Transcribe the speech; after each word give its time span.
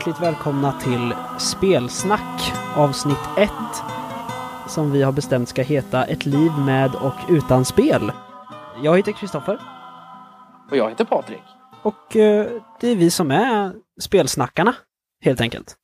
Hjärtligt 0.00 0.22
välkomna 0.22 0.72
till 0.72 1.14
Spelsnack 1.38 2.52
avsnitt 2.76 3.18
1 3.38 3.50
som 4.68 4.92
vi 4.92 5.02
har 5.02 5.12
bestämt 5.12 5.48
ska 5.48 5.62
heta 5.62 6.04
Ett 6.04 6.26
liv 6.26 6.50
med 6.66 6.94
och 6.94 7.14
utan 7.30 7.64
spel. 7.64 8.12
Jag 8.82 8.96
heter 8.96 9.12
Kristoffer 9.12 9.58
Och 10.70 10.76
jag 10.76 10.88
heter 10.88 11.04
Patrik. 11.04 11.42
och 11.82 12.16
eh, 12.16 12.46
det 12.80 12.88
är 12.88 12.96
vi 12.96 13.10
som 13.10 13.30
är 13.30 13.72
Spelsnackarna, 14.00 14.74
helt 15.24 15.40
enkelt. 15.40 15.76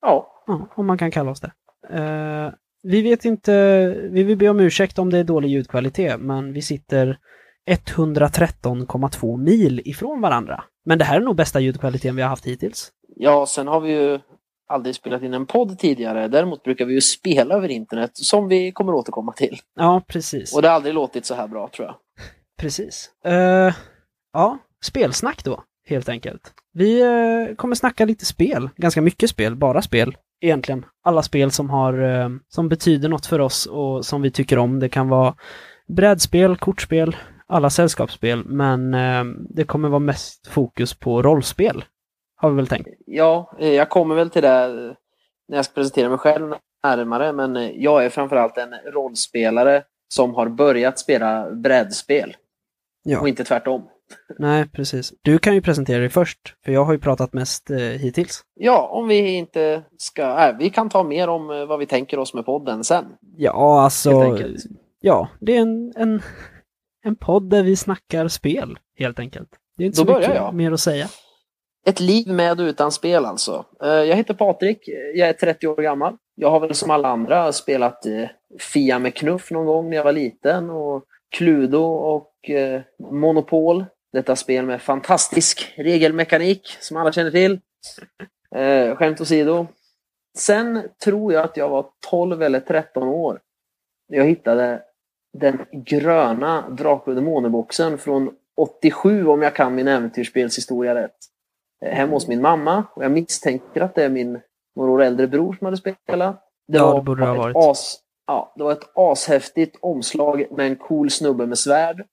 Ja, 0.00 0.42
Ja, 0.46 0.68
om 0.74 0.86
man 0.86 0.98
kan 0.98 1.10
kalla 1.10 1.30
oss 1.30 1.40
det. 1.40 1.52
Eh, 1.90 2.52
vi 2.82 3.02
vet 3.02 3.24
inte, 3.24 3.86
vi 4.10 4.22
vill 4.22 4.38
be 4.38 4.48
om 4.48 4.60
ursäkt 4.60 4.98
om 4.98 5.10
det 5.10 5.18
är 5.18 5.24
dålig 5.24 5.48
ljudkvalitet, 5.48 6.20
men 6.20 6.52
vi 6.52 6.62
sitter 6.62 7.18
113,2 7.66 9.36
mil 9.36 9.82
ifrån 9.84 10.20
varandra. 10.20 10.64
Men 10.84 10.98
det 10.98 11.04
här 11.04 11.16
är 11.16 11.24
nog 11.24 11.36
bästa 11.36 11.60
ljudkvaliteten 11.60 12.16
vi 12.16 12.22
har 12.22 12.28
haft 12.28 12.46
hittills. 12.46 12.92
Ja, 13.16 13.46
sen 13.46 13.66
har 13.66 13.80
vi 13.80 13.92
ju 13.92 14.20
aldrig 14.68 14.94
spelat 14.94 15.22
in 15.22 15.34
en 15.34 15.46
podd 15.46 15.78
tidigare. 15.78 16.28
Däremot 16.28 16.62
brukar 16.62 16.84
vi 16.84 16.94
ju 16.94 17.00
spela 17.00 17.54
över 17.54 17.68
internet 17.68 18.10
som 18.14 18.48
vi 18.48 18.72
kommer 18.72 18.94
återkomma 18.94 19.32
till. 19.32 19.58
Ja, 19.74 20.02
precis. 20.06 20.54
Och 20.54 20.62
det 20.62 20.68
har 20.68 20.74
aldrig 20.74 20.94
låtit 20.94 21.26
så 21.26 21.34
här 21.34 21.48
bra 21.48 21.68
tror 21.68 21.86
jag. 21.86 21.96
Precis. 22.58 23.10
Eh, 23.24 23.74
ja, 24.32 24.58
spelsnack 24.84 25.44
då, 25.44 25.64
helt 25.88 26.08
enkelt. 26.08 26.54
Vi 26.72 27.00
eh, 27.00 27.54
kommer 27.56 27.74
snacka 27.74 28.04
lite 28.04 28.26
spel, 28.26 28.70
ganska 28.76 29.02
mycket 29.02 29.30
spel, 29.30 29.56
bara 29.56 29.82
spel. 29.82 30.16
Egentligen. 30.40 30.84
Alla 31.04 31.22
spel 31.22 31.50
som 31.50 31.70
har, 31.70 32.02
eh, 32.02 32.28
som 32.48 32.68
betyder 32.68 33.08
något 33.08 33.26
för 33.26 33.40
oss 33.40 33.66
och 33.66 34.06
som 34.06 34.22
vi 34.22 34.30
tycker 34.30 34.58
om. 34.58 34.80
Det 34.80 34.88
kan 34.88 35.08
vara 35.08 35.34
brädspel, 35.88 36.56
kortspel, 36.56 37.16
alla 37.46 37.70
sällskapsspel, 37.70 38.44
men 38.44 38.90
det 39.50 39.64
kommer 39.64 39.88
vara 39.88 39.98
mest 39.98 40.46
fokus 40.46 40.94
på 40.94 41.22
rollspel. 41.22 41.84
Har 42.36 42.50
vi 42.50 42.56
väl 42.56 42.66
tänkt. 42.66 42.88
Ja, 43.06 43.52
eh, 43.58 43.72
jag 43.72 43.88
kommer 43.90 44.14
väl 44.14 44.30
till 44.30 44.42
det 44.42 44.64
eh, 44.64 44.94
när 45.48 45.56
jag 45.56 45.64
ska 45.64 45.74
presentera 45.74 46.08
mig 46.08 46.18
själv 46.18 46.54
närmare, 46.84 47.32
men 47.32 47.56
eh, 47.56 47.70
jag 47.70 48.04
är 48.04 48.08
framförallt 48.10 48.58
en 48.58 48.74
rollspelare 48.92 49.82
som 50.08 50.34
har 50.34 50.48
börjat 50.48 50.98
spela 50.98 51.50
brädspel 51.50 52.36
Ja. 53.04 53.20
och 53.20 53.28
inte 53.28 53.44
tvärtom. 53.44 53.88
Nej, 54.38 54.68
precis. 54.68 55.12
Du 55.22 55.38
kan 55.38 55.54
ju 55.54 55.62
presentera 55.62 55.98
dig 55.98 56.08
först, 56.08 56.54
för 56.64 56.72
jag 56.72 56.84
har 56.84 56.92
ju 56.92 56.98
pratat 56.98 57.32
mest 57.32 57.70
eh, 57.70 57.76
hittills. 57.78 58.42
Ja, 58.54 58.88
om 58.92 59.08
vi 59.08 59.34
inte 59.34 59.82
ska... 59.98 60.22
Äh, 60.48 60.56
vi 60.58 60.70
kan 60.70 60.88
ta 60.88 61.02
mer 61.04 61.28
om 61.28 61.50
eh, 61.50 61.66
vad 61.66 61.78
vi 61.78 61.86
tänker 61.86 62.18
oss 62.18 62.34
med 62.34 62.44
podden 62.44 62.84
sen. 62.84 63.04
Ja, 63.36 63.80
alltså... 63.80 64.38
Ja, 65.00 65.28
det 65.40 65.56
är 65.56 65.60
en, 65.60 65.92
en, 65.96 66.22
en 67.04 67.16
podd 67.16 67.50
där 67.50 67.62
vi 67.62 67.76
snackar 67.76 68.28
spel, 68.28 68.78
helt 68.98 69.18
enkelt. 69.18 69.48
Det 69.76 69.84
är 69.84 69.86
inte 69.86 70.02
Då 70.04 70.12
så 70.12 70.18
mycket 70.18 70.34
jag. 70.34 70.54
mer 70.54 70.72
att 70.72 70.80
säga. 70.80 71.06
Ett 71.88 72.00
liv 72.00 72.28
med 72.28 72.60
och 72.60 72.64
utan 72.64 72.92
spel 72.92 73.24
alltså. 73.24 73.64
Eh, 73.82 73.88
jag 73.88 74.16
heter 74.16 74.34
Patrik, 74.34 74.88
jag 75.14 75.28
är 75.28 75.32
30 75.32 75.66
år 75.66 75.82
gammal. 75.82 76.16
Jag 76.34 76.50
har 76.50 76.60
väl 76.60 76.74
som 76.74 76.90
alla 76.90 77.08
andra 77.08 77.52
spelat 77.52 78.06
eh, 78.06 78.28
Fia 78.60 78.98
med 78.98 79.14
knuff 79.14 79.50
någon 79.50 79.66
gång 79.66 79.90
när 79.90 79.96
jag 79.96 80.04
var 80.04 80.12
liten 80.12 80.70
och 80.70 81.04
Cluedo 81.36 81.82
och 81.84 82.50
eh, 82.50 82.80
Monopol. 82.98 83.84
Detta 84.12 84.36
spel 84.36 84.66
med 84.66 84.82
fantastisk 84.82 85.74
regelmekanik 85.76 86.76
som 86.80 86.96
alla 86.96 87.12
känner 87.12 87.30
till. 87.30 87.60
Skämt 88.96 89.20
åsido. 89.20 89.66
Sen 90.38 90.82
tror 91.04 91.32
jag 91.32 91.44
att 91.44 91.56
jag 91.56 91.68
var 91.68 91.86
12 92.10 92.42
eller 92.42 92.60
13 92.60 93.08
år. 93.08 93.40
när 94.08 94.18
Jag 94.18 94.24
hittade 94.24 94.82
den 95.38 95.58
gröna 95.72 96.68
Drakar 96.70 97.12
och 97.12 97.14
Demoner-boxen 97.14 97.98
från 97.98 98.30
87 98.56 99.26
om 99.26 99.42
jag 99.42 99.54
kan 99.54 99.74
min 99.74 99.88
äventyrsspelshistoria 99.88 100.94
rätt 100.94 101.16
hemma 101.84 102.12
hos 102.12 102.28
min 102.28 102.42
mamma. 102.42 102.84
Och 102.94 103.04
jag 103.04 103.12
misstänker 103.12 103.80
att 103.80 103.94
det 103.94 104.04
är 104.04 104.08
min 104.08 104.40
några 104.76 104.90
år 104.90 105.02
äldre 105.02 105.26
bror 105.26 105.52
som 105.58 105.64
hade 105.64 105.76
spelat. 105.76 106.42
Det 106.68 106.78
Ja, 106.78 106.94
det 106.94 107.02
borde 107.02 107.22
det 107.22 107.26
ha 107.26 107.34
ett 107.34 107.54
varit. 107.54 107.56
As, 107.56 107.98
ja, 108.26 108.52
det 108.56 108.62
var 108.64 108.72
ett 108.72 108.90
ashäftigt 108.94 109.76
omslag 109.80 110.46
med 110.50 110.66
en 110.66 110.76
cool 110.76 111.10
snubbe 111.10 111.46
med 111.46 111.58
svärd. 111.58 112.04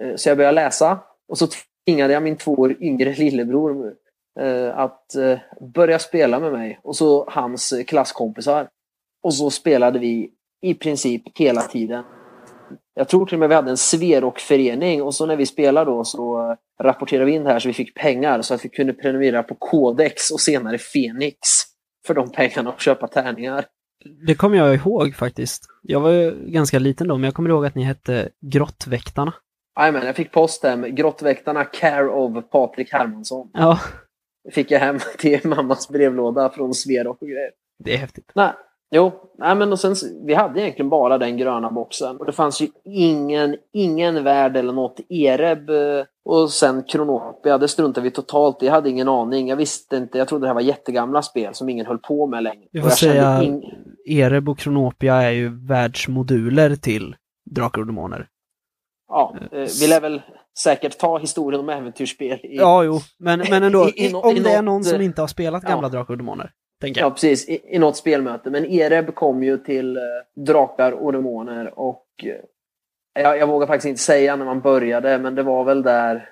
Eh, 0.00 0.14
Så 0.16 0.28
jag 0.28 0.36
började 0.36 0.54
läsa. 0.54 0.98
Och 1.28 1.38
så 1.38 1.46
tvingade 1.86 2.12
jag 2.12 2.22
min 2.22 2.36
två 2.36 2.52
år 2.52 2.76
yngre 2.82 3.12
lillebror 3.12 3.94
eh, 4.40 4.78
att 4.78 5.14
eh, 5.14 5.38
börja 5.60 5.98
spela 5.98 6.40
med 6.40 6.52
mig. 6.52 6.80
Och 6.82 6.96
så 6.96 7.24
hans 7.28 7.74
klasskompisar. 7.86 8.68
Och 9.22 9.34
så 9.34 9.50
spelade 9.50 9.98
vi 9.98 10.30
i 10.62 10.74
princip 10.74 11.38
hela 11.38 11.62
tiden. 11.62 12.04
Jag 13.00 13.08
tror 13.08 13.26
till 13.26 13.34
och 13.34 13.40
med 13.40 13.48
vi 13.48 13.54
hade 13.54 13.70
en 13.70 13.76
Sverok-förening 13.76 15.02
och 15.02 15.14
så 15.14 15.26
när 15.26 15.36
vi 15.36 15.46
spelade 15.46 15.90
då 15.90 16.04
så 16.04 16.56
rapporterade 16.82 17.24
vi 17.24 17.32
in 17.32 17.44
det 17.44 17.52
här 17.52 17.58
så 17.58 17.68
vi 17.68 17.74
fick 17.74 17.94
pengar 17.94 18.42
så 18.42 18.54
att 18.54 18.64
vi 18.64 18.68
kunde 18.68 18.92
prenumerera 18.92 19.42
på 19.42 19.54
Codex 19.54 20.30
och 20.30 20.40
senare 20.40 20.78
Fenix 20.78 21.38
för 22.06 22.14
de 22.14 22.32
pengarna 22.32 22.72
och 22.72 22.80
köpa 22.80 23.08
tärningar. 23.08 23.64
Det 24.26 24.34
kommer 24.34 24.56
jag 24.56 24.74
ihåg 24.74 25.14
faktiskt. 25.14 25.66
Jag 25.82 26.00
var 26.00 26.10
ju 26.10 26.34
ganska 26.46 26.78
liten 26.78 27.08
då, 27.08 27.14
men 27.16 27.24
jag 27.24 27.34
kommer 27.34 27.50
ihåg 27.50 27.66
att 27.66 27.74
ni 27.74 27.82
hette 27.82 28.28
Grottväktarna. 28.40 29.34
Jajamän, 29.78 30.06
jag 30.06 30.16
fick 30.16 30.32
post 30.32 30.62
hem. 30.62 30.94
Grottväktarna 30.94 31.64
Care 31.64 32.08
of 32.08 32.50
Patrik 32.50 32.92
Hermansson. 32.92 33.50
Ja, 33.52 33.78
Fick 34.52 34.70
jag 34.70 34.80
hem 34.80 34.98
till 35.18 35.40
mammas 35.44 35.88
brevlåda 35.88 36.50
från 36.50 36.74
Sverok 36.74 37.22
och 37.22 37.28
grejer. 37.28 37.50
det 37.84 37.94
är 37.94 37.98
häftigt. 37.98 38.32
Nej, 38.34 38.52
jo, 38.90 39.12
nej 39.38 39.54
men 39.56 39.72
och 39.72 39.78
sen, 39.80 39.94
vi 40.26 40.34
hade 40.34 40.60
egentligen 40.60 40.88
bara 40.90 41.18
den 41.18 41.36
gröna 41.36 41.70
boxen. 41.70 42.16
Och 42.16 42.26
det 42.26 42.32
fanns 42.32 42.60
ju 42.62 42.68
ingen, 42.84 43.56
ingen 43.72 44.24
värld 44.24 44.56
eller 44.56 44.72
något 44.72 45.00
Ereb 45.08 45.70
eh, 45.70 46.04
och 46.24 46.50
sen 46.50 46.82
Kronopia, 46.82 47.58
det 47.58 47.68
struntade 47.68 48.04
vi 48.04 48.10
totalt. 48.10 48.62
Jag 48.62 48.72
hade 48.72 48.90
ingen 48.90 49.08
aning. 49.08 49.48
Jag 49.48 49.56
visste 49.56 49.96
inte, 49.96 50.18
jag 50.18 50.28
trodde 50.28 50.44
det 50.44 50.48
här 50.48 50.54
var 50.54 50.60
jättegamla 50.60 51.22
spel 51.22 51.54
som 51.54 51.68
ingen 51.68 51.86
höll 51.86 51.98
på 51.98 52.26
med 52.26 52.42
längre. 52.42 52.64
Och 52.74 52.80
får 52.80 52.90
jag 52.90 52.98
säga, 52.98 53.40
ing- 53.42 53.62
Ereb 54.06 54.48
och 54.48 54.58
Kronopia 54.58 55.14
är 55.22 55.30
ju 55.30 55.66
världsmoduler 55.66 56.76
till 56.76 57.16
Drakar 57.50 57.80
och 57.80 57.86
Demoner. 57.86 58.26
Ja, 59.08 59.34
eh, 59.52 59.66
vi 59.80 59.86
lär 59.86 60.00
väl 60.00 60.22
säkert 60.58 60.98
ta 60.98 61.18
historien 61.18 61.60
om 61.60 61.68
äventyrsspel 61.68 62.38
i, 62.42 62.56
Ja, 62.56 62.84
jo, 62.84 63.00
men, 63.18 63.38
men 63.50 63.62
ändå, 63.62 63.88
I- 63.94 64.06
i 64.10 64.14
om 64.14 64.36
i 64.36 64.40
det 64.40 64.50
är 64.50 64.56
något, 64.56 64.64
någon 64.64 64.84
som 64.84 64.98
eh, 65.00 65.04
inte 65.04 65.20
har 65.20 65.28
spelat 65.28 65.62
gamla 65.62 65.88
Drakar 65.88 66.14
och 66.14 66.18
Demoner, 66.18 66.50
tänker 66.80 67.00
Ja, 67.00 67.04
jag. 67.06 67.14
precis. 67.14 67.48
I, 67.48 67.60
I 67.74 67.78
något 67.78 67.96
spelmöte. 67.96 68.50
Men 68.50 68.64
Ereb 68.66 69.14
kom 69.14 69.42
ju 69.42 69.58
till 69.58 69.96
eh, 69.96 70.02
Drakar 70.46 70.92
och 70.92 71.12
Demoner 71.12 71.78
och 71.78 72.06
eh, 72.24 73.22
jag, 73.22 73.38
jag 73.38 73.46
vågar 73.46 73.66
faktiskt 73.66 73.88
inte 73.88 74.00
säga 74.02 74.36
när 74.36 74.44
man 74.44 74.60
började, 74.60 75.18
men 75.18 75.34
det 75.34 75.42
var 75.42 75.64
väl 75.64 75.82
där 75.82 76.28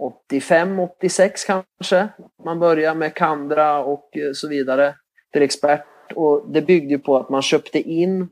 85, 0.00 0.80
86 0.80 1.44
kanske. 1.44 2.08
Man 2.44 2.58
började 2.58 2.98
med 2.98 3.14
Kandra 3.14 3.84
och 3.84 4.16
eh, 4.16 4.32
så 4.34 4.48
vidare 4.48 4.94
till 5.32 5.42
expert. 5.42 5.86
Och 6.14 6.52
det 6.52 6.62
byggde 6.62 6.88
ju 6.94 6.98
på 6.98 7.16
att 7.16 7.30
man 7.30 7.42
köpte 7.42 7.78
in 7.80 8.28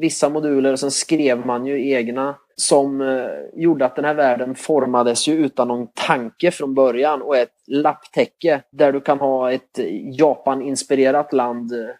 vissa 0.00 0.28
moduler 0.28 0.72
och 0.72 0.80
sen 0.80 0.90
skrev 0.90 1.46
man 1.46 1.66
ju 1.66 1.90
egna 1.90 2.36
som 2.56 3.00
eh, 3.00 3.26
gjorde 3.54 3.84
att 3.84 3.96
den 3.96 4.04
här 4.04 4.14
världen 4.14 4.54
formades 4.54 5.28
ju 5.28 5.32
utan 5.32 5.68
någon 5.68 5.88
tanke 5.94 6.50
från 6.50 6.74
början 6.74 7.22
och 7.22 7.36
ett 7.36 7.54
lapptäcke 7.66 8.62
där 8.72 8.92
du 8.92 9.00
kan 9.00 9.18
ha 9.18 9.52
ett 9.52 9.78
Japan-inspirerat 10.18 11.32
land 11.32 11.72
eh, 11.72 11.94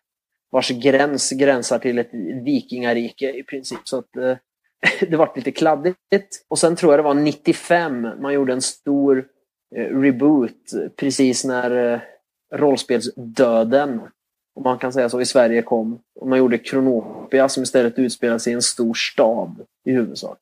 vars 0.50 0.70
gräns 0.70 1.30
gränsar 1.30 1.78
till 1.78 1.98
ett 1.98 2.10
vikingarike 2.44 3.32
i 3.32 3.42
princip. 3.42 3.80
Så 3.84 3.98
att 3.98 4.16
eh, 4.16 4.36
det 5.08 5.16
var 5.16 5.32
lite 5.36 5.52
kladdigt. 5.52 6.46
Och 6.48 6.58
sen 6.58 6.76
tror 6.76 6.92
jag 6.92 6.98
det 6.98 7.02
var 7.02 7.14
95 7.14 8.02
man 8.02 8.32
gjorde 8.32 8.52
en 8.52 8.62
stor 8.62 9.26
eh, 9.76 10.00
reboot 10.00 10.70
precis 10.96 11.44
när 11.44 11.92
eh, 11.92 12.00
rollspelsdöden 12.54 14.00
om 14.54 14.62
man 14.62 14.78
kan 14.78 14.92
säga 14.92 15.08
så, 15.08 15.20
i 15.20 15.26
Sverige 15.26 15.62
kom. 15.62 16.00
Och 16.20 16.28
man 16.28 16.38
gjorde 16.38 16.58
Kronopia 16.58 17.48
som 17.48 17.62
istället 17.62 17.98
utspelade 17.98 18.40
sig 18.40 18.52
i 18.52 18.54
en 18.54 18.62
stor 18.62 18.94
stad 18.94 19.66
i 19.84 19.92
huvudsak. 19.92 20.38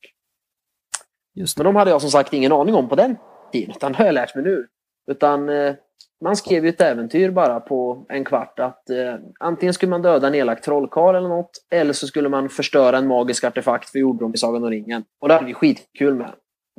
Men 1.57 1.65
de 1.65 1.75
hade 1.75 1.91
jag 1.91 2.01
som 2.01 2.11
sagt 2.11 2.33
ingen 2.33 2.51
aning 2.51 2.75
om 2.75 2.89
på 2.89 2.95
den 2.95 3.15
tiden, 3.51 3.75
utan 3.75 3.91
det 3.91 3.97
har 3.97 4.05
jag 4.05 4.13
lärt 4.13 4.35
mig 4.35 4.43
nu. 4.43 4.67
Utan 5.11 5.49
eh, 5.49 5.75
man 6.23 6.35
skrev 6.35 6.63
ju 6.63 6.69
ett 6.69 6.81
äventyr 6.81 7.31
bara 7.31 7.59
på 7.59 8.05
en 8.09 8.25
kvart 8.25 8.59
att 8.59 8.89
eh, 8.89 9.15
antingen 9.39 9.73
skulle 9.73 9.89
man 9.89 10.01
döda 10.01 10.27
en 10.27 10.35
elak 10.35 10.61
trollkarl 10.61 11.15
eller 11.15 11.29
något, 11.29 11.51
eller 11.71 11.93
så 11.93 12.07
skulle 12.07 12.29
man 12.29 12.49
förstöra 12.49 12.97
en 12.97 13.07
magisk 13.07 13.43
artefakt 13.43 13.89
för 13.89 13.99
jordrom 13.99 14.33
i 14.33 14.37
Sagan 14.37 14.63
om 14.63 14.69
ringen. 14.69 15.03
Och 15.21 15.27
det 15.27 15.33
hade 15.33 15.45
vi 15.45 15.53
skitkul 15.53 16.15
med. 16.15 16.31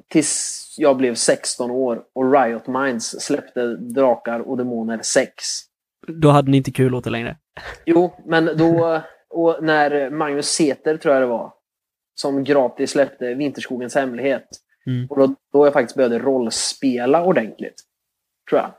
Tills 0.08 0.74
jag 0.78 0.96
blev 0.96 1.14
16 1.14 1.70
år 1.70 2.02
och 2.12 2.32
Riot 2.32 2.66
Minds 2.66 3.20
släppte 3.20 3.76
Drakar 3.76 4.40
och 4.40 4.56
Demoner 4.56 5.00
6. 5.02 5.32
Då 6.10 6.28
hade 6.28 6.50
ni 6.50 6.56
inte 6.56 6.70
kul 6.72 6.94
åt 6.94 7.04
det 7.04 7.10
längre. 7.10 7.36
Jo, 7.84 8.12
men 8.26 8.56
då... 8.56 9.02
Och 9.32 9.56
när 9.62 10.10
Magnus 10.10 10.46
Seter, 10.46 10.96
tror 10.96 11.14
jag 11.14 11.22
det 11.22 11.26
var, 11.26 11.52
som 12.14 12.44
gratis 12.44 12.90
släppte 12.90 13.34
Vinterskogens 13.34 13.94
hemlighet. 13.94 14.48
Mm. 14.86 15.06
Och 15.10 15.18
då, 15.18 15.34
då 15.52 15.66
jag 15.66 15.72
faktiskt 15.72 15.96
började 15.96 16.18
rollspela 16.18 17.24
ordentligt. 17.24 17.74
Tror 18.50 18.60
jag. 18.60 18.70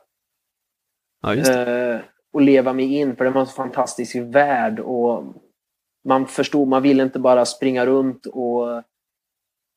Ja, 1.21 1.35
just. 1.35 1.51
Eh, 1.51 1.97
och 2.33 2.41
leva 2.41 2.73
mig 2.73 2.95
in, 2.95 3.15
för 3.15 3.25
det 3.25 3.31
var 3.31 3.41
en 3.41 3.47
så 3.47 3.53
fantastisk 3.53 4.15
värld. 4.15 4.79
Och 4.79 5.23
man 6.07 6.27
förstod, 6.27 6.67
man 6.67 6.81
ville 6.81 7.03
inte 7.03 7.19
bara 7.19 7.45
springa 7.45 7.85
runt 7.85 8.25
och 8.25 8.77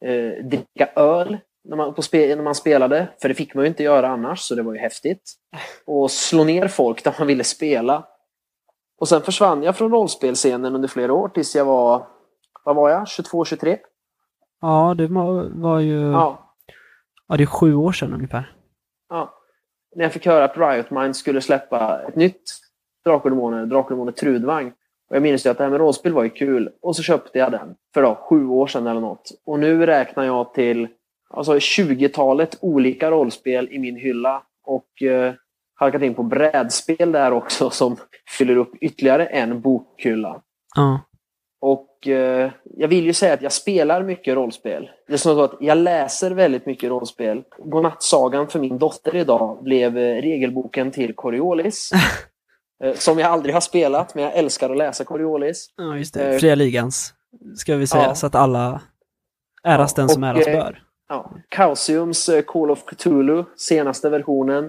eh, 0.05 0.45
dricka 0.45 0.91
öl. 0.97 1.39
När 1.65 1.77
man, 1.77 2.03
spe, 2.03 2.37
när 2.37 2.43
man 2.43 2.55
spelade, 2.55 3.09
för 3.23 3.29
det 3.29 3.35
fick 3.35 3.55
man 3.55 3.65
ju 3.65 3.69
inte 3.69 3.83
göra 3.83 4.09
annars, 4.09 4.41
så 4.41 4.55
det 4.55 4.63
var 4.63 4.73
ju 4.73 4.79
häftigt. 4.79 5.33
Och 5.87 6.11
slå 6.11 6.45
ner 6.45 6.69
folk 6.69 7.05
där 7.05 7.15
man 7.19 7.27
ville 7.27 7.45
spela. 7.45 8.07
Och 9.01 9.09
sen 9.09 9.23
försvann 9.23 9.63
jag 9.63 9.77
från 9.77 9.91
rollspelscenen 9.91 10.75
under 10.75 10.89
flera 10.89 11.13
år 11.13 11.29
tills 11.29 11.55
jag 11.57 11.65
var, 11.65 12.07
vad 12.65 12.77
var 12.77 12.91
jag, 12.91 13.09
22, 13.09 13.45
23? 13.45 13.79
Ja, 14.61 14.95
det 14.99 15.07
var, 15.07 15.51
var 15.55 15.79
ju... 15.81 16.01
Ja. 16.13 16.41
Ja, 17.29 17.37
det 17.37 17.43
är 17.45 17.47
sju 17.47 17.75
år 17.75 17.93
sedan 17.93 18.15
ungefär. 18.15 18.53
ja. 19.09 19.41
När 19.97 20.05
jag 20.05 20.13
fick 20.13 20.27
höra 20.27 20.45
att 20.45 20.57
Riot 20.59 20.91
Minds 20.91 21.19
skulle 21.19 21.41
släppa 21.41 22.01
ett 22.09 22.17
nytt 22.17 22.43
Drakar 23.05 23.25
och 23.25 23.31
Demoner, 23.31 23.67
Drakar 23.67 23.85
och 23.85 23.91
Demoner 23.91 24.13
Trudvang. 24.13 24.73
Och 25.11 25.17
jag 25.17 25.23
minns 25.23 25.47
ju 25.47 25.51
att 25.51 25.59
det 25.59 25.65
här 25.65 25.71
med 25.71 25.81
rollspel 25.81 26.13
var 26.13 26.23
ju 26.23 26.31
kul. 26.31 26.71
Och 26.83 26.97
så 26.97 27.03
köpte 27.03 27.39
jag 27.39 27.53
den 27.53 27.75
för 27.95 28.03
då, 28.03 28.15
sju 28.15 28.47
år 28.47 28.67
sedan 28.67 28.87
eller 28.87 29.01
något. 29.01 29.31
Och 29.47 29.59
nu 29.59 29.87
räknar 29.87 30.25
jag 30.25 30.55
till 30.55 30.89
alltså 31.37 31.55
20-talet 31.55 32.59
olika 32.61 33.11
rollspel 33.11 33.69
i 33.71 33.79
min 33.79 33.97
hylla. 33.97 34.43
Och 34.67 35.03
eh, 35.03 35.35
halkat 35.75 36.03
in 36.03 36.15
på 36.15 36.23
brädspel 36.23 37.13
där 37.13 37.33
också 37.33 37.71
som 37.71 37.97
fyller 38.39 38.57
upp 38.57 38.73
ytterligare 38.81 39.27
en 39.27 39.61
bokhylla. 39.61 40.43
Ja. 40.77 41.01
Och 41.61 42.09
eh, 42.09 42.51
jag 42.65 42.89
vill 42.89 43.05
ju 43.05 43.13
säga 43.13 43.35
att 43.35 43.43
jag 43.43 43.53
spelar 43.53 44.03
mycket 44.03 44.35
rollspel. 44.35 44.91
Det 45.07 45.13
är 45.13 45.17
som 45.17 45.35
så 45.35 45.43
att 45.43 45.57
jag 45.61 45.79
läser 45.79 46.31
väldigt 46.31 46.67
mycket 46.67 46.91
rollspel. 46.91 47.43
Godnattsagan 47.59 48.49
för 48.49 48.59
min 48.59 48.79
dotter 48.79 49.17
idag 49.17 49.63
blev 49.63 49.99
eh, 49.99 50.23
regelboken 50.23 50.91
till 50.91 51.15
Coriolis. 51.15 51.91
eh, 52.85 52.95
som 52.95 53.19
jag 53.19 53.31
aldrig 53.31 53.55
har 53.55 53.61
spelat, 53.61 54.15
men 54.15 54.25
jag 54.25 54.35
älskar 54.35 54.71
att 54.71 54.77
läsa 54.77 55.05
Coriolis. 55.05 55.67
Ja, 55.77 55.97
just 55.97 56.15
det. 56.15 56.33
Eh, 56.33 56.39
Fria 56.39 56.55
ligans, 56.55 57.15
ska 57.57 57.77
vi 57.77 57.87
säga, 57.87 58.05
ja. 58.05 58.15
så 58.15 58.27
att 58.27 58.35
alla 58.35 58.81
äras 59.65 59.95
Ja, 59.97 60.03
den 60.03 60.09
som 60.09 60.23
och, 60.23 60.29
äras 60.29 60.45
bör. 60.45 60.83
Ja, 61.09 61.31
Chaosiums 61.57 62.29
eh, 62.29 62.43
Call 62.43 62.71
of 62.71 62.85
Cthulhu, 62.85 63.45
senaste 63.57 64.11
versionen. 64.11 64.65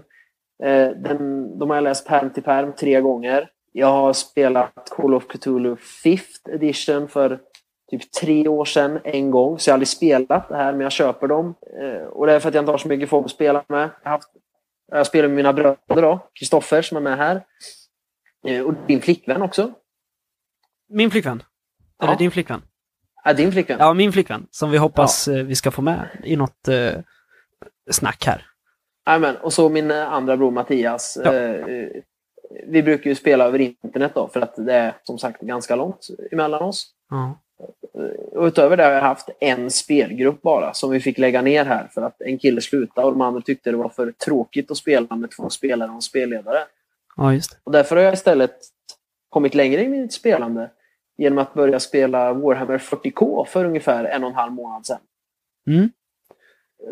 Eh, 0.64 0.90
den, 0.90 1.60
de 1.60 1.70
har 1.70 1.78
jag 1.78 1.84
läst 1.84 2.08
perm 2.08 2.30
till 2.30 2.44
perm 2.44 2.74
tre 2.74 3.02
gånger. 3.02 3.50
Jag 3.72 3.88
har 3.88 4.14
spelat 4.14 4.90
Call 4.90 5.14
of 5.14 5.28
Cthulhu 5.28 5.76
5th 5.76 6.50
edition 6.54 7.08
för 7.08 7.40
typ 7.92 8.12
tre 8.12 8.48
år 8.48 8.66
sedan 8.66 9.00
en 9.04 9.32
gång. 9.32 9.60
Så 9.60 9.70
jag 9.70 9.74
har 9.74 9.76
aldrig 9.76 9.88
spelat 9.88 10.50
det 10.50 10.56
här, 10.58 10.72
men 10.72 10.82
jag 10.82 10.92
köper 10.92 11.28
dem. 11.28 11.56
Eh, 11.82 12.08
och 12.08 12.26
det 12.28 12.34
är 12.34 12.40
för 12.40 12.50
att 12.50 12.56
jag 12.56 12.62
inte 12.62 12.72
har 12.72 12.78
så 12.78 12.88
mycket 12.88 13.10
folk 13.10 13.26
att 13.26 13.32
spela 13.32 13.64
med. 13.68 13.90
Jag, 14.04 14.10
haft, 14.10 14.30
jag 14.92 15.08
spelar 15.08 15.28
med 15.28 15.36
mina 15.36 15.54
bröder 15.54 16.02
då, 16.02 16.28
Kristoffer 16.40 16.82
som 16.82 16.98
är 16.98 17.02
med 17.02 17.18
här. 17.18 17.46
Och 18.66 18.74
din 18.88 19.02
flickvän 19.02 19.42
också. 19.42 19.74
Min 20.90 21.12
flickvän. 21.12 21.44
Eller 22.02 22.12
Ja. 22.14 22.18
din 22.18 22.32
flickvän. 22.32 22.62
Ja, 23.26 23.34
din 23.34 23.52
flickvän. 23.52 23.78
Ja, 23.80 23.94
min 23.94 24.12
flickvän. 24.12 24.48
Som 24.52 24.72
vi 24.72 24.78
hoppas 24.78 25.28
eh, 25.28 25.44
vi 25.44 25.56
ska 25.56 25.72
få 25.72 25.82
med 25.82 26.08
i 26.24 26.36
något 26.36 26.68
eh, 26.68 26.92
snack 27.92 28.26
här. 28.26 28.46
Jajamän, 29.08 29.36
och 29.36 29.54
så 29.54 29.70
min 29.70 29.92
eh, 29.92 30.14
andra 30.14 30.38
bror 30.38 30.52
Mattias. 30.52 31.18
Ja. 31.24 31.34
Eh, 31.34 31.52
eh, 31.52 31.88
vi 32.68 32.84
brukar 32.84 33.10
ju 33.10 33.16
spela 33.16 33.46
över 33.46 33.60
internet 33.60 34.12
då, 34.16 34.28
för 34.28 34.42
att 34.42 34.56
det 34.56 34.74
är 34.74 34.94
som 35.04 35.18
sagt 35.20 35.42
ganska 35.42 35.76
långt 35.76 36.08
emellan 36.32 36.62
oss. 36.62 36.88
Ja. 37.10 37.40
Och 38.32 38.46
utöver 38.46 38.78
det 38.78 38.84
har 38.84 38.92
jag 38.92 39.02
haft 39.02 39.30
en 39.40 39.72
spelgrupp 39.72 40.42
bara, 40.42 40.74
som 40.74 40.92
vi 40.92 41.00
fick 41.00 41.18
lägga 41.18 41.42
ner 41.42 41.66
här 41.66 41.88
för 41.94 42.02
att 42.02 42.22
en 42.22 42.38
kille 42.38 42.62
slutade 42.62 43.08
och 43.08 43.14
de 43.14 43.22
andra 43.22 43.42
tyckte 43.42 43.72
det 43.72 43.78
var 43.78 43.90
för 43.90 44.12
tråkigt 44.12 44.72
att 44.72 44.78
spela 44.78 45.16
med 45.16 45.32
två 45.32 45.50
spelare 45.50 45.90
och 45.90 45.96
en 45.96 46.02
spelledare. 46.02 46.60
ja, 47.18 47.34
just 47.34 47.52
det. 47.52 47.58
Och 47.64 47.72
därför 47.72 47.96
har 47.96 48.04
jag 48.04 48.14
istället 48.14 48.56
kommit 49.30 49.56
längre 49.56 49.84
i 49.84 49.88
mitt 49.88 50.14
spelande 50.14 50.70
genom 51.18 51.38
att 51.38 51.54
börja 51.54 51.80
spela 51.80 52.34
Warhammer 52.34 52.78
40K 52.78 53.46
för 53.46 53.66
ungefär 53.66 54.04
en 54.04 54.24
och 54.24 54.30
en 54.30 54.36
halv 54.36 54.54
månad 54.54 54.86
sedan. 54.86 55.00
Mm. 55.68 55.90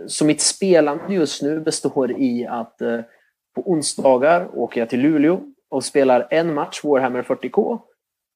Så 0.08 0.26
mitt 0.26 0.42
spelande 0.42 1.14
just 1.14 1.42
nu 1.42 1.60
består 1.60 2.12
i 2.12 2.48
att 2.48 2.82
eh, 2.82 3.00
på 3.56 3.72
onsdagar 3.72 4.58
åker 4.58 4.82
jag 4.82 4.90
till 4.90 5.00
Luleå 5.00 5.42
och 5.70 5.84
spelar 5.84 6.28
en 6.30 6.54
match 6.54 6.84
Warhammer 6.84 7.24
40K. 7.24 7.80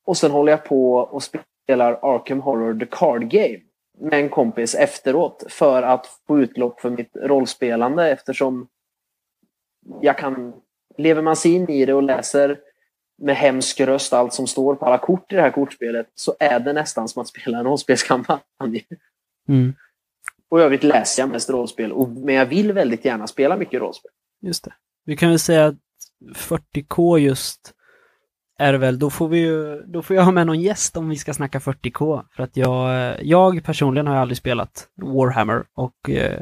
Och 0.06 0.18
sen 0.18 0.32
håller 0.32 0.52
jag 0.52 0.66
på 0.66 0.96
och 0.96 1.24
spelar 1.24 2.00
Arkham 2.02 2.42
Horror 2.42 2.80
The 2.80 2.86
Card 2.86 3.30
Game 3.30 3.60
med 4.00 4.20
en 4.20 4.30
kompis 4.30 4.76
efteråt 4.76 5.44
för 5.50 5.84
att 5.84 6.06
få 6.28 6.40
utlopp 6.40 6.82
för 6.82 6.90
mitt 6.90 7.12
rollspelande 7.16 8.10
eftersom 8.10 8.68
jag 10.02 10.18
kan... 10.18 10.54
Lever 10.98 11.22
man 11.22 11.36
sig 11.36 11.54
in 11.54 11.70
i 11.70 11.86
det 11.86 11.94
och 11.94 12.04
läser 12.04 12.60
med 13.18 13.36
hemsk 13.36 13.80
röst 13.80 14.14
allt 14.14 14.34
som 14.34 14.48
står 14.48 14.76
på 14.76 14.86
alla 14.86 14.98
kort 14.98 15.32
i 15.32 15.36
det 15.36 15.42
här 15.42 15.52
kortspelet 15.52 16.08
så 16.16 16.36
är 16.40 16.60
det 16.60 16.74
nästan 16.74 17.08
som 17.08 17.22
att 17.22 17.28
spela 17.28 17.58
en 17.58 17.64
rollspelskampanj. 17.64 18.86
Mm. 19.50 19.74
Och 20.50 20.60
i 20.60 20.64
övrigt 20.64 20.84
läser 20.84 21.24
jag 21.24 21.30
mest 21.30 21.50
rollspel. 21.50 21.92
Och, 21.92 22.10
men 22.10 22.36
jag 22.36 22.46
vill 22.46 22.74
väldigt 22.74 23.06
gärna 23.06 23.28
spela 23.28 23.58
mycket 23.58 23.82
rollspel. 23.82 24.12
Just 24.42 24.64
det. 24.64 24.74
Vi 25.06 25.18
kan 25.18 25.30
väl 25.30 25.40
säga 25.40 25.66
att 25.66 25.76
40K 26.36 27.18
just 27.18 27.74
är 28.60 28.74
väl, 28.74 29.00
då 29.00 29.10
får 29.10 29.28
vi 29.28 29.38
ju, 29.40 29.82
då 29.82 30.02
får 30.02 30.16
jag 30.16 30.24
ha 30.24 30.32
med 30.32 30.48
någon 30.48 30.62
gäst 30.62 30.98
om 30.98 31.10
vi 31.10 31.16
ska 31.16 31.34
snacka 31.34 31.60
40K. 31.60 32.24
För 32.36 32.44
att 32.44 32.58
jag, 32.58 33.16
jag 33.26 33.64
personligen 33.64 34.08
har 34.08 34.16
aldrig 34.16 34.38
spelat 34.38 34.90
Warhammer 34.96 35.66
och 35.74 36.10
eh, 36.10 36.40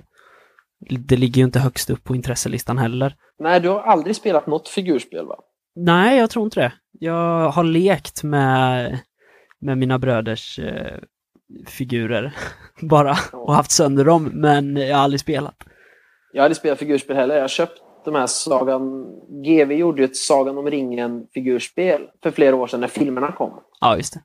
det 0.90 1.18
ligger 1.18 1.38
ju 1.38 1.46
inte 1.46 1.60
högst 1.60 1.90
upp 1.90 2.04
på 2.04 2.16
intresselistan 2.16 2.78
heller. 2.78 3.16
Nej, 3.40 3.60
du 3.60 3.70
har 3.70 3.82
aldrig 3.82 4.16
spelat 4.16 4.48
något 4.48 4.68
figurspel 4.68 5.26
va? 5.26 5.40
Nej, 5.76 6.18
jag 6.18 6.30
tror 6.30 6.46
inte 6.46 6.60
det. 6.60 6.74
Jag 6.92 7.50
har 7.50 7.64
lekt 7.64 8.24
med, 8.24 9.00
med 9.60 9.78
mina 9.78 10.00
bröders 10.00 10.60
eh, 10.60 11.00
figurer 11.68 12.36
bara 12.82 13.16
och 13.34 13.54
haft 13.54 13.72
sönder 13.72 14.06
dem, 14.06 14.24
men 14.34 14.78
jag 14.78 14.96
har 14.98 15.04
aldrig 15.04 15.20
spelat. 15.20 15.56
Jag 16.34 16.42
har 16.42 16.46
aldrig 16.46 16.58
spelat 16.58 16.80
figurspel 16.80 17.16
heller. 17.16 17.36
Jag 17.36 17.44
har 17.44 17.48
köpt 17.48 17.82
de 18.06 18.16
här 18.16 18.28
Sagan... 18.28 19.06
GV 19.44 19.72
gjorde 19.72 20.02
ju 20.02 20.06
ett 20.06 20.16
Sagan 20.16 20.58
om 20.58 20.70
ringen 20.72 21.28
figurspel 21.34 22.02
för 22.24 22.32
flera 22.32 22.56
år 22.56 22.68
sedan 22.68 22.80
när 22.80 22.88
filmerna 22.88 23.32
kom. 23.32 23.60
Ja, 23.82 23.98
just 23.98 24.14
det. 24.14 24.22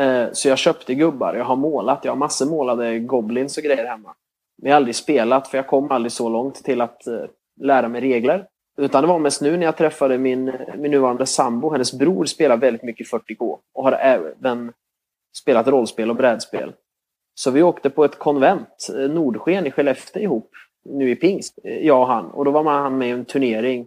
Eh, 0.00 0.28
Så 0.32 0.48
jag 0.48 0.58
köpte 0.58 0.94
gubbar. 0.94 1.34
Jag 1.34 1.44
har 1.44 1.56
målat. 1.56 2.00
Jag 2.04 2.12
har 2.12 2.16
massor 2.16 2.46
målade 2.46 2.98
goblins 2.98 3.56
och 3.56 3.62
grejer 3.64 3.86
hemma. 3.86 4.14
Men 4.62 4.68
jag 4.68 4.74
har 4.74 4.76
aldrig 4.76 4.96
spelat 4.96 5.48
för 5.48 5.58
jag 5.58 5.66
kom 5.66 5.90
aldrig 5.90 6.12
så 6.12 6.28
långt 6.28 6.54
till 6.54 6.80
att 6.80 7.06
eh, 7.06 7.14
lära 7.60 7.88
mig 7.88 8.00
regler. 8.00 8.46
Utan 8.80 9.02
det 9.02 9.08
var 9.08 9.18
mest 9.18 9.40
nu 9.40 9.56
när 9.56 9.66
jag 9.66 9.76
träffade 9.76 10.18
min, 10.18 10.52
min 10.76 10.90
nuvarande 10.90 11.26
sambo. 11.26 11.70
Hennes 11.72 11.92
bror 11.92 12.24
spelar 12.24 12.56
väldigt 12.56 12.82
mycket 12.82 13.10
40K 13.10 13.58
och 13.74 13.84
har 13.84 13.92
även 13.92 14.72
spelat 15.36 15.66
rollspel 15.66 16.10
och 16.10 16.16
brädspel. 16.16 16.72
Så 17.34 17.50
vi 17.50 17.62
åkte 17.62 17.90
på 17.90 18.04
ett 18.04 18.18
konvent, 18.18 18.88
eh, 18.98 19.10
Nordsken 19.10 19.66
i 19.66 19.70
Skellefteå 19.70 20.22
ihop, 20.22 20.50
nu 20.84 21.10
i 21.10 21.16
pingst, 21.16 21.58
eh, 21.64 21.86
jag 21.86 22.00
och 22.00 22.06
han. 22.06 22.26
Och 22.26 22.44
då 22.44 22.50
var 22.50 22.62
man 22.62 22.82
han 22.82 22.98
med 22.98 23.08
i 23.08 23.10
en 23.10 23.24
turnering. 23.24 23.86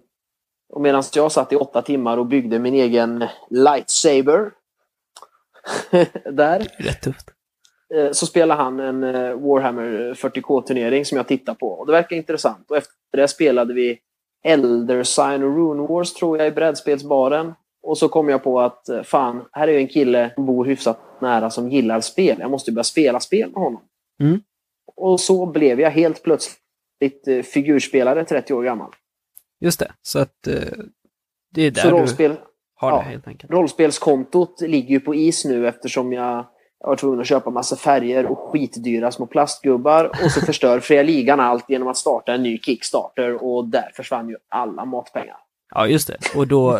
Och 0.69 0.81
medan 0.81 1.03
jag 1.15 1.31
satt 1.31 1.53
i 1.53 1.55
åtta 1.55 1.81
timmar 1.81 2.17
och 2.17 2.25
byggde 2.25 2.59
min 2.59 2.73
egen 2.73 3.27
lightsaber 3.49 4.51
där, 6.31 6.67
Rätt 6.77 7.01
tufft. 7.01 7.29
eh, 7.95 8.11
så 8.11 8.25
spelade 8.25 8.61
han 8.63 8.79
en 8.79 9.01
Warhammer 9.41 10.13
40K-turnering 10.13 11.05
som 11.05 11.17
jag 11.17 11.27
tittade 11.27 11.57
på. 11.57 11.67
Och 11.67 11.85
det 11.85 11.91
verkar 11.91 12.15
intressant. 12.15 12.71
Och 12.71 12.77
efter 12.77 12.93
det 13.11 13.27
spelade 13.27 13.73
vi 13.73 13.99
Elder 14.43 15.03
Sign 15.03 15.43
och 15.43 15.55
Rune 15.57 15.87
Wars 15.87 16.13
tror 16.13 16.37
jag 16.37 16.47
i 16.47 16.51
brädspelsbaren. 16.51 17.53
Och 17.83 17.97
så 17.97 18.09
kom 18.09 18.29
jag 18.29 18.43
på 18.43 18.61
att 18.61 18.89
eh, 18.89 19.03
fan, 19.03 19.45
här 19.51 19.67
är 19.67 19.71
ju 19.71 19.77
en 19.77 19.87
kille 19.87 20.31
som 20.35 20.45
bor 20.45 20.65
hyfsat 20.65 20.99
nära 21.21 21.49
som 21.49 21.69
gillar 21.69 22.01
spel. 22.01 22.37
Jag 22.39 22.51
måste 22.51 22.71
ju 22.71 22.75
börja 22.75 22.83
spela 22.83 23.19
spel 23.19 23.51
med 23.51 23.63
honom. 23.63 23.81
Mm. 24.21 24.41
Och 24.95 25.19
så 25.19 25.45
blev 25.45 25.79
jag 25.79 25.91
helt 25.91 26.23
plötsligt 26.23 27.27
eh, 27.27 27.41
figurspelare 27.41 28.25
30 28.25 28.53
år 28.53 28.63
gammal. 28.63 28.91
Just 29.59 29.79
det, 29.79 29.91
så 30.01 30.19
att 30.19 30.47
eh, 30.47 30.55
det 31.51 31.61
är 31.61 31.71
där 31.71 31.81
Så 31.81 31.87
du 31.87 31.93
rollspel, 31.93 32.35
har 32.75 32.91
ja. 32.91 32.97
det 32.97 33.03
helt 33.03 33.27
enkelt. 33.27 33.51
rollspelskontot 33.51 34.61
ligger 34.61 34.89
ju 34.89 34.99
på 34.99 35.15
is 35.15 35.45
nu 35.45 35.67
eftersom 35.67 36.13
jag 36.13 36.45
jag 36.83 36.89
var 36.89 36.95
tvungen 36.95 37.19
att 37.19 37.27
köpa 37.27 37.49
massa 37.49 37.75
färger 37.75 38.25
och 38.25 38.37
skitdyra 38.37 39.11
små 39.11 39.25
plastgubbar 39.25 40.05
och 40.05 40.31
så 40.31 40.41
förstör 40.41 40.79
Fria 40.79 41.03
Ligan 41.03 41.39
allt 41.39 41.69
genom 41.69 41.87
att 41.87 41.97
starta 41.97 42.33
en 42.33 42.43
ny 42.43 42.59
Kickstarter 42.59 43.43
och 43.43 43.67
där 43.67 43.91
försvann 43.95 44.29
ju 44.29 44.35
alla 44.49 44.85
matpengar. 44.85 45.37
Ja, 45.75 45.87
just 45.87 46.07
det. 46.07 46.17
Och 46.35 46.47
då, 46.47 46.79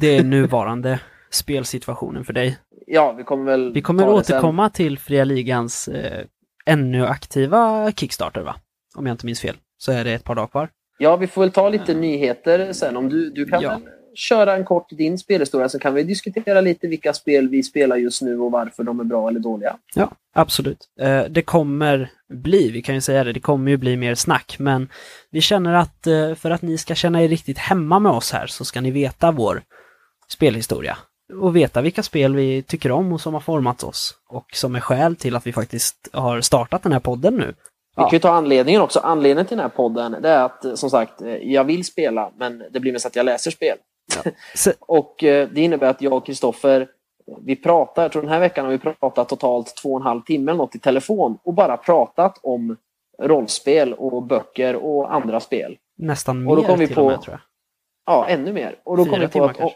det 0.00 0.16
är 0.16 0.24
nuvarande 0.24 1.00
spelsituationen 1.30 2.24
för 2.24 2.32
dig. 2.32 2.58
Ja, 2.86 3.12
vi 3.12 3.24
kommer 3.24 3.44
väl 3.44 3.72
Vi 3.72 3.82
kommer 3.82 4.08
återkomma 4.08 4.70
till 4.70 4.98
Fria 4.98 5.24
Ligans 5.24 5.88
eh, 5.88 6.24
ännu 6.66 7.06
aktiva 7.06 7.92
Kickstarter, 7.92 8.40
va? 8.40 8.56
Om 8.96 9.06
jag 9.06 9.14
inte 9.14 9.26
minns 9.26 9.40
fel. 9.40 9.56
Så 9.78 9.92
är 9.92 10.04
det 10.04 10.12
ett 10.12 10.24
par 10.24 10.34
dagar 10.34 10.46
kvar. 10.46 10.68
Ja, 10.98 11.16
vi 11.16 11.26
får 11.26 11.40
väl 11.40 11.52
ta 11.52 11.68
lite 11.68 11.94
nyheter 11.94 12.72
sen. 12.72 12.96
Om 12.96 13.08
du, 13.08 13.30
du 13.30 13.44
kan 13.44 13.62
Ja. 13.62 13.80
Köra 14.14 14.56
en 14.56 14.64
kort 14.64 14.90
din 14.90 15.18
spelhistoria 15.18 15.68
så 15.68 15.78
kan 15.78 15.94
vi 15.94 16.02
diskutera 16.02 16.60
lite 16.60 16.86
vilka 16.86 17.12
spel 17.12 17.48
vi 17.48 17.62
spelar 17.62 17.96
just 17.96 18.22
nu 18.22 18.40
och 18.40 18.50
varför 18.50 18.82
de 18.82 19.00
är 19.00 19.04
bra 19.04 19.28
eller 19.28 19.40
dåliga. 19.40 19.76
Ja, 19.94 20.12
absolut. 20.34 20.88
Eh, 21.00 21.22
det 21.24 21.42
kommer 21.42 22.10
bli, 22.32 22.70
vi 22.70 22.82
kan 22.82 22.94
ju 22.94 23.00
säga 23.00 23.24
det, 23.24 23.32
det 23.32 23.40
kommer 23.40 23.70
ju 23.70 23.76
bli 23.76 23.96
mer 23.96 24.14
snack, 24.14 24.56
men 24.58 24.88
vi 25.30 25.40
känner 25.40 25.74
att 25.74 26.06
eh, 26.06 26.34
för 26.34 26.50
att 26.50 26.62
ni 26.62 26.78
ska 26.78 26.94
känna 26.94 27.22
er 27.22 27.28
riktigt 27.28 27.58
hemma 27.58 27.98
med 27.98 28.12
oss 28.12 28.32
här 28.32 28.46
så 28.46 28.64
ska 28.64 28.80
ni 28.80 28.90
veta 28.90 29.30
vår 29.30 29.62
spelhistoria. 30.28 30.96
Och 31.42 31.56
veta 31.56 31.80
vilka 31.80 32.02
spel 32.02 32.34
vi 32.34 32.62
tycker 32.62 32.90
om 32.90 33.12
och 33.12 33.20
som 33.20 33.34
har 33.34 33.40
format 33.40 33.82
oss. 33.82 34.14
Och 34.28 34.46
som 34.52 34.74
är 34.74 34.80
skäl 34.80 35.16
till 35.16 35.36
att 35.36 35.46
vi 35.46 35.52
faktiskt 35.52 36.08
har 36.12 36.40
startat 36.40 36.82
den 36.82 36.92
här 36.92 37.00
podden 37.00 37.36
nu. 37.36 37.54
Vi 37.96 38.02
kan 38.02 38.12
ju 38.12 38.18
ta 38.18 38.30
anledningen 38.30 38.80
också. 38.80 39.00
Anledningen 39.00 39.46
till 39.46 39.56
den 39.56 39.64
här 39.64 39.76
podden 39.76 40.16
det 40.22 40.28
är 40.28 40.44
att 40.44 40.78
som 40.78 40.90
sagt, 40.90 41.22
jag 41.42 41.64
vill 41.64 41.84
spela 41.84 42.30
men 42.36 42.62
det 42.70 42.80
blir 42.80 42.92
mest 42.92 43.06
att 43.06 43.16
jag 43.16 43.26
läser 43.26 43.50
spel. 43.50 43.76
Ja. 44.24 44.32
Och 44.80 45.24
eh, 45.24 45.48
det 45.48 45.60
innebär 45.60 45.90
att 45.90 46.02
jag 46.02 46.12
och 46.12 46.26
Kristoffer, 46.26 46.88
vi 47.40 47.56
pratar, 47.56 48.02
jag 48.02 48.12
tror 48.12 48.22
den 48.22 48.30
här 48.30 48.40
veckan 48.40 48.64
har 48.64 48.72
vi 48.72 48.78
pratat 48.78 49.28
totalt 49.28 49.76
två 49.76 49.92
och 49.92 50.00
en 50.00 50.06
halv 50.06 50.20
timme 50.20 50.50
eller 50.50 50.58
något 50.58 50.74
i 50.74 50.78
telefon 50.78 51.38
och 51.42 51.54
bara 51.54 51.76
pratat 51.76 52.38
om 52.42 52.76
rollspel 53.22 53.94
och 53.94 54.22
böcker 54.22 54.76
och 54.76 55.14
andra 55.14 55.40
spel. 55.40 55.78
nästan 55.96 56.48
Och 56.48 56.56
då 56.56 56.62
mer 56.62 56.68
kom 56.68 56.78
vi 56.78 56.86
till 56.86 56.96
på- 56.96 57.02
och 57.02 57.10
med 57.10 57.22
tror 57.22 57.32
jag. 57.32 57.40
Ja, 58.14 58.26
ännu 58.28 58.52
mer. 58.52 58.76
Och 58.84 58.96
då 58.96 59.04
Fyra 59.04 59.12
kom 59.12 59.20
vi 59.20 59.28
på 59.28 59.44
att 59.44 59.60
om, 59.60 59.70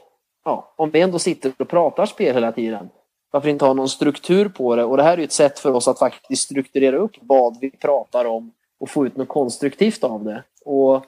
ja, 0.45 0.75
om 0.77 0.91
vi 0.91 1.01
ändå 1.01 1.19
sitter 1.19 1.53
och 1.59 1.69
pratar 1.69 2.07
spel 2.07 2.35
hela 2.35 2.53
tiden, 2.53 2.89
varför 3.31 3.49
inte 3.49 3.65
ha 3.65 3.73
någon 3.73 3.89
struktur 3.89 4.49
på 4.49 4.77
det? 4.77 4.85
Och 4.85 4.97
det 4.97 5.03
här 5.03 5.13
är 5.13 5.19
ju 5.19 5.25
ett 5.25 5.33
sätt 5.33 5.59
för 5.59 5.73
oss 5.73 5.89
att 5.89 5.99
faktiskt 5.99 6.43
strukturera 6.43 6.97
upp 6.97 7.13
vad 7.21 7.59
vi 7.61 7.71
pratar 7.71 8.25
om 8.25 8.53
och 8.81 8.91
få 8.91 9.07
ut 9.07 9.17
något 9.17 9.29
konstruktivt 9.29 10.05
av 10.05 10.25
det. 10.25 10.43
Och 10.65 11.05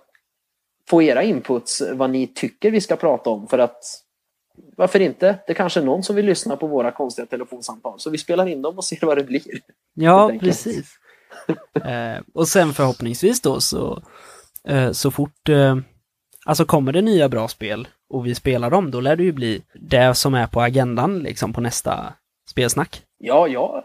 få 0.88 1.02
era 1.02 1.23
inputs, 1.23 1.83
vad 1.93 2.11
ni 2.11 2.26
tycker 2.26 2.71
vi 2.71 2.81
ska 2.81 2.97
prata 2.97 3.31
om. 3.31 3.49
För 3.49 3.59
att 3.59 3.85
varför 4.76 5.00
inte? 5.00 5.38
Det 5.47 5.55
kanske 5.55 5.81
är 5.81 5.85
någon 5.85 6.02
som 6.02 6.16
vill 6.16 6.26
lyssna 6.26 6.57
på 6.57 6.66
våra 6.66 6.90
konstiga 6.90 7.26
telefonsamtal. 7.26 8.00
Så 8.00 8.11
vi 8.11 8.19
spelar 8.19 8.47
in 8.47 8.62
dem 8.62 8.76
och 8.76 8.85
ser 8.85 9.07
vad 9.07 9.19
det 9.19 9.25
blir. 9.25 9.43
Ja, 9.95 10.33
precis. 10.40 10.90
eh, 11.85 12.23
och 12.35 12.49
sen 12.49 12.73
förhoppningsvis 12.73 13.40
då 13.40 13.61
så, 13.61 14.02
eh, 14.69 14.93
så 14.93 15.11
fort, 15.11 15.49
eh, 15.49 15.76
alltså 16.47 16.64
kommer 16.64 16.93
det 16.93 17.02
nya 17.02 17.28
bra 17.28 17.49
spel 17.49 17.88
och 18.09 18.26
vi 18.26 18.35
spelar 18.35 18.71
dem, 18.71 18.90
då 18.90 19.00
lär 19.00 19.16
det 19.16 19.23
ju 19.23 19.33
bli 19.33 19.62
det 19.75 20.14
som 20.14 20.35
är 20.35 20.47
på 20.47 20.61
agendan 20.61 21.19
liksom 21.19 21.52
på 21.52 21.61
nästa 21.61 22.12
spelsnack. 22.50 23.02
Ja, 23.19 23.49
jag, 23.49 23.83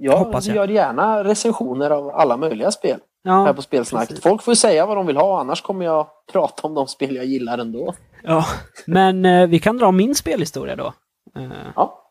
jag, 0.00 0.18
Hoppas 0.18 0.46
jag. 0.46 0.56
gör 0.56 0.68
gärna 0.68 1.24
recensioner 1.24 1.90
av 1.90 2.10
alla 2.10 2.36
möjliga 2.36 2.70
spel. 2.70 3.00
Här 3.26 3.46
Ja, 3.46 3.54
på 3.54 3.62
Spelsnack. 3.62 4.08
precis. 4.08 4.22
Folk 4.22 4.42
får 4.42 4.54
säga 4.54 4.86
vad 4.86 4.96
de 4.96 5.06
vill 5.06 5.16
ha, 5.16 5.40
annars 5.40 5.62
kommer 5.62 5.84
jag 5.84 6.06
prata 6.32 6.62
om 6.66 6.74
de 6.74 6.86
spel 6.86 7.16
jag 7.16 7.24
gillar 7.24 7.58
ändå. 7.58 7.94
ja. 8.22 8.46
men 8.86 9.24
eh, 9.24 9.46
vi 9.46 9.58
kan 9.58 9.76
dra 9.78 9.90
min 9.92 10.14
spelhistoria 10.14 10.76
då. 10.76 10.92
Eh, 11.36 11.50
Ja, 11.76 12.02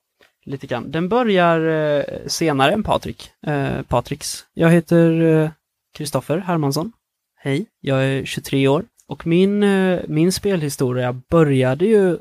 lite 0.46 0.68
grann. 0.68 0.92
Den 0.92 1.10
börjar 1.10 1.60
eh, 2.00 2.04
senare 2.28 2.72
än 2.72 2.84
Patrik. 2.84 3.32
Eh, 3.48 3.82
Patriks. 3.82 4.46
Jag 4.54 4.70
heter 4.70 5.22
eh, 5.22 5.50
Kristoffer 5.94 6.38
Hermansson. 6.38 6.92
Hej, 7.38 7.66
jag 7.82 8.06
är 8.06 8.26
23 8.26 8.68
år. 8.68 8.86
Och 9.08 9.28
min, 9.28 9.64
eh, 9.64 10.00
min 10.08 10.32
spelhistoria 10.32 11.22
började 11.30 11.86
ju 11.86 12.18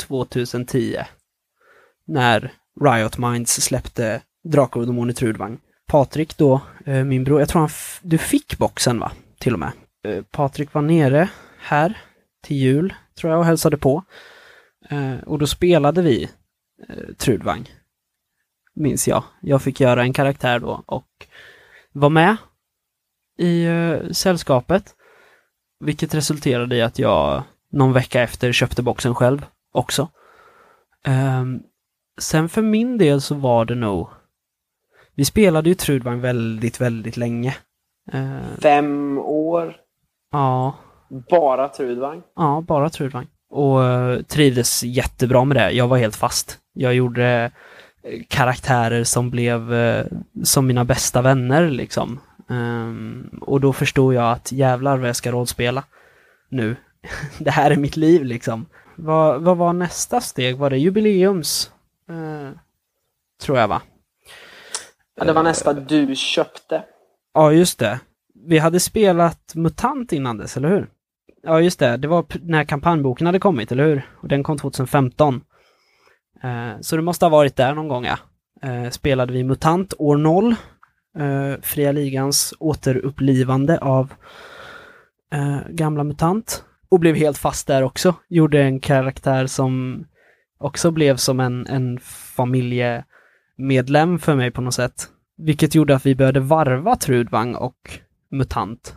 2010. 0.00 0.96
När 2.06 2.52
Riot 2.80 3.18
Minds 3.18 3.52
släppte 3.62 4.20
Drakar 4.44 4.80
och 4.80 4.86
Demoner 4.86 5.12
Trudvang. 5.12 5.58
Patrik 5.86 6.36
då, 6.36 6.60
eh, 6.84 7.04
min 7.04 7.24
bror, 7.24 7.40
jag 7.40 7.48
tror 7.48 7.60
han 7.60 7.70
du 8.02 8.18
fick 8.18 8.58
boxen 8.58 8.98
va? 8.98 9.12
Till 9.38 9.52
och 9.52 9.58
med. 9.58 9.72
Eh, 10.04 10.22
Patrik 10.22 10.74
var 10.74 10.82
nere 10.82 11.28
här 11.58 11.98
till 12.42 12.56
jul, 12.56 12.94
tror 13.14 13.32
jag, 13.32 13.40
och 13.40 13.46
hälsade 13.46 13.76
på. 13.76 14.04
Eh, 14.88 15.16
och 15.26 15.38
då 15.38 15.46
spelade 15.46 16.02
vi 16.02 16.30
eh, 16.88 17.14
Trudvang. 17.18 17.68
Minns 18.74 19.08
jag. 19.08 19.24
Jag 19.40 19.62
fick 19.62 19.80
göra 19.80 20.02
en 20.02 20.12
karaktär 20.12 20.58
då 20.58 20.82
och 20.86 21.26
var 21.92 22.10
med 22.10 22.36
i 23.38 23.64
eh, 23.64 24.10
sällskapet. 24.10 24.94
Vilket 25.80 26.14
resulterade 26.14 26.76
i 26.76 26.82
att 26.82 26.98
jag 26.98 27.42
någon 27.72 27.92
vecka 27.92 28.22
efter 28.22 28.52
köpte 28.52 28.82
boxen 28.82 29.14
själv 29.14 29.46
också. 29.72 30.08
Ehm, 31.04 31.60
sen 32.18 32.48
för 32.48 32.62
min 32.62 32.98
del 32.98 33.20
så 33.20 33.34
var 33.34 33.64
det 33.64 33.74
nog... 33.74 34.08
Vi 35.16 35.24
spelade 35.24 35.68
ju 35.68 35.74
Trudvang 35.74 36.20
väldigt, 36.20 36.80
väldigt 36.80 37.16
länge. 37.16 37.56
Eh, 38.12 38.58
fem 38.62 39.18
år, 39.18 39.76
ja, 40.32 40.74
bara 41.30 41.68
Trudvang. 41.68 42.22
Ja, 42.36 42.64
bara 42.68 42.90
Trudvang. 42.90 43.26
Och 43.50 43.84
eh, 43.84 44.22
trivdes 44.22 44.82
jättebra 44.82 45.44
med 45.44 45.56
det. 45.56 45.70
Jag 45.70 45.88
var 45.88 45.96
helt 45.96 46.16
fast. 46.16 46.58
Jag 46.72 46.94
gjorde 46.94 47.50
eh, 48.02 48.22
karaktärer 48.28 49.04
som 49.04 49.30
blev 49.30 49.74
som 50.42 50.66
mina 50.66 50.84
bästa 50.84 51.22
vänner 51.22 51.70
liksom. 51.70 52.20
Ehm, 52.50 53.30
och 53.40 53.60
då 53.60 53.72
förstod 53.72 54.14
jag 54.14 54.32
att 54.32 54.52
jävlar 54.52 54.98
vad 54.98 55.08
jag 55.08 55.16
ska 55.16 55.32
rollspela 55.32 55.84
nu. 56.48 56.76
det 57.38 57.50
här 57.50 57.70
är 57.70 57.76
mitt 57.76 57.96
liv 57.96 58.24
liksom. 58.24 58.66
Vad, 58.96 59.42
vad 59.42 59.56
var 59.56 59.72
nästa 59.72 60.20
steg? 60.20 60.56
Var 60.56 60.70
det 60.70 60.78
jubileums? 60.78 61.70
Tror 63.42 63.58
jag 63.58 63.68
va? 63.68 63.82
Ja, 65.16 65.24
det 65.24 65.32
var 65.32 65.42
nästa 65.42 65.72
du 65.72 66.16
köpte. 66.16 66.84
Ja, 67.34 67.52
just 67.52 67.78
det. 67.78 68.00
Vi 68.48 68.58
hade 68.58 68.80
spelat 68.80 69.54
MUTANT 69.54 70.12
innan 70.12 70.38
dess, 70.38 70.56
eller 70.56 70.68
hur? 70.68 70.88
Ja, 71.42 71.60
just 71.60 71.78
det. 71.78 71.96
Det 71.96 72.08
var 72.08 72.24
när 72.42 72.64
kampanjboken 72.64 73.26
hade 73.26 73.38
kommit, 73.38 73.72
eller 73.72 73.84
hur? 73.84 74.08
Och 74.20 74.28
den 74.28 74.42
kom 74.42 74.58
2015. 74.58 75.40
Eh, 76.42 76.80
så 76.80 76.96
det 76.96 77.02
måste 77.02 77.24
ha 77.24 77.30
varit 77.30 77.56
där 77.56 77.74
någon 77.74 77.88
gång, 77.88 78.04
ja. 78.04 78.18
Eh, 78.62 78.90
spelade 78.90 79.32
vi 79.32 79.44
MUTANT 79.44 79.94
år 79.98 80.16
0. 80.16 80.54
Eh, 81.18 81.60
Fria 81.62 81.92
Ligans 81.92 82.54
återupplivande 82.58 83.78
av 83.78 84.12
eh, 85.32 85.58
gamla 85.68 86.04
MUTANT. 86.04 86.64
Och 86.88 87.00
blev 87.00 87.14
helt 87.14 87.38
fast 87.38 87.66
där 87.66 87.82
också. 87.82 88.14
Gjorde 88.28 88.62
en 88.62 88.80
karaktär 88.80 89.46
som 89.46 90.04
också 90.58 90.90
blev 90.90 91.16
som 91.16 91.40
en, 91.40 91.66
en 91.66 91.98
familjemedlem 93.56 94.18
för 94.18 94.36
mig 94.36 94.50
på 94.50 94.60
något 94.60 94.74
sätt. 94.74 95.08
Vilket 95.36 95.74
gjorde 95.74 95.96
att 95.96 96.06
vi 96.06 96.14
började 96.14 96.40
varva 96.40 96.96
Trudvang 96.96 97.54
och 97.54 98.00
MUTANT. 98.30 98.96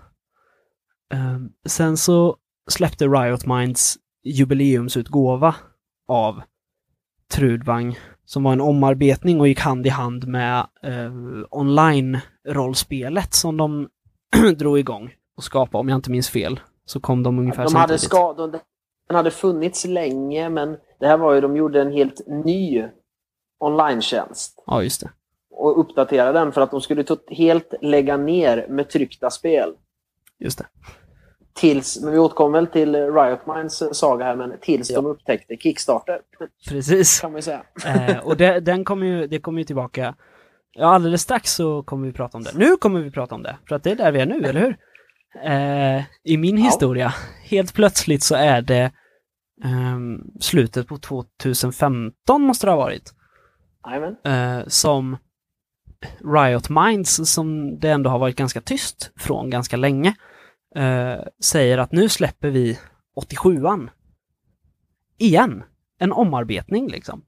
Ehm, 1.13 1.49
sen 1.67 1.97
så 1.97 2.37
släppte 2.69 3.07
Riot 3.07 3.45
Minds 3.45 3.97
jubileumsutgåva 4.23 5.55
av 6.07 6.41
Trudvang 7.33 7.97
som 8.25 8.43
var 8.43 8.53
en 8.53 8.61
omarbetning 8.61 9.39
och 9.39 9.47
gick 9.47 9.59
hand 9.59 9.85
i 9.85 9.89
hand 9.89 10.27
med 10.27 10.59
eh, 10.83 11.11
online-rollspelet 11.49 13.33
som 13.33 13.57
de 13.57 13.89
drog 14.57 14.79
igång 14.79 15.13
och 15.37 15.43
skapade, 15.43 15.79
om 15.79 15.89
jag 15.89 15.97
inte 15.97 16.11
minns 16.11 16.29
fel. 16.29 16.59
Så 16.85 16.99
kom 16.99 17.23
de 17.23 17.39
ungefär 17.39 17.63
De 17.63 17.75
hade 17.75 17.97
samtidigt. 17.97 18.01
ska, 18.01 18.33
de, 18.33 18.51
den 19.07 19.15
hade 19.15 19.31
funnits 19.31 19.85
länge, 19.85 20.49
men 20.49 20.77
det 20.99 21.07
här 21.07 21.17
var 21.17 21.33
ju, 21.33 21.41
de 21.41 21.55
gjorde 21.55 21.81
en 21.81 21.91
helt 21.91 22.27
ny 22.27 22.83
online-tjänst 23.59 24.63
Ja, 24.67 24.83
just 24.83 25.01
det. 25.01 25.09
och 25.51 25.79
uppdaterade 25.79 26.39
den 26.39 26.51
för 26.51 26.61
att 26.61 26.71
de 26.71 26.81
skulle 26.81 27.05
helt 27.29 27.73
lägga 27.81 28.17
ner 28.17 28.65
med 28.69 28.89
tryckta 28.89 29.29
spel. 29.29 29.73
Just 30.39 30.57
det. 30.57 30.65
Tills, 31.53 32.01
men 32.01 32.11
vi 32.13 32.17
återkommer 32.19 32.59
väl 32.59 32.67
till 32.67 32.95
Riot 32.95 33.39
Minds 33.55 33.83
saga 33.93 34.25
här, 34.25 34.35
men 34.35 34.53
tills 34.61 34.89
Ja. 34.89 34.95
de 34.95 35.05
upptäckte 35.05 35.57
Kickstarter, 35.57 36.19
Precis. 36.69 37.19
kan 37.19 37.31
man 37.31 37.41
säga. 37.41 37.63
Eh, 37.85 38.17
och 38.27 38.37
det, 38.37 38.59
den 38.59 38.83
kommer 38.85 39.05
ju, 39.07 39.27
det 39.27 39.39
kommer 39.39 39.59
ju 39.59 39.65
tillbaka. 39.65 40.15
Ja, 40.73 40.85
alldeles 40.87 41.21
strax 41.21 41.53
så 41.53 41.83
kommer 41.83 42.07
vi 42.07 42.13
prata 42.13 42.37
om 42.37 42.43
det. 42.43 42.51
Nu 42.55 42.75
kommer 42.75 42.99
vi 43.01 43.11
prata 43.11 43.35
om 43.35 43.43
det, 43.43 43.57
för 43.69 43.75
att 43.75 43.83
det 43.83 43.91
är 43.91 43.95
där 43.95 44.11
vi 44.11 44.19
är 44.19 44.25
nu, 44.25 44.35
eller 44.45 44.59
hur? 44.61 44.77
Eh, 45.45 46.03
I 46.23 46.37
min 46.37 46.57
Ja. 46.57 46.63
historia, 46.63 47.13
helt 47.43 47.73
plötsligt 47.73 48.23
så 48.23 48.35
är 48.35 48.61
det 48.61 48.91
ehm, 49.63 50.21
slutet 50.39 50.87
på 50.87 50.97
2015 50.97 52.41
måste 52.41 52.67
det 52.67 52.71
ha 52.71 52.77
varit 52.77 53.13
eh, 54.25 54.67
som 54.67 55.17
Riot 56.19 56.69
Minds, 56.69 57.31
som 57.33 57.79
det 57.79 57.89
ändå 57.89 58.09
har 58.09 58.19
varit 58.19 58.36
ganska 58.36 58.62
tyst 58.62 59.12
från 59.17 59.50
ganska 59.50 59.77
länge, 59.77 60.15
eh, 60.75 61.17
säger 61.43 61.77
att 61.77 61.91
nu 61.91 62.09
släpper 62.09 62.50
vi 62.50 62.79
87an. 63.15 63.89
Igen. 65.17 65.63
En 66.00 66.12
omarbetning 66.12 66.88
liksom. 66.88 67.21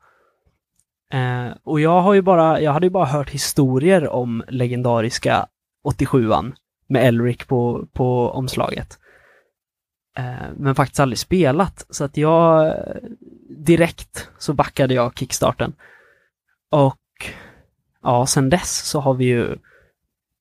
Eh, 1.13 1.57
och 1.63 1.79
jag 1.79 2.01
har 2.01 2.13
ju 2.13 2.21
bara, 2.21 2.61
jag 2.61 2.73
hade 2.73 2.85
ju 2.85 2.91
bara 2.91 3.05
hört 3.05 3.29
historier 3.29 4.07
om 4.07 4.43
legendariska 4.47 5.47
87an 5.83 6.53
med 6.87 7.07
Elric 7.07 7.37
på, 7.37 7.87
på 7.93 8.29
omslaget. 8.29 8.99
Eh, 10.17 10.47
men 10.57 10.75
faktiskt 10.75 10.99
aldrig 10.99 11.19
spelat, 11.19 11.85
så 11.89 12.03
att 12.03 12.17
jag 12.17 12.75
direkt 13.57 14.29
så 14.37 14.53
backade 14.53 14.93
jag 14.93 15.17
kickstarten. 15.17 15.73
Och 16.71 16.97
ja, 18.03 18.25
sen 18.25 18.49
dess 18.49 18.89
så 18.89 18.99
har 18.99 19.13
vi 19.13 19.25
ju 19.25 19.55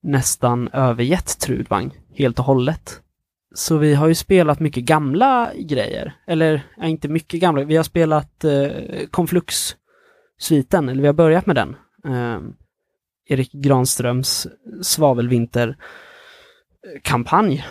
nästan 0.03 0.67
övergett 0.73 1.39
Trudvang 1.39 1.91
helt 2.15 2.39
och 2.39 2.45
hållet. 2.45 3.01
Så 3.55 3.77
vi 3.77 3.93
har 3.93 4.07
ju 4.07 4.15
spelat 4.15 4.59
mycket 4.59 4.83
gamla 4.83 5.51
grejer. 5.55 6.13
Eller, 6.27 6.61
ja, 6.77 6.85
inte 6.85 7.07
mycket 7.07 7.39
gamla. 7.39 7.63
Vi 7.63 7.75
har 7.75 7.83
spelat 7.83 8.43
eh, 8.43 8.67
Konflux-sviten, 9.11 10.89
eller 10.89 11.01
vi 11.01 11.07
har 11.07 11.13
börjat 11.13 11.45
med 11.45 11.55
den. 11.55 11.75
Eh, 12.07 12.39
Erik 13.25 13.51
Granströms 13.51 14.47
svavelvinter-kampanj. 14.81 17.65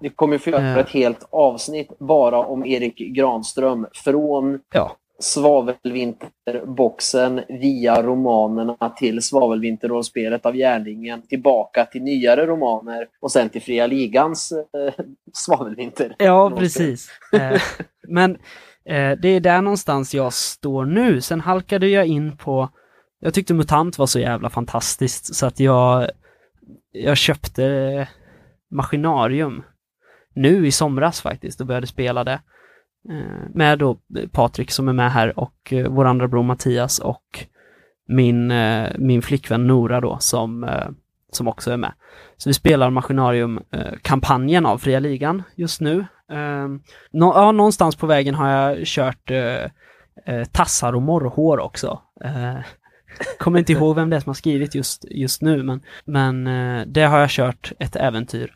Vi 0.00 0.10
kommer 0.10 0.32
ju 0.32 0.38
få 0.38 0.50
göra 0.50 0.62
Eh. 0.70 0.78
ett 0.78 0.88
helt 0.88 1.28
avsnitt 1.32 1.98
bara 1.98 2.38
om 2.38 2.66
Erik 2.66 2.96
Granström. 3.16 3.86
Från 4.04 4.60
Ja. 4.74 4.96
Svavelvinterboxen 5.22 7.40
via 7.48 8.02
romanerna 8.02 8.90
till 8.96 9.22
Svavelvinterrollspelet 9.22 10.46
av 10.46 10.56
Järnringen, 10.56 11.22
tillbaka 11.22 11.84
till 11.84 12.02
nyare 12.02 12.46
romaner 12.46 13.06
och 13.20 13.32
sen 13.32 13.48
till 13.48 13.62
Fria 13.62 13.86
Ligans 13.86 14.52
eh, 14.52 14.58
Svavelvinter. 15.32 16.14
Ja, 16.18 16.52
precis. 16.56 17.10
Eh, 17.32 17.60
men 18.08 18.30
eh, 18.84 19.12
det 19.22 19.28
är 19.28 19.40
där 19.40 19.62
någonstans 19.62 20.14
jag 20.14 20.32
står 20.32 20.84
nu. 20.84 21.20
Sen 21.20 21.40
halkade 21.40 21.88
jag 21.88 22.06
in 22.06 22.36
på 22.36 22.68
jag 23.24 23.34
tyckte 23.34 23.54
MUTANT 23.54 23.98
var 23.98 24.06
så 24.06 24.18
jävla 24.18 24.50
fantastiskt 24.50 25.34
så 25.34 25.46
att 25.46 25.60
jag, 25.60 26.08
jag 26.92 27.16
köpte 27.16 28.08
Maskinarium 28.70 29.62
nu 30.34 30.66
i 30.66 30.72
somras 30.72 31.20
faktiskt 31.20 31.60
och 31.60 31.66
började 31.66 31.86
spela 31.86 32.24
det. 32.24 32.40
Eh, 33.08 33.48
med 33.54 33.78
då 33.78 33.98
Patrik 34.32 34.70
som 34.70 34.88
är 34.88 34.92
med 34.92 35.12
här 35.12 35.38
och 35.38 35.72
eh, 35.72 35.88
vår 35.88 36.04
andra 36.04 36.28
bror 36.28 36.42
Mattias 36.42 36.98
och 36.98 37.46
min, 38.08 38.50
eh, 38.50 38.88
min 38.98 39.22
flickvän 39.22 39.66
Nora 39.66 40.00
då 40.00 40.18
som, 40.20 40.70
som 41.32 41.48
också 41.48 41.70
är 41.70 41.76
med. 41.76 41.92
Så 42.36 42.48
vi 42.48 42.54
spelar 42.54 42.90
Maskinarium-kampanjen 42.90 44.66
av 44.66 44.78
Fria 44.78 44.98
Ligan 44.98 45.42
just 45.54 45.80
nu. 45.80 46.06
Nå 47.12 47.32
ja, 47.34 47.52
någonstans 47.52 47.96
på 47.96 48.06
vägen 48.06 48.34
har 48.34 48.48
jag 48.48 48.86
kört 48.86 49.30
tassar 50.52 50.92
och 50.92 51.02
morrhår 51.02 51.58
också. 51.58 52.00
Kommer 53.38 53.58
inte 53.58 53.72
ihåg 53.72 53.96
vem 53.96 54.10
det 54.10 54.16
är 54.16 54.20
som 54.20 54.30
har 54.30 54.34
skrivit 54.34 54.74
just, 54.74 55.04
just 55.10 55.42
nu, 55.42 55.62
men, 55.62 55.80
men 56.04 56.44
det 56.92 57.02
har 57.02 57.18
jag 57.18 57.30
kört 57.30 57.72
ett 57.78 57.96
äventyr. 57.96 58.54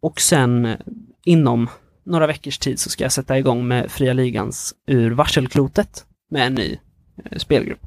Och 0.00 0.20
sen 0.20 0.76
inom 1.24 1.68
några 2.04 2.26
veckors 2.26 2.58
tid 2.58 2.80
så 2.80 2.90
ska 2.90 3.04
jag 3.04 3.12
sätta 3.12 3.38
igång 3.38 3.68
med 3.68 3.90
Fria 3.90 4.12
Ligans 4.12 4.74
Ur 4.86 5.10
varselklotet 5.10 6.06
med 6.30 6.46
en 6.46 6.54
ny 6.54 6.78
eh, 7.24 7.38
spelgrupp. 7.38 7.80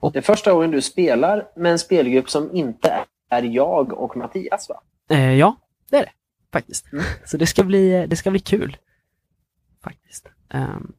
Och... 0.00 0.12
Det 0.12 0.18
är 0.18 0.22
första 0.22 0.52
gången 0.52 0.70
du 0.70 0.82
spelar 0.82 1.48
med 1.56 1.72
en 1.72 1.78
spelgrupp 1.78 2.30
som 2.30 2.56
inte 2.56 3.04
är 3.30 3.42
jag 3.42 3.92
och 3.92 4.16
Mattias 4.16 4.68
va? 4.68 4.80
Eh, 5.10 5.34
ja, 5.34 5.56
det 5.90 5.96
är 5.96 6.02
det 6.02 6.12
faktiskt. 6.52 6.92
Mm. 6.92 7.04
Så 7.24 7.36
det 7.36 7.46
ska 7.46 7.64
bli, 7.64 8.06
det 8.06 8.16
ska 8.16 8.30
bli 8.30 8.40
kul. 8.40 8.76
Faktiskt. 9.84 10.28
Um, 10.54 10.92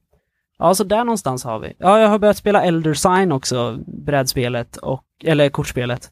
ja, 0.57 0.75
så 0.75 0.83
där 0.83 1.03
någonstans 1.03 1.43
har 1.43 1.59
vi. 1.59 1.73
Ja, 1.77 1.99
jag 1.99 2.07
har 2.07 2.19
börjat 2.19 2.37
spela 2.37 2.63
Elder 2.63 2.93
Sign 2.93 3.31
också, 3.31 3.79
brädspelet 3.87 4.77
och, 4.77 5.05
eller 5.23 5.49
kortspelet. 5.49 6.11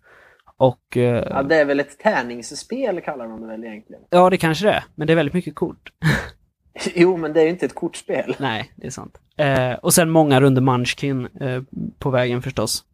Och, 0.63 0.97
eh, 0.97 1.27
ja, 1.29 1.43
det 1.43 1.55
är 1.55 1.65
väl 1.65 1.79
ett 1.79 1.99
tärningsspel 1.99 3.01
kallar 3.01 3.27
de 3.27 3.41
det 3.41 3.47
väl 3.47 3.63
egentligen? 3.63 4.03
Ja, 4.09 4.29
det 4.29 4.37
kanske 4.37 4.65
det 4.65 4.71
är, 4.71 4.83
men 4.95 5.07
det 5.07 5.13
är 5.13 5.15
väldigt 5.15 5.33
mycket 5.33 5.55
kort. 5.55 5.91
jo, 6.95 7.17
men 7.17 7.33
det 7.33 7.39
är 7.41 7.43
ju 7.43 7.49
inte 7.49 7.65
ett 7.65 7.75
kortspel. 7.75 8.35
Nej, 8.39 8.73
det 8.75 8.87
är 8.87 8.91
sant. 8.91 9.17
Eh, 9.37 9.73
och 9.73 9.93
sen 9.93 10.09
många 10.09 10.41
runder 10.41 10.61
Munchkin 10.61 11.25
eh, 11.25 11.63
på 11.99 12.09
vägen 12.09 12.41
förstås. 12.41 12.85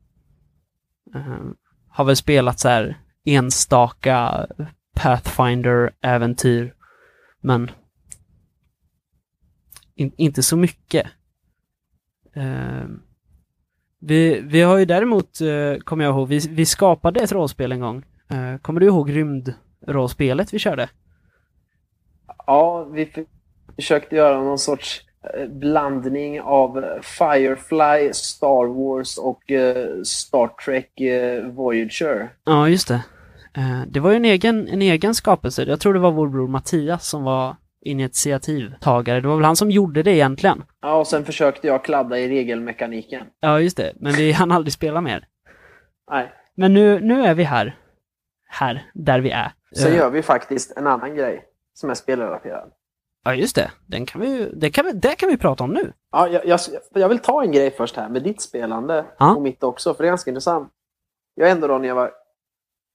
Eh, 1.15 1.45
har 1.89 2.05
väl 2.05 2.15
spelat 2.15 2.59
så 2.59 2.69
här 2.69 2.97
enstaka 3.25 4.47
Pathfinder-äventyr, 4.95 6.73
men 7.41 7.71
in, 9.95 10.11
inte 10.17 10.43
så 10.43 10.57
mycket. 10.57 11.07
Eh, 14.01 14.07
vi, 14.07 14.41
vi 14.43 14.61
har 14.61 14.77
ju 14.77 14.85
däremot, 14.85 15.41
eh, 15.41 15.79
kommer 15.83 16.05
jag 16.05 16.15
ihåg, 16.15 16.27
vi, 16.27 16.39
vi 16.49 16.65
skapade 16.65 17.19
ett 17.19 17.31
rollspel 17.31 17.71
en 17.71 17.79
gång. 17.79 18.05
Eh, 18.31 18.61
kommer 18.61 18.79
du 18.79 18.85
ihåg 18.85 19.15
rymdrollspelet 19.15 20.53
vi 20.53 20.59
körde? 20.59 20.89
Ja, 22.47 22.83
vi 22.83 23.25
försökte 23.75 24.15
göra 24.15 24.43
någon 24.43 24.59
sorts 24.59 25.01
eh, 25.33 25.47
blandning 25.47 26.41
av 26.41 26.85
Firefly, 27.01 28.13
Star 28.13 28.65
Wars 28.65 29.17
och 29.17 29.51
uh, 29.51 30.03
Star 30.03 30.47
Trek 30.65 31.01
uh, 31.01 31.51
Voyager. 31.51 32.29
Ja, 32.43 32.69
just 32.69 32.87
det. 32.87 33.03
Det 33.87 33.99
var 33.99 34.11
ju 34.11 34.15
en 34.15 34.25
egen, 34.25 34.67
en 34.67 34.81
egen 34.81 35.15
skapelse. 35.15 35.63
Jag 35.63 35.79
tror 35.79 35.93
det 35.93 35.99
var 35.99 36.11
vår 36.11 36.27
bror 36.27 36.47
Mattias 36.47 37.09
som 37.09 37.23
var 37.23 37.55
initiativtagare. 37.81 39.21
Det 39.21 39.27
var 39.27 39.35
väl 39.35 39.45
han 39.45 39.55
som 39.55 39.71
gjorde 39.71 40.03
det 40.03 40.11
egentligen. 40.11 40.63
Ja, 40.81 40.99
och 40.99 41.07
sen 41.07 41.25
försökte 41.25 41.67
jag 41.67 41.83
kladda 41.83 42.19
i 42.19 42.29
regelmekaniken. 42.29 43.25
Ja, 43.39 43.59
just 43.59 43.77
det. 43.77 43.93
Men 43.95 44.13
vi 44.13 44.31
hann 44.31 44.51
aldrig 44.51 44.73
spela 44.73 45.01
mer. 45.01 45.27
Nej. 46.11 46.31
Men 46.55 46.73
nu, 46.73 46.99
nu 46.99 47.25
är 47.25 47.33
vi 47.33 47.43
här. 47.43 47.77
Här, 48.47 48.91
där 48.93 49.19
vi 49.19 49.31
är. 49.31 49.51
Sen 49.75 49.95
gör 49.95 50.09
vi 50.09 50.21
faktiskt 50.21 50.77
en 50.77 50.87
annan 50.87 51.15
grej 51.15 51.45
som 51.73 51.89
är 51.89 51.93
spelrelaterad. 51.93 52.71
Ja, 53.23 53.35
just 53.35 53.55
det. 53.55 53.71
Den 53.85 54.05
kan 54.05 54.21
vi, 54.21 54.51
det, 54.53 54.69
kan 54.69 54.85
vi, 54.85 54.91
det 54.91 55.15
kan 55.15 55.29
vi 55.29 55.37
prata 55.37 55.63
om 55.63 55.73
nu. 55.73 55.93
Ja, 56.11 56.27
jag, 56.27 56.45
jag, 56.45 56.59
jag 56.93 57.09
vill 57.09 57.19
ta 57.19 57.43
en 57.43 57.51
grej 57.51 57.71
först 57.71 57.95
här 57.95 58.09
med 58.09 58.23
ditt 58.23 58.41
spelande 58.41 59.05
ja. 59.19 59.35
och 59.35 59.41
mitt 59.41 59.63
också, 59.63 59.93
för 59.93 60.03
det 60.03 60.07
är 60.07 60.11
ganska 60.11 60.31
intressant. 60.31 60.71
Jag 61.35 61.49
ändå 61.49 61.67
då 61.67 61.77
när 61.77 61.87
jag 61.87 61.95
var 61.95 62.11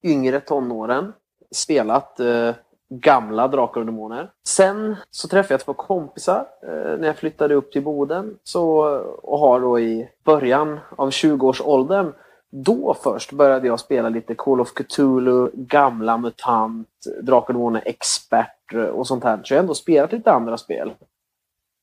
yngre 0.04 0.40
tonåren 0.40 1.12
spelat 1.54 2.20
eh, 2.20 2.54
gamla 2.90 3.48
Drakar 3.48 3.80
och 3.80 3.86
Demoner. 3.86 4.30
Sen 4.48 4.96
så 5.10 5.28
träffade 5.28 5.54
jag 5.54 5.60
två 5.60 5.74
kompisar 5.74 6.46
eh, 6.62 6.98
när 6.98 7.06
jag 7.06 7.16
flyttade 7.16 7.54
upp 7.54 7.72
till 7.72 7.82
Boden 7.82 8.38
så, 8.42 8.78
och 9.22 9.38
har 9.38 9.60
då 9.60 9.80
i 9.80 10.08
början 10.24 10.80
av 10.96 11.10
20-årsåldern 11.10 12.12
då 12.56 12.96
först 13.02 13.32
började 13.32 13.66
jag 13.66 13.80
spela 13.80 14.08
lite 14.08 14.34
Call 14.34 14.60
of 14.60 14.72
Cthulhu, 14.74 15.50
gamla 15.54 16.18
MUTANT, 16.18 16.88
Drakar 17.22 17.56
och 17.56 17.86
Expert 17.86 18.74
och 18.92 19.06
sånt 19.06 19.24
här. 19.24 19.40
Så 19.44 19.54
jag 19.54 19.58
har 19.58 19.62
ändå 19.62 19.74
spelat 19.74 20.12
lite 20.12 20.32
andra 20.32 20.56
spel. 20.56 20.92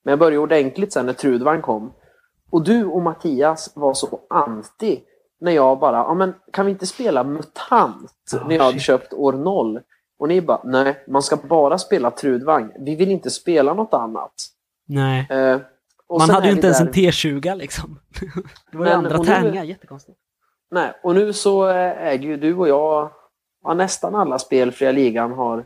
Men 0.03 0.11
jag 0.11 0.19
började 0.19 0.37
ordentligt 0.37 0.93
sen 0.93 1.05
när 1.05 1.13
Trudvang 1.13 1.61
kom. 1.61 1.93
Och 2.51 2.63
du 2.63 2.85
och 2.85 3.01
Mattias 3.01 3.71
var 3.75 3.93
så 3.93 4.19
anti 4.29 4.99
när 5.39 5.51
jag 5.51 5.79
bara, 5.79 5.97
ja 5.97 6.13
men 6.13 6.33
kan 6.53 6.65
vi 6.65 6.71
inte 6.71 6.87
spela 6.87 7.23
MUTANT? 7.23 8.11
Oh, 8.33 8.47
när 8.47 8.55
jag 8.55 8.63
hade 8.63 8.79
köpt 8.79 9.13
år 9.13 9.33
0. 9.33 9.81
Och 10.21 10.27
ni 10.27 10.41
bara, 10.41 10.61
nej, 10.63 11.03
man 11.07 11.21
ska 11.21 11.35
bara 11.35 11.77
spela 11.77 12.11
Trudvang. 12.11 12.71
Vi 12.79 12.95
vill 12.95 13.11
inte 13.11 13.29
spela 13.29 13.73
något 13.73 13.93
annat. 13.93 14.33
Nej. 14.87 15.27
Eh, 15.29 15.59
man 16.19 16.29
hade 16.29 16.47
ju 16.47 16.53
inte 16.53 16.67
ens 16.67 16.79
där... 16.79 16.85
en 16.85 16.93
T20 16.93 17.55
liksom. 17.55 17.99
det 18.71 18.77
var 18.77 18.85
ju 18.85 18.91
andra 18.91 19.23
tärningar, 19.23 19.63
jättekonstigt. 19.63 20.17
Nej, 20.71 20.93
och 21.03 21.15
nu 21.15 21.33
så 21.33 21.69
eh, 21.69 22.07
äger 22.07 22.27
ju 22.27 22.37
du 22.37 22.55
och 22.55 22.67
jag 22.67 23.11
ja, 23.63 23.73
nästan 23.73 24.15
alla 24.15 24.39
spel 24.39 24.71
Fria 24.71 24.91
Ligan 24.91 25.31
har 25.31 25.65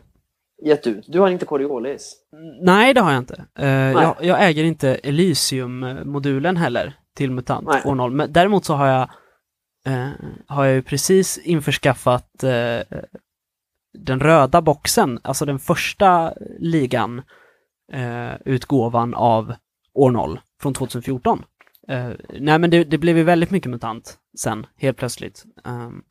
gett 0.65 0.87
ut. 0.87 1.05
Du 1.07 1.19
har 1.19 1.29
inte 1.29 1.45
Coriolis? 1.45 2.15
Nej, 2.61 2.93
det 2.93 3.01
har 3.01 3.11
jag 3.11 3.19
inte. 3.19 3.45
Uh, 3.59 3.67
jag, 3.67 4.15
jag, 4.19 4.47
äger 4.49 4.63
inte 4.63 4.95
Elysium-modulen 5.03 6.57
heller 6.57 6.97
till 7.15 7.31
MUTANT 7.31 7.67
2.0. 7.67 8.09
Men 8.09 8.33
däremot 8.33 8.65
så 8.65 8.73
har 8.73 8.87
jag 8.87 9.09
uh, 9.87 10.09
har 10.47 10.65
jag 10.65 10.75
ju 10.75 10.81
precis 10.81 11.37
införskaffat 11.37 12.43
uh, 12.43 12.97
den 13.97 14.19
röda 14.19 14.61
boxen, 14.61 15.19
alltså 15.23 15.45
den 15.45 15.59
första 15.59 16.33
ligan, 16.59 17.21
eh, 17.93 18.31
utgåvan 18.45 19.13
av 19.13 19.53
år 19.93 20.11
0 20.11 20.39
från 20.61 20.73
2014. 20.73 21.43
Eh, 21.87 22.09
nej 22.39 22.59
men 22.59 22.69
det, 22.69 22.83
det, 22.83 22.97
blev 22.97 23.17
ju 23.17 23.23
väldigt 23.23 23.51
mycket 23.51 23.71
MUTANT 23.71 24.17
sen, 24.37 24.65
helt 24.77 24.97
plötsligt. 24.97 25.45
Um, 25.63 26.03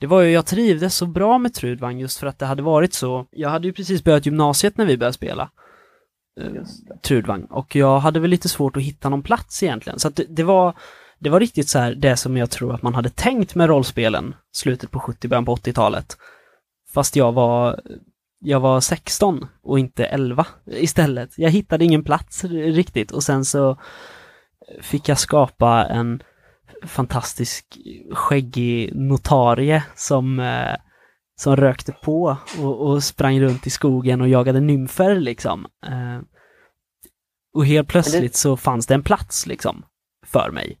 det 0.00 0.06
var 0.06 0.20
ju, 0.20 0.30
jag 0.30 0.46
trivdes 0.46 0.96
så 0.96 1.06
bra 1.06 1.38
med 1.38 1.54
Trudvang 1.54 2.00
just 2.00 2.18
för 2.18 2.26
att 2.26 2.38
det 2.38 2.46
hade 2.46 2.62
varit 2.62 2.94
så, 2.94 3.26
jag 3.30 3.48
hade 3.48 3.66
ju 3.66 3.72
precis 3.72 4.04
börjat 4.04 4.26
gymnasiet 4.26 4.76
när 4.76 4.86
vi 4.86 4.96
började 4.96 5.14
spela 5.14 5.50
eh, 6.40 6.62
Trudvang 7.02 7.44
och 7.44 7.76
jag 7.76 7.98
hade 7.98 8.20
väl 8.20 8.30
lite 8.30 8.48
svårt 8.48 8.76
att 8.76 8.82
hitta 8.82 9.08
någon 9.08 9.22
plats 9.22 9.62
egentligen. 9.62 9.98
Så 9.98 10.08
att 10.08 10.16
det, 10.16 10.24
det 10.28 10.42
var 10.42 10.74
det 11.20 11.30
var 11.30 11.40
riktigt 11.40 11.68
så 11.68 11.78
här 11.78 11.94
det 11.94 12.16
som 12.16 12.36
jag 12.36 12.50
tror 12.50 12.74
att 12.74 12.82
man 12.82 12.94
hade 12.94 13.10
tänkt 13.10 13.54
med 13.54 13.68
rollspelen 13.68 14.34
slutet 14.52 14.90
på 14.90 15.00
70, 15.00 15.28
början 15.28 15.44
på 15.44 15.56
80-talet. 15.56 16.16
Fast 16.94 17.16
jag 17.16 17.32
var, 17.32 17.80
jag 18.40 18.60
var 18.60 18.80
16 18.80 19.46
och 19.62 19.78
inte 19.78 20.04
11 20.04 20.46
istället. 20.66 21.38
Jag 21.38 21.50
hittade 21.50 21.84
ingen 21.84 22.04
plats 22.04 22.44
riktigt 22.44 23.10
och 23.10 23.22
sen 23.22 23.44
så 23.44 23.76
fick 24.80 25.08
jag 25.08 25.18
skapa 25.18 25.86
en 25.86 26.22
fantastisk 26.86 27.78
skäggig 28.12 28.90
notarie 28.94 29.84
som, 29.94 30.40
eh, 30.40 30.76
som 31.40 31.56
rökte 31.56 31.92
på 31.92 32.36
och, 32.58 32.86
och, 32.86 33.04
sprang 33.04 33.40
runt 33.40 33.66
i 33.66 33.70
skogen 33.70 34.20
och 34.20 34.28
jagade 34.28 34.60
nymfer 34.60 35.14
liksom. 35.14 35.66
Eh, 35.86 36.20
och 37.54 37.66
helt 37.66 37.88
plötsligt 37.88 38.36
så 38.36 38.56
fanns 38.56 38.86
det 38.86 38.94
en 38.94 39.02
plats 39.02 39.46
liksom 39.46 39.84
för 40.26 40.50
mig. 40.50 40.78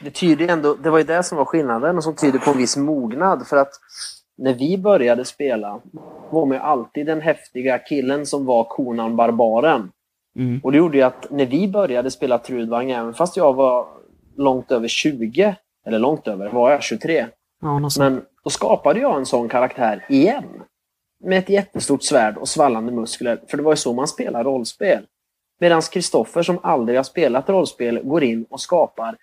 Det 0.00 0.10
tyder 0.10 0.48
ändå, 0.48 0.74
det 0.74 0.90
var 0.90 0.98
ju 0.98 1.04
det 1.04 1.22
som 1.22 1.38
var 1.38 1.44
skillnaden 1.44 1.96
och 1.96 2.04
som 2.04 2.16
tyder 2.16 2.38
på 2.38 2.50
en 2.50 2.58
viss 2.58 2.76
mognad 2.76 3.46
för 3.46 3.56
att 3.56 3.72
när 4.36 4.54
vi 4.54 4.78
började 4.78 5.24
spela 5.24 5.80
var 6.30 6.46
man 6.46 6.56
ju 6.56 6.62
alltid 6.62 7.06
den 7.06 7.20
häftiga 7.20 7.78
killen 7.78 8.26
som 8.26 8.44
var 8.44 8.64
konan 8.64 9.16
barbaren. 9.16 9.90
Mm. 10.36 10.60
Och 10.64 10.72
det 10.72 10.78
gjorde 10.78 10.96
ju 10.96 11.02
att 11.02 11.30
när 11.30 11.46
vi 11.46 11.68
började 11.68 12.10
spela 12.10 12.38
Trudvang, 12.38 12.90
även 12.90 13.14
fast 13.14 13.36
jag 13.36 13.54
var 13.54 13.86
långt 14.36 14.72
över 14.72 14.88
20, 14.88 15.54
eller 15.86 15.98
långt 15.98 16.28
över, 16.28 16.48
var 16.48 16.70
jag 16.70 16.82
23? 16.82 17.26
Ja, 17.60 17.88
Men 17.98 18.22
då 18.44 18.50
skapade 18.50 19.00
jag 19.00 19.16
en 19.16 19.26
sån 19.26 19.48
karaktär 19.48 20.06
igen. 20.08 20.44
Med 21.24 21.38
ett 21.38 21.48
jättestort 21.48 22.02
svärd 22.02 22.36
och 22.36 22.48
svallande 22.48 22.92
muskler. 22.92 23.40
För 23.48 23.56
det 23.56 23.62
var 23.62 23.72
ju 23.72 23.76
så 23.76 23.92
man 23.92 24.08
spelar 24.08 24.44
rollspel. 24.44 25.06
Medan 25.60 25.82
Kristoffer 25.82 26.42
som 26.42 26.58
aldrig 26.62 26.98
har 26.98 27.04
spelat 27.04 27.48
rollspel 27.48 28.00
går 28.02 28.24
in 28.24 28.46
och 28.50 28.60
skapar 28.60 29.16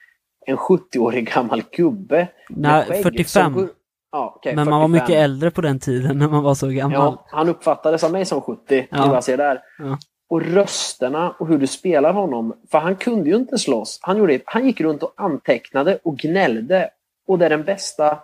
en 0.46 0.58
70-årig 0.58 1.34
gammal 1.34 1.64
gubbe. 1.72 2.28
Nej, 2.50 2.86
skägg 2.86 3.04
45. 3.04 3.54
som 3.54 3.70
Ja, 4.12 4.34
okej, 4.36 4.56
Men 4.56 4.70
man 4.70 4.80
var 4.82 4.88
45. 4.88 4.92
mycket 4.92 5.24
äldre 5.24 5.52
på 5.52 5.62
den 5.62 5.80
tiden 5.80 6.18
när 6.18 6.28
man 6.30 6.44
var 6.44 6.56
så 6.56 6.68
gammal. 6.68 6.94
Ja, 6.98 7.26
han 7.30 7.50
uppfattades 7.50 8.04
av 8.04 8.12
mig 8.12 8.26
som 8.26 8.42
70, 8.42 8.62
det 8.68 8.88
Ja. 8.92 9.06
vad 9.08 9.16
jag 9.16 9.24
ser 9.24 9.38
där. 9.38 9.60
Ja. 9.80 9.98
Och 10.30 10.42
rösterna 10.42 11.36
och 11.40 11.48
hur 11.48 11.58
du 11.58 11.68
spelar 11.68 12.14
honom, 12.14 12.54
för 12.72 12.78
han 12.80 12.96
kunde 12.96 13.30
ju 13.30 13.36
inte 13.36 13.58
slåss. 13.58 14.00
Han, 14.02 14.18
gjorde, 14.18 14.40
han 14.46 14.66
gick 14.66 14.82
runt 14.82 15.04
och 15.04 15.14
antecknade 15.18 16.00
och 16.04 16.18
gnällde. 16.18 16.90
Och 17.28 17.40
det 17.40 17.46
är 17.46 17.50
den 17.50 17.64
bästa 17.64 18.20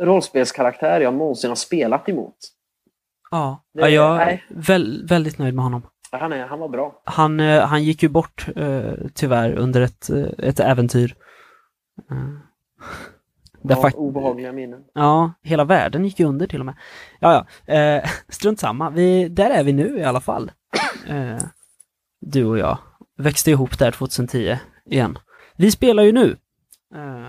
rollspelskaraktär 0.00 1.00
jag 1.00 1.14
någonsin 1.14 1.50
har 1.50 1.56
spelat 1.56 2.08
emot. 2.08 2.36
Ja, 3.30 3.64
Det- 3.74 3.80
ja 3.80 3.88
jag 3.88 4.22
är 4.22 4.44
väl, 4.48 5.06
väldigt 5.08 5.38
nöjd 5.38 5.54
med 5.54 5.64
honom. 5.64 5.82
Han, 6.10 6.32
är, 6.32 6.46
han 6.46 6.58
var 6.60 6.68
bra. 6.68 7.02
Han, 7.04 7.40
eh, 7.40 7.62
han 7.66 7.84
gick 7.84 8.02
ju 8.02 8.08
bort 8.08 8.46
eh, 8.56 8.92
tyvärr 9.14 9.54
under 9.54 9.80
ett, 9.80 10.10
eh, 10.10 10.48
ett 10.48 10.60
äventyr. 10.60 11.14
Eh, 12.10 12.16
där 13.62 13.76
Ja, 13.82 13.90
obehagliga 13.94 14.52
minnen. 14.52 14.84
ja, 14.94 15.32
hela 15.42 15.64
världen 15.64 16.04
gick 16.04 16.20
ju 16.20 16.26
under 16.26 16.46
till 16.46 16.60
och 16.60 16.66
med. 16.66 16.74
Ja, 17.20 17.46
ja, 17.66 17.74
eh, 17.74 18.10
strunt 18.28 18.60
samma. 18.60 18.90
Vi, 18.90 19.28
där 19.28 19.50
är 19.50 19.64
vi 19.64 19.72
nu 19.72 19.98
i 19.98 20.04
alla 20.04 20.20
fall. 20.20 20.50
Eh, 21.08 21.38
du 22.20 22.44
och 22.44 22.58
jag 22.58 22.78
växte 23.18 23.50
ihop 23.50 23.78
där 23.78 23.90
2010 23.90 24.56
igen. 24.90 25.18
Vi 25.56 25.70
spelar 25.70 26.02
ju 26.02 26.12
nu. 26.12 26.36
Eh, 26.94 27.28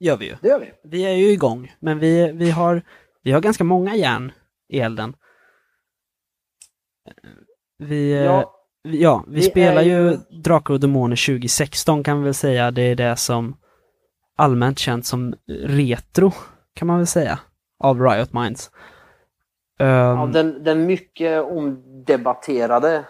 gör 0.00 0.16
vi 0.16 0.26
ju. 0.26 0.36
Det 0.40 0.48
gör 0.48 0.60
vi. 0.60 0.72
Vi 0.84 1.02
är 1.06 1.12
ju 1.14 1.28
igång, 1.30 1.74
men 1.80 1.98
vi, 1.98 2.32
vi, 2.32 2.50
har, 2.50 2.82
vi 3.22 3.32
har 3.32 3.40
ganska 3.40 3.64
många 3.64 3.96
järn 3.96 4.32
i 4.68 4.80
elden. 4.80 5.14
Vi, 7.78 8.12
ja, 8.14 8.22
Ja, 8.24 8.52
vi, 8.84 9.02
ja, 9.02 9.24
vi, 9.28 9.42
spelar 9.42 9.82
ju- 9.82 10.16
Drakar 10.44 10.74
och 10.74 10.80
Demoner 10.80 11.26
2016 11.26 12.04
kan 12.04 12.18
vi 12.18 12.24
väl 12.24 12.34
säga. 12.34 12.70
Det 12.70 12.82
är 12.82 12.94
det 12.96 13.16
som 13.16 13.56
allmänt 14.36 14.78
känt 14.78 15.06
som 15.06 15.34
retro, 15.66 16.32
kan 16.74 16.88
man 16.88 16.96
väl 16.96 17.06
säga, 17.06 17.38
av 17.78 18.00
Riot 18.00 18.32
Minds. 18.32 18.70
Ehm, 19.78 19.88
ja 19.88 20.30
den, 20.32 20.64
den 20.64 20.86
mycket 20.86 21.42
omdebatterade 21.42 23.04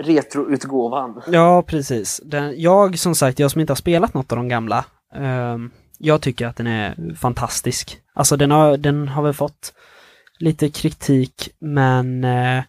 retroutgåvan. 0.00 1.22
Ja, 1.26 1.62
precis. 1.66 2.20
Den, 2.24 2.60
jag, 2.60 2.98
som 2.98 3.14
sagt, 3.14 3.38
jag 3.38 3.50
som 3.50 3.60
inte 3.60 3.70
har 3.70 3.76
spelat 3.76 4.14
något 4.14 4.32
av 4.32 4.36
de 4.36 4.48
gamla, 4.48 4.84
ehm, 5.14 5.70
jag 5.98 6.20
tycker 6.20 6.46
att 6.46 6.56
den 6.56 6.66
är 6.66 7.14
fantastisk. 7.14 8.00
Alltså 8.14 8.36
den 8.36 8.50
har, 8.50 8.76
den 8.76 9.08
har 9.08 9.22
väl 9.22 9.34
fått 9.34 9.72
lite 10.38 10.68
kritik, 10.68 11.50
men, 11.58 12.24
eh, 12.24 12.64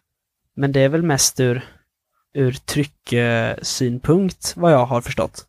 men 0.56 0.72
det 0.72 0.80
är 0.80 0.90
väl 0.90 1.04
mest 1.04 1.40
ur, 1.40 1.66
ur 2.34 2.52
trycksynpunkt, 2.52 4.54
vad 4.56 4.74
jag 4.74 4.86
har 4.86 5.02
förstått. 5.02 5.46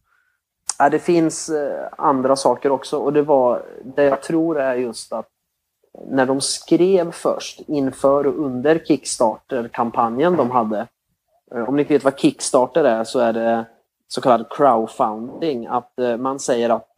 Ja, 0.78 0.88
det 0.88 0.98
finns 0.98 1.48
eh, 1.48 1.88
andra 1.98 2.36
saker 2.36 2.70
också 2.70 2.98
och 2.98 3.12
det 3.12 3.22
var 3.22 3.62
det 3.84 4.04
jag 4.04 4.22
tror 4.22 4.60
är 4.60 4.74
just 4.74 5.12
att 5.12 5.28
när 6.08 6.26
de 6.26 6.40
skrev 6.40 7.10
först 7.12 7.60
inför 7.66 8.26
och 8.26 8.44
under 8.44 8.78
Kickstarter-kampanjen 8.78 10.36
de 10.36 10.50
hade. 10.50 10.86
eh, 11.54 11.68
Om 11.68 11.76
ni 11.76 11.82
inte 11.82 11.94
vet 11.94 12.04
vad 12.04 12.18
Kickstarter 12.18 12.84
är 12.84 13.04
så 13.04 13.18
är 13.18 13.32
det 13.32 13.64
så 14.08 14.20
kallad 14.20 14.46
crowdfunding. 14.50 15.66
Att 15.66 15.98
eh, 15.98 16.16
man 16.16 16.38
säger 16.38 16.70
att 16.70 16.88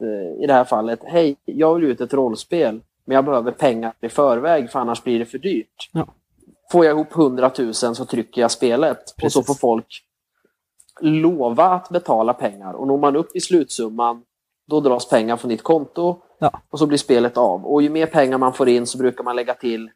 i 0.40 0.46
det 0.46 0.52
här 0.52 0.64
fallet, 0.64 1.00
hej, 1.04 1.36
jag 1.44 1.74
vill 1.74 1.84
ut 1.84 2.00
ett 2.00 2.14
rollspel 2.14 2.80
men 3.04 3.14
jag 3.14 3.24
behöver 3.24 3.52
pengar 3.52 3.92
i 4.00 4.08
förväg 4.08 4.70
för 4.70 4.78
annars 4.78 5.02
blir 5.02 5.18
det 5.18 5.24
för 5.26 5.38
dyrt. 5.38 5.90
Ja. 5.92 6.06
Får 6.72 6.84
jag 6.84 6.94
ihop 6.94 7.16
100 7.16 7.50
000 7.58 7.74
så 7.74 7.94
trycker 7.94 8.40
jag 8.40 8.50
spelet 8.50 8.98
och 9.02 9.08
så 9.08 9.14
Precis. 9.20 9.46
får 9.46 9.54
folk 9.54 10.04
lova 11.00 11.64
att 11.64 11.88
betala 11.88 12.32
pengar 12.34 12.72
och 12.72 12.86
når 12.86 12.98
man 12.98 13.16
upp 13.16 13.36
i 13.36 13.40
slutsumman 13.40 14.22
då 14.70 14.80
dras 14.80 15.08
pengar 15.08 15.36
från 15.36 15.48
ditt 15.48 15.62
konto 15.62 16.22
Ja. 16.40 16.62
och 16.70 16.78
så 16.78 16.86
blir 16.86 16.98
spelet 16.98 17.36
av. 17.36 17.64
Och 17.66 17.82
ju 17.82 17.90
mer 17.90 18.06
pengar 18.06 18.38
man 18.38 18.52
får 18.52 18.68
in 18.68 18.86
så 18.86 18.98
brukar 18.98 19.24
man 19.24 19.36
lägga 19.36 19.54
till 19.54 19.90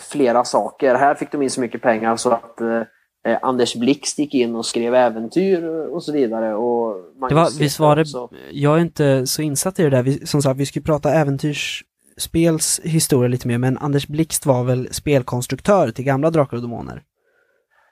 flera 0.00 0.44
saker. 0.44 0.94
Här 0.94 1.14
fick 1.14 1.32
de 1.32 1.42
in 1.42 1.50
så 1.50 1.60
mycket 1.60 1.82
pengar 1.82 2.16
så 2.16 2.30
att 2.30 2.60
eh, 2.60 2.82
eh, 3.26 3.38
Anders 3.42 3.74
Blixt 3.74 4.18
gick 4.18 4.34
in 4.34 4.56
och 4.56 4.66
skrev 4.66 4.94
äventyr 4.94 5.64
och 5.68 6.02
så 6.02 6.12
vidare. 6.12 6.54
Och 6.54 6.94
Det 7.28 7.34
var, 7.34 7.58
visst 7.58 7.78
var 7.80 7.96
det, 7.96 8.02
också. 8.02 8.28
jag 8.52 8.76
är 8.76 8.80
inte 8.80 9.26
så 9.26 9.42
insatt 9.42 9.78
i 9.78 9.82
det 9.82 9.90
där. 9.90 10.02
Vi, 10.02 10.26
som 10.26 10.42
sagt, 10.42 10.60
vi 10.60 10.66
skulle 10.66 10.82
prata 10.84 11.10
äventyrsspels 11.10 12.80
historia 12.84 13.28
lite 13.28 13.48
mer, 13.48 13.58
men 13.58 13.78
Anders 13.78 14.06
Blixt 14.06 14.46
var 14.46 14.64
väl 14.64 14.88
spelkonstruktör 14.92 15.90
till 15.90 16.04
gamla 16.04 16.30
Drakar 16.30 16.56
och 16.56 16.62
Demoner? 16.62 17.02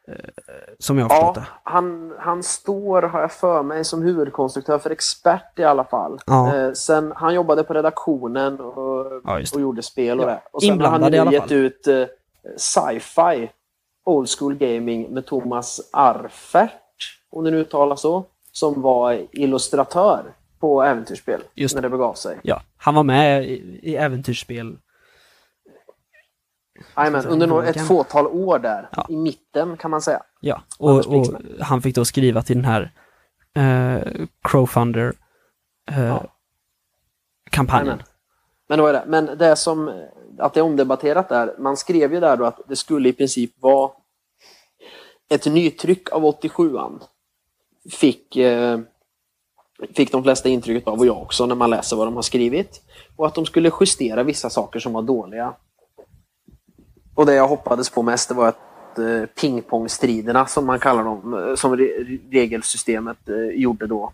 Eh, 0.09 0.15
Som 0.79 0.99
jag 0.99 1.09
har 1.09 1.17
Ja, 1.17 1.45
han, 1.63 2.13
han 2.19 2.43
står, 2.43 3.03
har 3.03 3.21
jag 3.21 3.33
för 3.33 3.63
mig, 3.63 3.85
som 3.85 4.03
huvudkonstruktör 4.03 4.79
för 4.79 4.91
Expert 4.91 5.59
i 5.59 5.65
alla 5.65 5.85
fall. 5.85 6.19
Ja. 6.27 6.57
Eh, 6.57 6.73
sen, 6.73 7.13
han 7.17 7.35
jobbade 7.35 7.65
på 7.65 7.75
redaktionen 7.75 8.61
och, 8.61 9.21
Ja, 9.25 9.41
och 9.55 9.61
gjorde 9.61 9.83
spel 9.83 10.21
och 10.21 10.25
Ja, 10.25 10.31
det. 10.31 10.41
Och 10.51 10.63
sen 10.63 10.81
har 10.81 10.89
han 10.89 11.11
nu 11.11 11.33
gett 11.33 11.53
ut 11.53 11.87
eh, 11.87 12.05
Sci-Fi 12.57 13.51
Old 14.05 14.29
School 14.39 14.55
Gaming 14.55 15.15
med 15.15 15.27
Thomas 15.27 15.81
Arfert, 15.93 16.71
om 17.31 17.45
det 17.45 17.51
nu 17.51 17.57
uttalas 17.57 18.01
så, 18.01 18.25
som 18.53 18.83
var 18.83 19.27
illustratör 19.33 20.23
på 20.61 20.83
äventyrsspel 20.83 21.41
Just 21.55 21.75
när 21.75 21.83
det 21.83 21.91
begav 21.91 22.15
sig. 22.15 22.39
Ja, 22.43 22.63
han 22.77 22.95
var 22.95 23.03
med 23.03 23.45
i, 23.45 23.81
i 23.83 23.97
äventyrsspel. 23.97 24.77
Jajamän, 26.97 27.27
under 27.27 27.47
några, 27.47 27.67
ett 27.67 27.87
fåtal 27.87 28.27
år 28.27 28.59
där, 28.59 28.89
Ja. 28.97 29.07
i 29.09 29.17
mitten 29.17 29.77
kan 29.77 29.91
man 29.91 30.03
säga. 30.03 30.23
Ja, 30.41 30.63
och, 30.79 31.07
och 31.07 31.27
han 31.61 31.83
fick 31.83 31.95
då 31.95 32.05
skriva 32.05 32.43
till 32.43 32.57
den 32.57 32.65
här 32.65 32.93
eh, 33.55 34.27
crowfunder 34.43 35.13
eh, 35.91 36.07
Ja. 36.07 36.25
kampanjen. 37.51 38.03
Men 38.69 38.79
då 38.79 38.87
är 38.87 38.93
det. 38.93 39.05
Men 39.07 39.27
det 39.39 39.57
som, 39.57 40.05
att 40.39 40.55
det 40.55 40.61
är 40.61 40.65
omdebatterat 40.65 41.29
där, 41.29 41.55
man 41.59 41.77
skrev 41.77 42.15
ju 42.15 42.21
där 42.21 42.37
då 42.37 42.45
att 42.45 42.61
det 42.69 42.77
skulle 42.77 43.09
i 43.09 43.13
princip 43.13 43.63
vara 43.63 43.91
ett 45.29 45.47
nytryck 45.47 46.13
av 46.13 46.23
87an. 46.25 47.01
Fick, 47.91 48.37
eh, 48.37 48.79
fick 49.97 50.13
de 50.13 50.23
flesta 50.23 50.49
intrycket 50.49 50.89
av, 50.89 50.99
och 50.99 51.07
jag 51.07 51.23
också, 51.23 51.47
när 51.47 51.55
man 51.55 51.71
läser 51.71 51.97
vad 51.97 52.07
de 52.07 52.15
har 52.15 52.23
skrivit. 52.23 52.83
Och 53.17 53.27
att 53.27 53.35
de 53.35 53.47
skulle 53.47 53.71
justera 53.81 54.23
vissa 54.23 54.51
saker 54.51 54.79
som 54.81 54.93
var 54.93 55.03
dåliga. 55.03 55.55
Och 57.17 57.27
det 57.27 57.35
jag 57.35 57.49
hoppades 57.49 57.91
på 57.91 58.03
mest 58.03 58.29
det 58.29 58.35
var 58.35 58.49
att 58.49 58.99
eh, 58.99 59.27
pingpongstriderna, 59.41 60.47
som 60.47 60.67
man 60.67 60.79
kallar 60.79 61.05
dem, 61.05 61.49
eh, 61.49 61.55
som 61.55 61.77
re 61.77 61.89
regelsystemet 62.31 63.29
eh, 63.29 63.61
gjorde 63.61 63.87
då, 63.87 64.13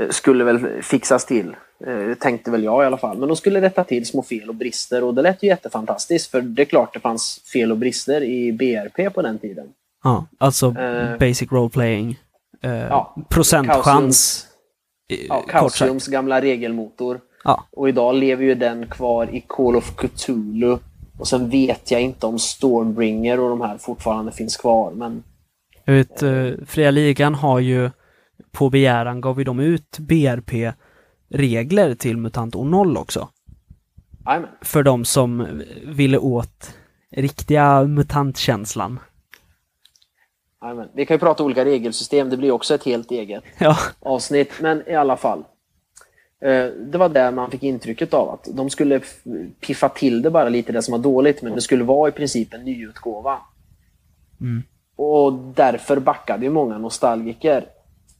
eh, 0.00 0.08
skulle 0.10 0.44
väl 0.44 0.82
fixas 0.82 1.24
till. 1.26 1.56
Eh, 1.86 2.14
tänkte 2.14 2.50
väl 2.50 2.64
jag 2.64 2.82
i 2.82 2.86
alla 2.86 2.96
fall. 2.98 3.18
Men 3.18 3.28
de 3.28 3.36
skulle 3.36 3.60
rätta 3.60 3.84
till 3.84 4.06
små 4.06 4.22
fel 4.22 4.48
och 4.48 4.54
brister 4.54 5.04
och 5.04 5.14
det 5.14 5.22
lät 5.22 5.42
ju 5.42 5.46
jättefantastiskt 5.48 6.30
för 6.30 6.40
det 6.40 6.62
är 6.62 6.66
klart 6.66 6.94
det 6.94 7.00
fanns 7.00 7.40
fel 7.52 7.72
och 7.72 7.78
brister 7.78 8.22
i 8.22 8.52
BRP 8.52 9.14
på 9.14 9.22
den 9.22 9.38
tiden. 9.38 9.66
Ja, 10.04 10.26
alltså 10.38 10.66
Eh, 10.78 11.18
basic 11.18 11.52
role 11.52 11.70
playing. 11.70 12.18
Eh, 12.62 12.70
ja, 12.70 13.16
procentchans. 13.28 14.46
Ja. 15.28 15.44
Chaosiums 15.48 16.06
gamla 16.06 16.40
regelmotor. 16.40 17.20
Ja, 17.44 17.64
Och 17.72 17.88
idag 17.88 18.14
lever 18.14 18.44
ju 18.44 18.54
den 18.54 18.86
kvar 18.86 19.28
i 19.34 19.44
Call 19.46 19.76
of 19.76 19.96
Cthulhu. 19.96 20.78
Och 21.18 21.28
sen 21.28 21.50
vet 21.50 21.90
jag 21.90 22.02
inte 22.02 22.26
om 22.26 22.38
Stormbringer 22.38 23.40
och 23.40 23.50
de 23.50 23.60
här 23.60 23.78
fortfarande 23.78 24.32
finns 24.32 24.56
kvar. 24.56 24.90
Men 24.90 25.22
jag 25.84 25.94
vet, 25.94 26.22
eh, 26.22 26.50
Fria 26.66 26.90
Ligan 26.90 27.34
har 27.34 27.58
ju 27.58 27.90
på 28.52 28.70
begäran 28.70 29.20
gav 29.20 29.38
ju 29.38 29.44
de 29.44 29.60
ut 29.60 29.98
BRP-regler 29.98 31.94
till 31.94 32.16
MUTANT 32.16 32.54
O0 32.54 32.98
också. 32.98 33.28
jajamän. 34.26 34.50
För 34.60 34.82
de 34.82 35.04
som 35.04 35.62
ville 35.86 36.18
åt 36.18 36.74
riktiga 37.10 37.82
MUTANT-känslan. 37.84 39.00
jajamän. 40.62 40.88
Vi 40.94 41.06
kan 41.06 41.14
ju 41.14 41.18
prata 41.18 41.44
olika 41.44 41.64
regelsystem. 41.64 42.30
Det 42.30 42.36
blir 42.36 42.50
också 42.50 42.74
ett 42.74 42.84
helt 42.84 43.10
eget. 43.10 43.44
Ja, 43.58 43.76
avsnitt, 44.00 44.52
men 44.60 44.88
i 44.88 44.94
alla 44.94 45.16
fall. 45.16 45.44
Eh, 46.44 46.66
Det 46.66 46.98
var 46.98 47.08
där 47.08 47.30
man 47.30 47.50
fick 47.50 47.62
intrycket 47.62 48.14
av 48.14 48.30
att 48.30 48.48
de 48.52 48.70
skulle 48.70 49.00
piffa 49.60 49.88
till 49.88 50.22
det 50.22 50.30
bara 50.30 50.48
lite, 50.48 50.72
det 50.72 50.82
som 50.82 50.92
var 50.92 50.98
dåligt, 50.98 51.42
men 51.42 51.54
det 51.54 51.60
skulle 51.60 51.84
vara 51.84 52.08
i 52.08 52.12
princip 52.12 52.54
en 52.54 52.64
nyutgåva. 52.64 53.38
Mm. 54.40 54.62
Och 54.96 55.32
därför 55.32 56.00
backade 56.00 56.44
ju 56.44 56.50
många 56.50 56.78
nostalgiker. 56.78 57.66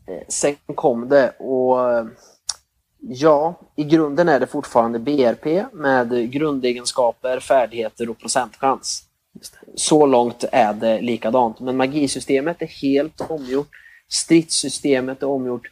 Eh, 0.07 0.23
Sen 0.29 0.57
kom 0.75 1.09
det 1.09 1.31
och 1.31 1.93
eh, 1.93 2.07
ja, 3.01 3.55
i 3.77 3.85
grunden 3.85 4.29
är 4.29 4.41
det 4.41 4.47
fortfarande 4.47 4.99
BRP 4.99 5.65
med 5.73 6.31
grundegenskaper, 6.33 7.41
färdigheter 7.41 8.11
och 8.11 8.19
procentchans. 8.19 9.03
Så 9.75 10.07
långt 10.07 10.45
är 10.53 10.73
det 10.75 11.01
likadant. 11.01 11.61
Men 11.61 11.77
magisystemet 11.77 12.63
är 12.63 12.67
helt 12.67 13.21
omgjort. 13.31 13.69
Stridssystemet 14.09 15.23
är 15.23 15.27
omgjort. 15.27 15.71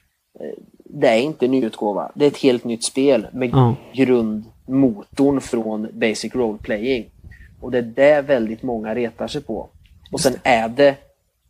Det 0.96 1.08
är 1.08 1.18
inte 1.20 1.44
en 1.44 1.50
nyutgåva. 1.50 2.12
Det 2.14 2.24
är 2.24 2.28
ett 2.28 2.36
helt 2.36 2.64
nytt 2.64 2.84
spel 2.84 3.26
med 3.32 3.50
Ja. 3.52 3.76
grundmotorn 3.94 5.40
från 5.40 5.88
Basic 5.92 6.34
Role 6.34 6.58
Playing. 6.58 7.10
Och 7.60 7.70
det 7.70 7.78
är 7.78 7.82
det 7.82 8.20
väldigt 8.22 8.62
många 8.62 8.94
retar 8.94 9.28
sig 9.28 9.42
på. 9.42 9.68
Och 10.12 10.20
sen 10.20 10.34
är 10.42 10.68
det 10.68 10.96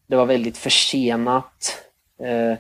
det 0.07 0.16
var 0.16 0.26
väldigt 0.26 0.57
försenat. 0.57 1.76
Eh, 2.22 2.59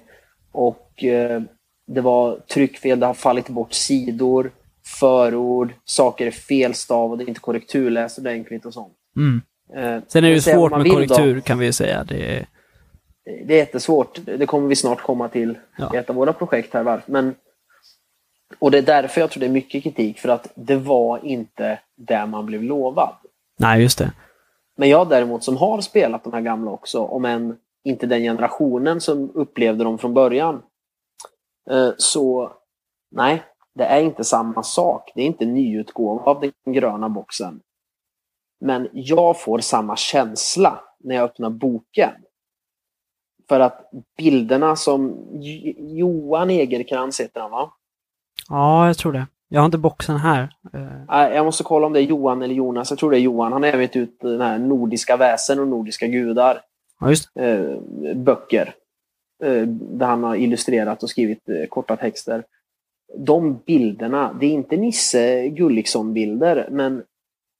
och 0.52 1.04
eh, 1.04 1.42
det 1.86 2.00
var 2.00 2.38
tryckfel, 2.54 3.00
det 3.00 3.06
har 3.06 3.14
fallit 3.14 3.48
bort 3.48 3.72
sidor, 3.72 4.50
förord, 4.86 5.72
saker 5.84 6.26
är 6.26 6.30
felstavade, 6.30 7.24
inte 7.24 7.40
korrekturläst 7.40 8.18
ordentligt 8.18 8.66
och 8.66 8.74
sånt. 8.74 8.92
Mm. 9.16 9.42
Eh, 9.76 10.02
Sen 10.08 10.24
är 10.24 10.28
det 10.28 10.34
ju 10.34 10.40
svårt 10.40 10.70
med 10.72 10.82
vill 10.82 10.92
då. 10.92 10.98
korrektur 10.98 11.40
kan 11.40 11.58
vi 11.58 11.66
ju 11.66 11.72
säga. 11.72 12.04
Det 12.04 12.36
är, 12.36 12.46
Det 13.24 13.54
är 13.54 13.58
jättesvårt. 13.58 14.18
Det 14.24 14.46
kommer 14.46 14.68
vi 14.68 14.76
snart 14.76 15.00
komma 15.02 15.28
till 15.28 15.58
Ja. 15.78 15.90
i 15.94 15.96
ett 15.96 16.10
av 16.10 16.16
våra 16.16 16.32
projekt 16.32 16.74
här. 16.74 17.02
Men, 17.06 17.34
och 18.58 18.70
det 18.70 18.78
är 18.78 18.82
därför 18.82 19.20
jag 19.20 19.30
tror 19.30 19.40
det 19.40 19.46
är 19.46 19.50
mycket 19.50 19.82
kritik, 19.82 20.18
för 20.18 20.28
att 20.28 20.52
det 20.54 20.76
var 20.76 21.24
inte 21.24 21.80
där 21.96 22.26
man 22.26 22.46
blev 22.46 22.62
lovad. 22.62 23.14
nej, 23.58 23.82
just 23.82 23.98
det. 23.98 24.12
Men 24.76 24.88
jag 24.88 25.08
däremot 25.08 25.44
som 25.44 25.56
har 25.56 25.80
spelat 25.80 26.24
de 26.24 26.32
här 26.32 26.40
gamla 26.40 26.70
också, 26.70 27.00
om 27.04 27.24
än 27.24 27.58
inte 27.84 28.06
den 28.06 28.20
generationen 28.22 29.00
som 29.00 29.30
upplevde 29.34 29.84
dem 29.84 29.98
från 29.98 30.14
början. 30.14 30.62
eh, 31.70 31.90
Så 31.98 32.52
nej, 33.10 33.42
det 33.74 33.84
är 33.84 34.00
inte 34.00 34.24
samma 34.24 34.62
sak. 34.62 35.12
Det 35.14 35.22
är 35.22 35.26
inte 35.26 35.44
nyutgåva 35.46 36.22
av 36.22 36.40
den 36.40 36.74
gröna 36.74 37.08
boxen. 37.08 37.60
Men 38.60 38.88
jag 38.92 39.40
får 39.40 39.58
samma 39.58 39.96
känsla 39.96 40.80
när 41.00 41.14
jag 41.14 41.24
öppnar 41.24 41.50
boken. 41.50 42.10
För 43.48 43.60
att 43.60 43.90
bilderna 44.18 44.76
som 44.76 45.16
Johan 45.78 46.50
Egerkrans 46.50 47.20
heter 47.20 47.40
han 47.40 47.50
va? 47.50 47.70
Ja, 48.48 48.86
jag 48.86 48.98
tror 48.98 49.12
det. 49.12 49.26
Jag 49.48 49.60
har 49.60 49.66
inte 49.66 49.78
boxen 49.78 50.16
här. 50.16 50.48
Eh, 50.72 51.34
Jag 51.34 51.44
måste 51.44 51.64
kolla 51.64 51.86
om 51.86 51.92
det 51.92 52.00
är 52.00 52.02
Johan 52.02 52.42
eller 52.42 52.54
Jonas. 52.54 52.90
Jag 52.90 52.98
tror 52.98 53.10
det 53.10 53.18
är 53.18 53.20
Johan. 53.20 53.52
Han 53.52 53.62
har 53.62 53.68
även 53.68 53.80
gett 53.80 53.96
ut 53.96 54.20
den 54.20 54.40
här 54.40 54.58
Nordiska 54.58 55.16
väsen 55.16 55.60
och 55.60 55.68
Nordiska 55.68 56.06
gudar. 56.06 56.60
Ja, 57.00 57.08
just 57.08 57.28
eh, 57.36 57.76
böcker. 58.14 58.74
Eh, 59.44 59.62
där 59.68 60.06
han 60.06 60.24
har 60.24 60.36
illustrerat 60.36 61.02
och 61.02 61.10
skrivit 61.10 61.42
korta 61.68 61.96
texter. 61.96 62.44
De 63.18 63.62
bilderna, 63.66 64.36
det 64.40 64.46
är 64.46 64.50
inte 64.50 64.76
Nisse 64.76 65.48
Gulliksson-bilder, 65.48 66.68
men 66.70 67.02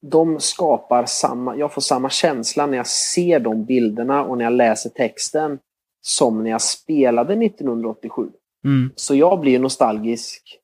de 0.06 0.40
skapar 0.40 1.04
samma, 1.06 1.56
jag 1.56 1.72
får 1.72 1.80
samma 1.80 2.10
känsla 2.10 2.66
när 2.66 2.76
jag 2.76 2.86
ser 2.86 3.40
de 3.40 3.64
bilderna 3.64 4.24
och 4.24 4.38
när 4.38 4.44
jag 4.44 4.52
läser 4.52 4.90
texten 4.90 5.58
som 6.06 6.42
när 6.42 6.50
jag 6.50 6.62
spelade 6.62 7.44
1987. 7.44 8.28
Mm. 8.64 8.92
Så 8.96 9.14
jag 9.14 9.40
blir 9.40 9.58
nostalgisk. 9.58 10.58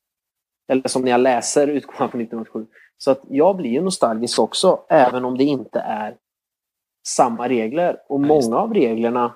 Eller 0.68 0.88
som 0.88 1.02
när 1.02 1.10
jag 1.10 1.20
läser 1.20 1.68
utgåvan 1.68 2.10
från 2.10 2.20
1987. 2.20 2.66
Så 2.98 3.10
att 3.10 3.20
jag 3.28 3.56
blir 3.56 3.70
ju 3.70 3.80
nostalgisk 3.80 4.38
också, 4.38 4.80
även 4.88 5.24
om 5.24 5.38
det 5.38 5.44
inte 5.44 5.78
är 5.78 6.16
samma 7.06 7.48
regler. 7.48 7.96
Och 8.08 8.20
många 8.20 8.56
av 8.56 8.74
reglerna 8.74 9.34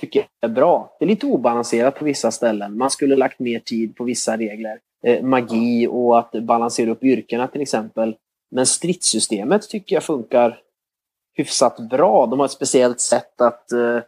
tycker 0.00 0.20
jag 0.40 0.50
är 0.50 0.54
bra. 0.54 0.96
Det 0.98 1.04
är 1.04 1.08
lite 1.08 1.26
obalanserat 1.26 1.98
på 1.98 2.04
vissa 2.04 2.30
ställen. 2.30 2.78
Man 2.78 2.90
skulle 2.90 3.16
lagt 3.16 3.38
mer 3.38 3.58
tid 3.58 3.96
på 3.96 4.04
vissa 4.04 4.36
regler. 4.36 4.80
Eh, 5.04 5.24
magi 5.24 5.86
och 5.90 6.18
att 6.18 6.32
balansera 6.32 6.90
upp 6.90 7.04
yrkena 7.04 7.48
till 7.48 7.60
exempel. 7.60 8.16
Men 8.50 8.66
stridssystemet 8.66 9.68
tycker 9.68 9.96
jag 9.96 10.02
funkar 10.02 10.60
hyfsat 11.32 11.78
bra. 11.90 12.26
De 12.26 12.38
har 12.38 12.46
ett 12.46 12.52
speciellt 12.52 13.00
sätt 13.00 13.40
att 13.40 13.72
eh, 13.72 13.98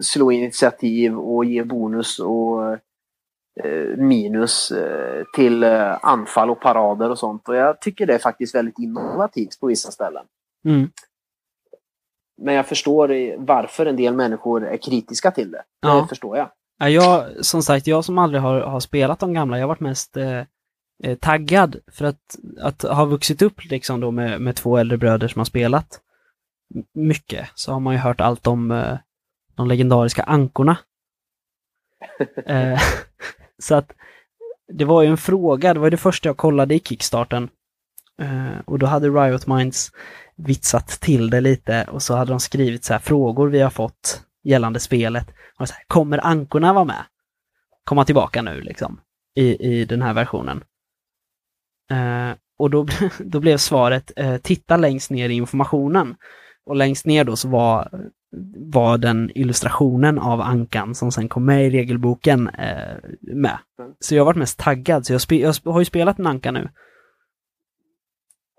slå 0.00 0.32
initiativ 0.32 1.18
och 1.18 1.44
ge 1.44 1.64
bonus 1.64 2.18
och 2.18 2.72
eh, 3.64 3.96
minus 3.96 4.70
eh, 4.70 5.24
till 5.34 5.62
eh, 5.62 6.04
anfall 6.04 6.50
och 6.50 6.60
parader 6.60 7.10
och 7.10 7.18
sånt. 7.18 7.48
Och 7.48 7.56
jag 7.56 7.80
tycker 7.80 8.06
det 8.06 8.14
är 8.14 8.18
faktiskt 8.18 8.54
väldigt 8.54 8.78
innovativt 8.78 9.60
på 9.60 9.66
vissa 9.66 9.90
ställen. 9.90 10.24
Mm. 10.64 10.90
Men 12.42 12.54
jag 12.54 12.66
förstår 12.66 13.10
eh, 13.10 13.34
varför 13.38 13.86
en 13.86 13.96
del 13.96 14.14
människor 14.14 14.66
är 14.66 14.76
kritiska 14.76 15.30
till 15.30 15.50
det. 15.50 15.62
Det 15.82 15.88
Ja. 15.88 16.06
förstår 16.08 16.36
jag. 16.36 16.50
Ja, 16.78 16.88
jag, 16.88 17.44
som 17.46 17.62
sagt, 17.62 17.86
jag 17.86 18.04
som 18.04 18.18
aldrig 18.18 18.42
har, 18.42 18.60
har 18.60 18.80
spelat 18.80 19.18
de 19.18 19.32
gamla, 19.34 19.56
jag 19.58 19.62
har 19.62 19.68
varit 19.68 19.80
mest 19.80 20.16
eh, 20.16 20.42
eh, 21.04 21.18
taggad 21.20 21.76
för 21.92 22.04
att, 22.04 22.36
att 22.60 22.82
ha 22.82 23.04
vuxit 23.04 23.42
upp 23.42 23.64
liksom 23.64 24.00
då 24.00 24.10
med, 24.10 24.40
med 24.40 24.56
två 24.56 24.76
äldre 24.76 24.98
bröder 24.98 25.28
som 25.28 25.40
har 25.40 25.44
spelat 25.44 26.00
mycket, 26.94 27.48
så 27.54 27.72
har 27.72 27.80
man 27.80 27.94
ju 27.94 28.00
hört 28.00 28.20
allt 28.20 28.46
om 28.46 28.70
eh, 28.70 28.98
de 29.58 29.68
legendariska 29.68 30.22
ankorna. 30.22 30.76
eh, 32.46 32.80
så 33.58 33.74
att 33.74 33.92
det 34.72 34.84
var 34.84 35.02
ju 35.02 35.08
en 35.08 35.16
fråga, 35.16 35.74
det 35.74 35.80
var 35.80 35.90
det 35.90 35.96
första 35.96 36.28
jag 36.28 36.36
kollade 36.36 36.74
i 36.74 36.80
Kickstarten. 36.80 37.48
Eh, 38.22 38.60
och 38.64 38.78
då 38.78 38.86
hade 38.86 39.08
Riot 39.08 39.46
Minds 39.46 39.92
vitsat 40.36 40.88
till 40.88 41.30
det 41.30 41.40
lite 41.40 41.84
och 41.84 42.02
så 42.02 42.16
hade 42.16 42.32
de 42.32 42.40
skrivit 42.40 42.84
så 42.84 42.92
här 42.92 43.00
frågor 43.00 43.48
vi 43.48 43.60
har 43.60 43.70
fått 43.70 44.22
gällande 44.44 44.80
spelet. 44.80 45.30
Och 45.58 45.68
så 45.68 45.74
här, 45.74 45.84
kommer 45.86 46.26
ankorna 46.26 46.72
vara 46.72 46.84
med? 46.84 47.04
Komma 47.84 48.04
tillbaka 48.04 48.42
nu 48.42 48.60
liksom 48.60 49.00
i, 49.34 49.78
i 49.80 49.84
den 49.84 50.02
här 50.02 50.14
versionen. 50.14 50.64
Eh, 51.90 52.36
och 52.58 52.70
då, 52.70 52.86
då 53.18 53.40
blev 53.40 53.56
svaret 53.56 54.12
eh, 54.16 54.36
titta 54.36 54.76
längst 54.76 55.10
ner 55.10 55.28
i 55.28 55.34
informationen. 55.34 56.16
Och 56.66 56.76
längst 56.76 57.06
ner 57.06 57.24
då 57.24 57.36
så 57.36 57.48
var, 57.48 58.00
var 58.56 58.98
den 58.98 59.30
illustrationen 59.34 60.18
av 60.18 60.40
ankan 60.40 60.94
som 60.94 61.12
sen 61.12 61.28
kom 61.28 61.44
med 61.44 61.66
i 61.66 61.70
regelboken 61.70 62.48
eh, 62.48 62.96
med. 63.20 63.58
Så 64.00 64.14
jag 64.14 64.20
har 64.20 64.26
varit 64.26 64.38
mest 64.38 64.58
taggad, 64.58 65.06
så 65.06 65.12
jag, 65.12 65.20
spe, 65.20 65.36
jag 65.36 65.54
har 65.64 65.78
ju 65.78 65.84
spelat 65.84 66.18
en 66.18 66.26
anka 66.26 66.50
nu. 66.50 66.70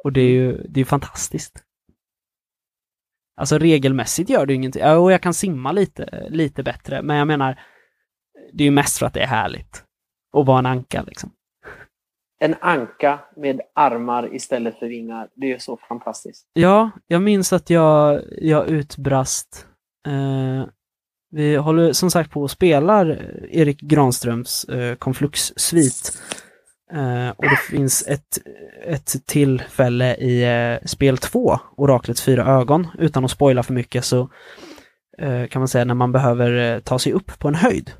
Och 0.03 0.13
det 0.13 0.21
är 0.21 0.29
ju 0.29 0.67
det 0.69 0.81
är 0.81 0.85
fantastiskt. 0.85 1.63
Alltså 3.37 3.57
regelmässigt 3.57 4.29
gör 4.29 4.45
det 4.45 4.53
ju 4.53 4.57
ingenting. 4.57 4.81
Ja, 4.81 4.97
och 4.97 5.11
jag 5.11 5.21
kan 5.21 5.33
simma 5.33 5.71
lite, 5.71 6.27
lite 6.29 6.63
bättre, 6.63 7.01
men 7.01 7.17
jag 7.17 7.27
menar, 7.27 7.59
det 8.53 8.63
är 8.63 8.65
ju 8.65 8.71
mest 8.71 8.97
för 8.97 9.05
att 9.05 9.13
det 9.13 9.21
är 9.21 9.27
härligt. 9.27 9.83
Att 10.37 10.47
vara 10.47 10.59
en 10.59 10.65
anka 10.65 11.03
liksom. 11.03 11.31
En 12.39 12.55
anka 12.61 13.19
med 13.35 13.61
armar 13.75 14.35
istället 14.35 14.79
för 14.79 14.87
vingar. 14.87 15.29
Det 15.35 15.51
är 15.51 15.57
så 15.57 15.77
fantastiskt. 15.77 16.45
Ja, 16.53 16.91
jag 17.07 17.21
minns 17.21 17.53
att 17.53 17.69
jag, 17.69 18.21
jag 18.41 18.69
utbrast 18.69 19.67
eh, 20.07 20.69
vi 21.31 21.55
håller 21.55 21.93
som 21.93 22.11
sagt 22.11 22.31
på 22.31 22.41
och 22.41 22.51
spelar 22.51 23.07
Erik 23.51 23.81
Granströms 23.81 24.63
eh, 24.63 24.95
Konflux-svit. 24.95 26.17
Eh, 26.93 27.29
och 27.29 27.43
det 27.43 27.59
finns 27.69 28.07
ett, 28.07 28.37
ett 28.85 29.25
tillfälle 29.25 30.15
i 30.15 30.43
eh, 30.43 30.87
spel 30.87 31.17
2, 31.17 31.59
Oraklets 31.77 32.21
fyra 32.21 32.45
ögon. 32.45 32.87
Utan 32.99 33.25
att 33.25 33.31
spoila 33.31 33.63
för 33.63 33.73
mycket 33.73 34.05
så 34.05 34.29
eh, 35.17 35.47
kan 35.47 35.59
man 35.59 35.67
säga 35.67 35.85
när 35.85 35.93
man 35.93 36.11
behöver 36.11 36.75
eh, 36.75 36.79
ta 36.79 36.99
sig 36.99 37.13
upp 37.13 37.39
på 37.39 37.47
en 37.47 37.55
höjd. 37.55 37.91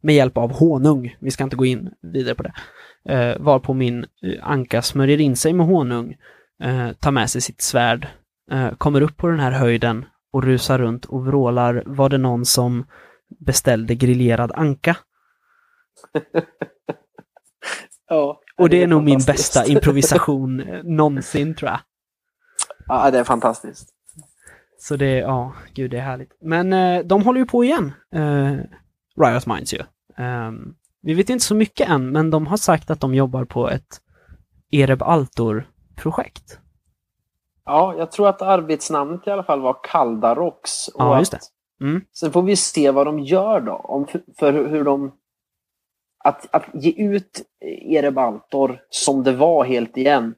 Med 0.00 0.14
hjälp 0.14 0.36
av 0.36 0.52
honung. 0.52 1.16
Vi 1.20 1.30
ska 1.30 1.44
inte 1.44 1.56
gå 1.56 1.64
in 1.64 1.90
vidare 2.02 2.34
på 2.34 2.42
det. 2.42 2.52
Eh, 3.08 3.36
varpå 3.40 3.74
min 3.74 3.98
eh, 4.22 4.48
anka 4.48 4.82
smörjer 4.82 5.20
in 5.20 5.36
sig 5.36 5.52
med 5.52 5.66
honung, 5.66 6.16
eh, 6.62 6.92
tar 6.92 7.10
med 7.10 7.30
sig 7.30 7.40
sitt 7.40 7.60
svärd, 7.62 8.08
eh, 8.50 8.74
kommer 8.74 9.00
upp 9.00 9.16
på 9.16 9.26
den 9.28 9.40
här 9.40 9.52
höjden 9.52 10.04
och 10.32 10.42
rusar 10.42 10.78
runt 10.78 11.04
och 11.04 11.26
vrålar 11.26 11.82
var 11.86 12.08
det 12.08 12.18
någon 12.18 12.44
som 12.44 12.86
beställde 13.46 13.94
grillerad 13.94 14.52
anka. 14.54 14.96
Ja, 18.08 18.40
Och 18.56 18.68
det 18.68 18.82
är 18.82 18.86
nog 18.86 19.02
min 19.02 19.20
bästa 19.26 19.66
improvisation 19.66 20.60
eh, 20.60 20.82
någonsin 20.84 21.54
tror 21.54 21.70
jag. 21.70 21.80
Ja, 22.86 23.10
det 23.10 23.18
är 23.18 23.24
fantastiskt. 23.24 23.88
Så 24.78 24.96
det, 24.96 25.10
ja, 25.18 25.54
gud 25.74 25.90
det 25.90 25.98
är 25.98 26.02
härligt. 26.02 26.36
Men 26.40 26.72
eh, 26.72 27.04
de 27.04 27.22
håller 27.22 27.40
ju 27.40 27.46
på 27.46 27.64
igen, 27.64 27.92
eh, 28.14 28.56
Riot 29.20 29.46
Minds 29.46 29.74
ju. 29.74 29.78
Ehm, 30.16 30.74
vi 31.04 31.14
vet 31.14 31.30
inte 31.30 31.44
så 31.44 31.54
mycket 31.54 31.88
än, 31.88 32.10
men 32.12 32.30
de 32.30 32.46
har 32.46 32.56
sagt 32.56 32.90
att 32.90 33.00
de 33.00 33.14
jobbar 33.14 33.44
på 33.44 33.68
ett 33.70 34.00
Ereb 34.70 35.02
Altor-projekt. 35.02 36.58
Ja, 37.64 37.94
jag 37.98 38.12
tror 38.12 38.28
att 38.28 38.42
arbetsnamnet 38.42 39.26
i 39.26 39.30
alla 39.30 39.42
fall 39.42 39.60
var 39.60 39.76
Kaldarox. 39.82 40.88
Och 40.88 40.94
Ja, 41.04 41.18
just 41.18 41.30
det. 41.30 41.36
att- 41.36 41.50
Mm. 41.80 42.00
Sen 42.12 42.32
får 42.32 42.42
vi 42.42 42.56
se 42.56 42.90
vad 42.90 43.06
de 43.06 43.18
gör 43.20 43.60
då. 43.60 43.72
Om, 43.72 44.06
för 44.38 44.52
hur 44.52 44.84
de... 44.84 45.12
Att, 46.24 46.54
att 46.54 46.64
ge 46.74 46.90
ut 46.90 47.42
Erebaltor 47.90 48.80
som 48.90 49.22
det 49.22 49.32
var 49.32 49.64
helt 49.64 49.96
igen. 49.96 50.34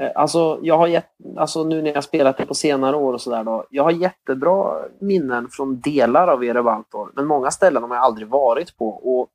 Eh, 0.00 0.10
Alltså, 0.14 0.58
jag 0.62 0.78
har 0.78 0.86
gett, 0.86 1.08
alltså 1.36 1.64
nu 1.64 1.82
när 1.82 1.94
jag 1.94 2.04
spelat 2.04 2.36
det 2.36 2.46
på 2.46 2.54
senare 2.54 2.96
år 2.96 3.12
och 3.12 3.20
sådär 3.20 3.44
då. 3.44 3.66
Jag 3.70 3.82
har 3.84 3.90
jättebra 3.90 4.74
minnen 5.00 5.48
från 5.50 5.80
delar 5.80 6.28
av 6.28 6.44
Erebaltor. 6.44 7.12
Men 7.16 7.26
många 7.26 7.50
ställen 7.50 7.82
har 7.82 7.94
jag 7.94 8.04
aldrig 8.04 8.28
varit 8.28 8.76
på. 8.76 8.88
Och 8.88 9.28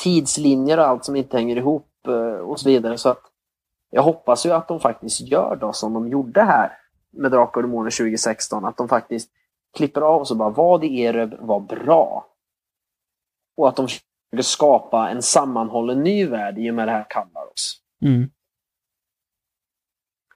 tidslinjer 0.00 0.78
och 0.78 0.86
allt 0.86 1.04
som 1.04 1.16
inte 1.16 1.36
hänger 1.36 1.56
ihop 1.56 1.88
eh, 2.08 2.38
och 2.38 2.60
så 2.60 2.68
vidare. 2.68 2.98
Så 2.98 3.08
att 3.08 3.22
jag 3.90 4.02
hoppas 4.02 4.46
ju 4.46 4.50
att 4.50 4.68
de 4.68 4.80
faktiskt 4.80 5.20
gör 5.20 5.56
då 5.60 5.72
som 5.72 5.92
de 5.94 6.08
gjorde 6.08 6.42
här 6.42 6.72
med 7.12 7.30
Drakar 7.30 7.56
och 7.56 7.62
Demoner 7.62 7.90
2016. 7.90 8.64
Att 8.64 8.76
de 8.76 8.88
faktiskt 8.88 9.30
klipper 9.76 10.00
av 10.00 10.20
och 10.20 10.28
så 10.28 10.34
bara 10.34 10.50
vad 10.50 10.84
i 10.84 11.00
Ereb 11.00 11.34
var 11.40 11.60
bra. 11.60 12.26
Och 13.56 13.68
att 13.68 13.76
de 13.76 13.88
försöker 13.88 14.42
skapa 14.42 15.10
en 15.10 15.22
sammanhållen 15.22 16.02
ny 16.02 16.26
värld 16.26 16.58
i 16.58 16.70
och 16.70 16.74
med 16.74 16.88
det 16.88 16.92
här 16.92 17.06
Kallaros. 17.08 17.80
Mm. 18.04 18.30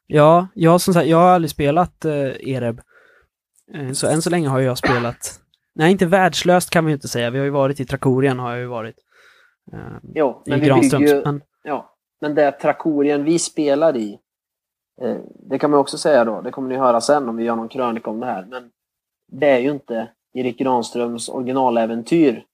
Ja, 0.06 0.48
jag 0.54 0.80
som 0.80 0.94
sagt, 0.94 1.06
jag 1.06 1.16
har 1.16 1.28
aldrig 1.28 1.50
spelat 1.50 2.04
eh, 2.04 2.48
Ereb. 2.48 2.80
Eh, 3.74 3.92
Så 3.92 4.06
än 4.06 4.22
så 4.22 4.30
länge 4.30 4.48
har 4.48 4.60
jag 4.60 4.78
spelat, 4.78 5.40
nej 5.74 5.92
inte 5.92 6.06
världslöst 6.06 6.70
kan 6.70 6.84
vi 6.84 6.90
ju 6.90 6.94
inte 6.94 7.08
säga, 7.08 7.30
vi 7.30 7.38
har 7.38 7.44
ju 7.44 7.50
varit 7.50 7.80
i 7.80 7.84
Trakorien 7.84 8.38
har 8.38 8.50
jag 8.50 8.60
ju 8.60 8.66
varit. 8.66 8.96
Eh, 9.72 9.78
Jo, 10.14 10.42
I 10.46 10.50
men 10.50 10.60
vi 10.60 10.66
bygger 10.66 10.74
Granströms, 10.74 11.24
men 11.24 11.42
Ja, 11.62 11.94
men 12.20 12.34
det 12.34 12.52
Trakorien 12.52 13.24
vi 13.24 13.38
spelar 13.38 13.96
i, 13.96 14.18
eh, 15.00 15.16
det 15.34 15.58
kan 15.58 15.70
man 15.70 15.80
också 15.80 15.98
säga 15.98 16.24
då, 16.24 16.40
det 16.40 16.50
kommer 16.50 16.68
ni 16.68 16.76
höra 16.76 17.00
sen 17.00 17.28
om 17.28 17.36
vi 17.36 17.44
gör 17.44 17.56
någon 17.56 17.68
krönika 17.68 18.10
om 18.10 18.20
det 18.20 18.26
här, 18.26 18.46
men 18.50 18.70
det 19.32 19.50
är 19.50 19.58
ju 19.58 19.70
inte 19.70 20.10
Erik 20.34 20.58
Granströms 20.58 21.28
originaläventyr 21.28 22.44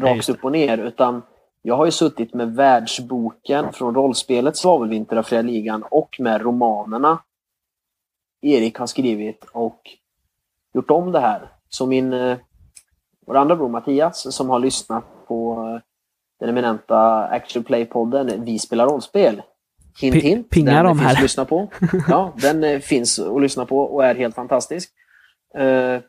rakt 0.00 0.28
upp 0.28 0.44
och 0.44 0.52
ner, 0.52 0.78
utan 0.78 1.22
jag 1.62 1.76
har 1.76 1.84
ju 1.84 1.90
suttit 1.90 2.34
med 2.34 2.54
världsboken 2.54 3.72
från 3.72 3.94
rollspelet 3.94 4.56
Svavelvinter 4.56 5.16
av 5.16 5.22
Fria 5.22 5.42
Ligan 5.42 5.84
och 5.90 6.16
med 6.18 6.42
romanerna 6.42 7.18
Erik 8.42 8.78
har 8.78 8.86
skrivit 8.86 9.44
och 9.52 9.80
gjort 10.74 10.90
om 10.90 11.12
det 11.12 11.20
här. 11.20 11.48
Så 11.68 11.86
min, 11.86 12.12
eh, 12.12 12.38
vår 13.26 13.36
andra 13.36 13.56
bror 13.56 13.68
Mattias 13.68 14.34
som 14.34 14.50
har 14.50 14.58
lyssnat 14.58 15.04
på 15.26 15.68
eh, 15.68 15.82
den 16.42 16.48
eminenta 16.48 17.24
Actual 17.28 17.64
Play-podden 17.64 18.44
Vi 18.44 18.58
spelar 18.58 18.86
rollspel. 18.86 19.42
Hint 20.00 20.14
hint, 20.14 20.50
pingar 20.50 20.74
den 20.74 20.84
de 20.84 20.98
finns 20.98 21.08
här. 21.08 21.16
att 21.16 21.22
lyssna 21.22 21.44
på. 21.44 21.68
Ja, 22.08 22.32
den 22.36 22.64
eh, 22.64 22.78
finns 22.78 23.18
att 23.18 23.42
lyssna 23.42 23.66
på 23.66 23.80
och 23.80 24.04
är 24.04 24.14
helt 24.14 24.34
fantastisk. 24.34 24.90
Eh, 25.54 26.00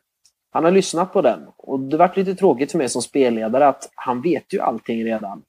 han 0.51 0.63
har 0.63 0.71
lyssnat 0.71 1.13
på 1.13 1.21
den 1.21 1.39
och 1.57 1.79
det 1.79 1.97
vart 1.97 2.17
lite 2.17 2.35
tråkigt 2.35 2.71
för 2.71 2.77
mig 2.77 2.89
som 2.89 3.01
spelledare 3.01 3.67
att 3.67 3.91
han 3.95 4.21
vet 4.21 4.53
ju 4.53 4.59
allting 4.59 5.05
redan. 5.05 5.43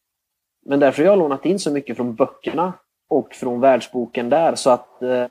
Men 0.67 0.81
därför 0.81 1.03
har 1.03 1.11
jag 1.11 1.19
lånat 1.19 1.47
in 1.47 1.59
så 1.59 1.71
mycket 1.71 1.97
från 1.97 2.15
böckerna 2.15 2.73
och 3.09 3.35
från 3.35 3.61
världsboken 3.61 4.29
där 4.29 4.55
så 4.55 4.71
att 4.71 5.03
eh, 5.03 5.27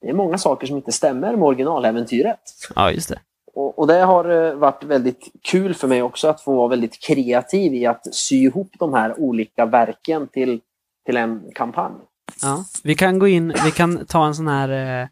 det 0.00 0.08
är 0.08 0.12
många 0.12 0.38
saker 0.38 0.66
som 0.66 0.76
inte 0.76 0.92
stämmer 0.92 1.36
med 1.36 1.48
originaläventyret. 1.48 2.40
ja, 2.74 2.90
just 2.90 3.08
det. 3.08 3.18
Och, 3.56 3.78
och 3.78 3.86
det 3.86 4.02
har 4.02 4.30
eh, 4.30 4.54
varit 4.54 4.84
väldigt 4.84 5.32
kul 5.42 5.74
för 5.74 5.88
mig 5.88 6.02
också 6.02 6.28
att 6.28 6.40
få 6.40 6.56
vara 6.56 6.68
väldigt 6.68 7.00
kreativ 7.00 7.74
i 7.74 7.86
att 7.86 8.14
sy 8.14 8.36
ihop 8.36 8.70
de 8.78 8.94
här 8.94 9.20
olika 9.20 9.66
verken 9.66 10.28
till, 10.28 10.60
till 11.06 11.16
en 11.16 11.42
kampanj. 11.54 11.94
Ja. 12.42 12.64
Vi 12.84 12.94
kan 12.94 13.18
gå 13.18 13.28
in, 13.28 13.54
vi 13.64 13.70
kan 13.70 14.06
ta 14.06 14.26
en 14.26 14.34
sån 14.34 14.48
här 14.48 15.00
eh, 15.02 15.08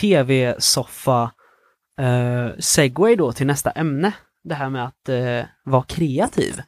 tv-soffa 0.00 1.32
eh, 1.98 2.58
segway 2.58 3.16
då 3.16 3.32
till 3.32 3.46
nästa 3.46 3.70
ämne. 3.70 4.12
Det 4.44 4.54
här 4.54 4.70
med 4.70 4.84
att 4.84 5.08
eh, 5.08 5.44
vara 5.64 5.82
kreativ. 5.82 6.62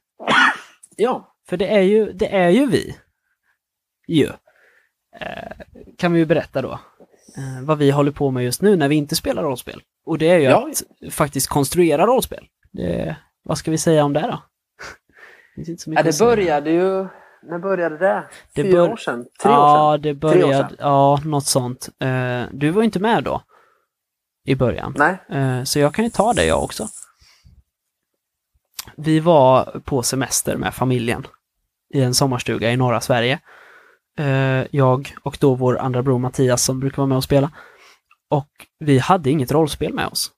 Ja, 0.96 1.34
För 1.48 1.56
det 1.56 1.68
är 1.68 1.82
ju, 1.82 2.12
det 2.12 2.34
är 2.36 2.50
ju 2.50 2.66
vi. 2.66 2.96
Ju. 4.08 4.28
Eh, 5.20 5.52
kan 5.98 6.12
vi 6.12 6.18
ju 6.18 6.26
berätta 6.26 6.62
då. 6.62 6.72
Eh, 7.36 7.62
vad 7.62 7.78
vi 7.78 7.90
håller 7.90 8.12
på 8.12 8.30
med 8.30 8.44
just 8.44 8.62
nu 8.62 8.76
när 8.76 8.88
vi 8.88 8.94
inte 8.94 9.16
spelar 9.16 9.42
rollspel. 9.42 9.82
Och 10.06 10.18
det 10.18 10.28
är 10.30 10.38
ju 10.38 10.44
Ja. 10.44 10.68
att 11.06 11.12
faktiskt 11.12 11.48
konstruera 11.48 12.06
rollspel. 12.06 12.46
Det, 12.72 13.16
vad 13.44 13.58
ska 13.58 13.70
vi 13.70 13.78
säga 13.78 14.04
om 14.04 14.12
det 14.12 14.20
då? 14.20 14.42
Det, 15.56 15.70
inte 15.70 15.82
så 15.82 15.90
ja 15.90 15.90
mycket 15.90 16.04
det 16.04 16.08
att 16.08 16.14
säga. 16.14 16.30
började 16.30 16.70
ju... 16.70 17.06
När 17.46 17.58
började 17.58 17.98
det? 17.98 18.24
Det 18.54 18.62
Fyra 18.62 18.72
bör- 18.82 18.92
år 18.92 18.96
sedan? 18.96 19.26
Tre 19.42 19.50
år 19.52 19.56
Ja, 19.56 19.92
sedan? 19.94 20.02
det 20.02 20.20
Tre 20.20 20.28
år 20.28 20.32
började, 20.42 20.68
sedan. 20.68 20.76
ja, 20.80 21.20
något 21.24 21.46
sånt. 21.46 21.88
Eh, 21.98 22.42
du 22.52 22.70
var 22.70 22.82
inte 22.82 23.00
med 23.00 23.24
då. 23.24 23.42
I 24.46 24.54
början. 24.54 24.94
Nej, 24.98 25.16
Eh, 25.30 25.62
Så 25.64 25.78
jag 25.78 25.94
kan 25.94 26.04
ju 26.04 26.10
ta 26.10 26.32
det 26.32 26.44
jag 26.44 26.64
också. 26.64 26.88
Vi 28.96 29.20
var 29.20 29.80
på 29.84 30.02
semester 30.02 30.56
med 30.56 30.74
familjen 30.74 31.26
i 31.94 32.00
en 32.02 32.14
sommarstuga 32.14 32.70
i 32.72 32.76
norra 32.76 33.00
Sverige. 33.00 33.38
Eh, 34.18 34.64
Jag 34.70 35.14
och 35.22 35.36
då 35.40 35.54
vår 35.54 35.78
andra 35.78 36.02
bror 36.02 36.18
Mattias 36.18 36.62
som 36.64 36.80
brukar 36.80 36.96
vara 36.96 37.06
med 37.06 37.16
och 37.16 37.24
spela. 37.24 37.50
Och 38.30 38.66
vi 38.78 38.98
hade 38.98 39.30
inget 39.30 39.52
rollspel 39.52 39.94
med 39.94 40.06
oss. 40.06 40.30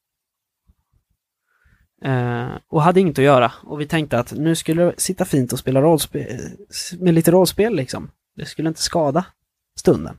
Eh, 2.05 2.49
Och 2.68 2.83
hade 2.83 3.01
inget 3.01 3.18
att 3.18 3.25
göra. 3.25 3.53
Och 3.62 3.81
vi 3.81 3.87
tänkte 3.87 4.18
att 4.18 4.33
nu 4.33 4.55
skulle 4.57 4.85
det 4.85 4.94
sitta 5.01 5.25
fint 5.25 5.53
och 5.53 5.59
spela 5.59 5.83
rollspel 5.83 6.27
med 6.99 7.14
lite 7.14 7.31
rollspel 7.31 7.77
liksom. 7.77 8.11
Det 8.37 8.44
skulle 8.44 8.68
inte 8.68 8.83
skada 8.83 9.25
stunden. 9.79 10.18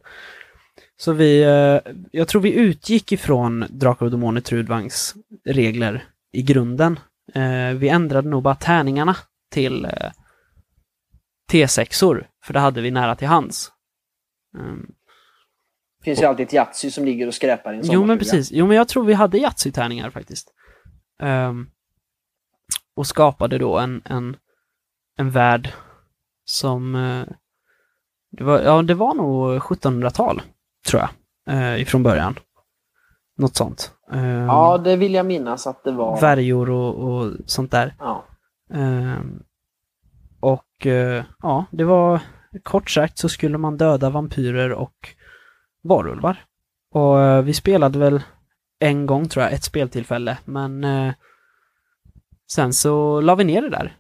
Så 0.98 1.14
vi, 1.14 1.44
eh, 1.44 1.94
jag 2.12 2.28
tror 2.28 2.42
vi 2.42 2.54
utgick 2.54 3.12
ifrån 3.12 3.66
Drakar 3.70 4.06
och 4.06 4.12
Demoner 4.12 4.42
Trudvangs 4.42 5.16
regler 5.46 6.06
i 6.32 6.42
grunden. 6.42 7.00
Eh, 7.34 7.72
Vi 7.74 7.90
ändrade 7.90 8.30
nog 8.30 8.44
bara 8.44 8.56
tärningarna 8.56 9.16
till 9.52 9.86
eh, 9.86 10.12
T6or, 11.52 12.28
för 12.44 12.54
det 12.54 12.60
hade 12.60 12.82
vi 12.82 12.92
nära 12.92 13.16
till 13.16 13.28
hands. 13.28 13.72
Mm 14.58 14.92
finns 16.08 16.22
ju 16.22 16.26
alltid 16.26 16.46
ett 16.46 16.54
Yatzy 16.54 16.92
som 16.92 17.06
ligger 17.06 17.28
och 17.28 17.34
skräpar 17.34 17.74
i 17.74 17.78
en 17.78 17.84
Jo 17.84 18.06
men 18.06 18.18
precis, 18.18 18.52
jo 18.52 18.68
men 18.68 18.78
jag 18.78 18.88
tror 18.88 19.06
vi 19.06 19.14
hade 19.14 19.38
Yatzy-tärningar 19.38 20.10
faktiskt. 20.10 20.54
Ehm, 21.22 21.68
och 22.96 23.08
skapade 23.08 23.58
då 23.58 23.78
en, 23.78 24.02
en, 24.06 24.38
en 25.18 25.32
värld 25.32 25.70
som, 26.46 26.96
eh, 26.96 27.26
det 28.32 28.44
var, 28.44 28.60
ja 28.60 28.82
det 28.82 28.94
var 28.94 29.14
nog 29.14 29.62
1700-tal, 29.62 30.42
tror 30.88 31.02
jag, 31.02 31.10
eh, 31.56 31.82
ifrån 31.82 32.04
början. 32.04 32.40
Något 33.38 33.56
sånt. 33.56 33.92
Ehm, 34.12 34.46
Ja, 34.46 34.78
det 34.78 34.96
vill 34.96 35.14
jag 35.14 35.26
minnas 35.26 35.68
att 35.68 35.84
det 35.84 35.92
var. 35.92 36.22
Värjor 36.22 36.70
och, 36.70 36.96
och 36.96 37.34
sånt 37.46 37.72
där. 37.72 37.96
Ja. 38.00 38.26
Ehm, 38.74 39.44
och 40.40 40.86
eh, 40.86 41.24
ja, 41.42 41.66
det 41.72 41.84
var 41.84 42.22
kort 42.64 42.90
sagt 42.90 43.18
så 43.18 43.30
skulle 43.30 43.58
man 43.58 43.78
döda 43.78 44.10
vampyrer 44.10 44.72
och 44.72 45.17
varulvar. 45.88 46.46
Och 46.92 47.22
eh, 47.22 47.42
vi 47.42 47.54
spelade 47.54 48.00
väl 48.00 48.22
en 48.80 49.06
gång 49.06 49.28
tror 49.28 49.44
jag, 49.44 49.54
ett 49.54 49.64
speltillfälle, 49.64 50.38
men 50.46 50.84
eh, 50.84 51.14
sen 52.52 52.74
så 52.74 53.22
la 53.22 53.36
vi 53.36 53.44
ner 53.44 53.62
det 53.62 53.70
där. 53.70 53.98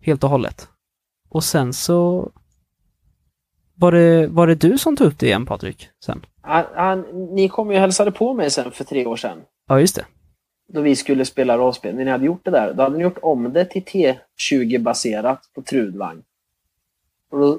Helt 0.00 0.24
och 0.24 0.30
hållet. 0.30 0.68
Och 1.28 1.44
sen 1.44 1.72
så 1.72 2.30
var 3.74 3.92
det, 3.92 4.26
var 4.26 4.46
det 4.46 4.54
du 4.54 4.78
som 4.78 4.96
tog 4.96 5.06
upp 5.06 5.18
det 5.18 5.26
igen 5.26 5.46
Patrik? 5.46 5.88
Sen? 6.04 6.26
Han, 6.40 6.64
han, 6.74 7.00
ni 7.34 7.48
kom 7.48 7.70
ju 7.70 7.76
och 7.76 7.80
hälsade 7.80 8.12
på 8.12 8.34
mig 8.34 8.50
sen 8.50 8.70
för 8.70 8.84
tre 8.84 9.06
år 9.06 9.16
sedan. 9.16 9.42
Ja, 9.68 9.80
just 9.80 9.96
det. 9.96 10.06
Då 10.68 10.80
vi 10.80 10.96
skulle 10.96 11.24
spela 11.24 11.58
rollspel. 11.58 11.94
När 11.94 12.04
ni 12.04 12.10
hade 12.10 12.24
gjort 12.24 12.44
det 12.44 12.50
där, 12.50 12.74
då 12.74 12.82
hade 12.82 12.96
ni 12.96 13.02
gjort 13.02 13.18
om 13.22 13.52
det 13.52 13.64
till 13.64 13.82
T20-baserat 13.82 15.40
på 15.54 15.62
Trudvang. 15.62 16.22
Och 17.30 17.38
då, 17.38 17.58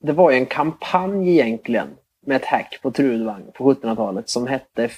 det 0.00 0.12
var 0.12 0.30
ju 0.30 0.36
en 0.36 0.46
kampanj 0.46 1.30
egentligen 1.30 1.88
med 2.26 2.36
ett 2.36 2.44
hack 2.44 2.78
på 2.82 2.90
Trudvang 2.90 3.50
på 3.54 3.72
1700-talet 3.74 4.28
som 4.28 4.46
hette 4.46 4.90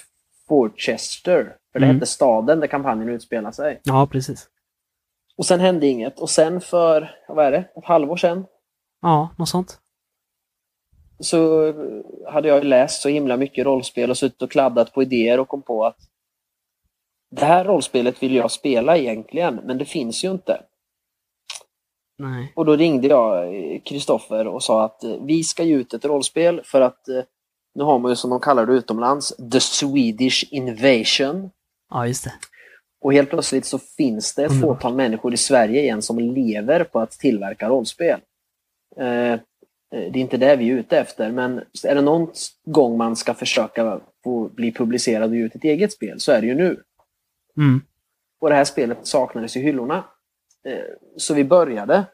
Forchester. 0.47 1.55
För 1.71 1.79
det 1.79 1.85
Mm. 1.85 1.95
hette 1.95 2.05
staden 2.05 2.59
där 2.59 2.67
kampanjen 2.67 3.09
utspelade 3.09 3.53
sig. 3.55 3.79
Ja, 3.83 4.07
precis. 4.11 4.49
Och 5.37 5.45
sen 5.45 5.59
hände 5.59 5.87
inget. 5.87 6.19
Och 6.19 6.29
sen 6.29 6.61
för, 6.61 7.15
vad 7.27 7.45
är 7.45 7.51
det, 7.51 7.57
ett 7.75 7.85
halvår 7.85 8.17
sedan 8.17 8.45
Ja, 9.01 9.29
något 9.37 9.49
sånt. 9.49 9.79
så 11.19 11.73
hade 12.31 12.47
jag 12.47 12.63
läst 12.63 13.01
så 13.01 13.09
himla 13.09 13.37
mycket 13.37 13.65
rollspel 13.65 14.09
och 14.09 14.17
suttit 14.17 14.41
och 14.41 14.51
kladdat 14.51 14.93
på 14.93 15.01
idéer 15.03 15.39
och 15.39 15.47
kom 15.47 15.61
på 15.61 15.85
att 15.85 15.97
det 17.31 17.45
här 17.45 17.65
rollspelet 17.65 18.23
vill 18.23 18.35
jag 18.35 18.51
spela 18.51 18.97
egentligen, 18.97 19.55
men 19.63 19.77
det 19.77 19.85
finns 19.85 20.23
ju 20.23 20.31
inte. 20.31 20.61
Nej. 22.17 22.53
Och 22.55 22.65
då 22.65 22.75
ringde 22.75 23.07
jag 23.07 23.55
eh, 23.55 23.81
Kristoffer 23.81 24.47
och 24.47 24.63
sa 24.63 24.85
att 24.85 25.03
eh, 25.03 25.15
vi 25.25 25.43
ska 25.43 25.63
ge 25.63 25.75
ut 25.75 25.93
ett 25.93 26.05
rollspel 26.05 26.61
för 26.63 26.81
att 26.81 27.07
eh, 27.07 27.23
nu 27.75 27.83
har 27.83 27.99
man 27.99 28.11
ju 28.11 28.15
som 28.15 28.29
de 28.29 28.39
kallar 28.39 28.65
det 28.65 28.73
utomlands, 28.73 29.33
The 29.51 29.59
Swedish 29.59 30.45
Invasion. 30.51 31.49
Ja, 31.89 32.07
just 32.07 32.23
det. 32.23 32.33
Och 33.01 33.13
helt 33.13 33.29
plötsligt 33.29 33.65
så 33.65 33.79
finns 33.79 34.35
det 34.35 34.43
ett 34.43 34.51
Underbart. 34.51 34.77
fåtal 34.77 34.95
människor 34.95 35.33
i 35.33 35.37
Sverige 35.37 35.81
igen 35.81 36.01
som 36.01 36.19
lever 36.19 36.83
på 36.83 36.99
att 36.99 37.11
tillverka 37.11 37.69
rollspel. 37.69 38.19
Eh, 38.99 39.33
eh, 39.33 39.39
det 39.91 39.97
är 39.97 40.17
inte 40.17 40.37
det 40.37 40.55
vi 40.55 40.69
är 40.69 40.73
ute 40.73 40.97
efter, 40.97 41.31
men 41.31 41.61
är 41.83 41.95
det 41.95 42.01
någon 42.01 42.31
gång 42.65 42.97
man 42.97 43.15
ska 43.15 43.33
försöka 43.33 43.99
få 44.23 44.49
bli 44.49 44.71
publicerad 44.71 45.29
och 45.29 45.35
ge 45.35 45.43
ut 45.43 45.55
ett 45.55 45.63
eget 45.63 45.93
spel 45.93 46.19
så 46.19 46.31
är 46.31 46.41
det 46.41 46.47
ju 46.47 46.55
nu. 46.55 46.83
Mm. 47.57 47.81
Och 48.41 48.49
det 48.49 48.55
här 48.55 48.65
spelet 48.65 49.07
saknades 49.07 49.55
i 49.55 49.59
hyllorna. 49.59 50.03
Eh, 50.67 50.83
Så 51.17 51.33
vi 51.33 51.43
började 51.43 52.05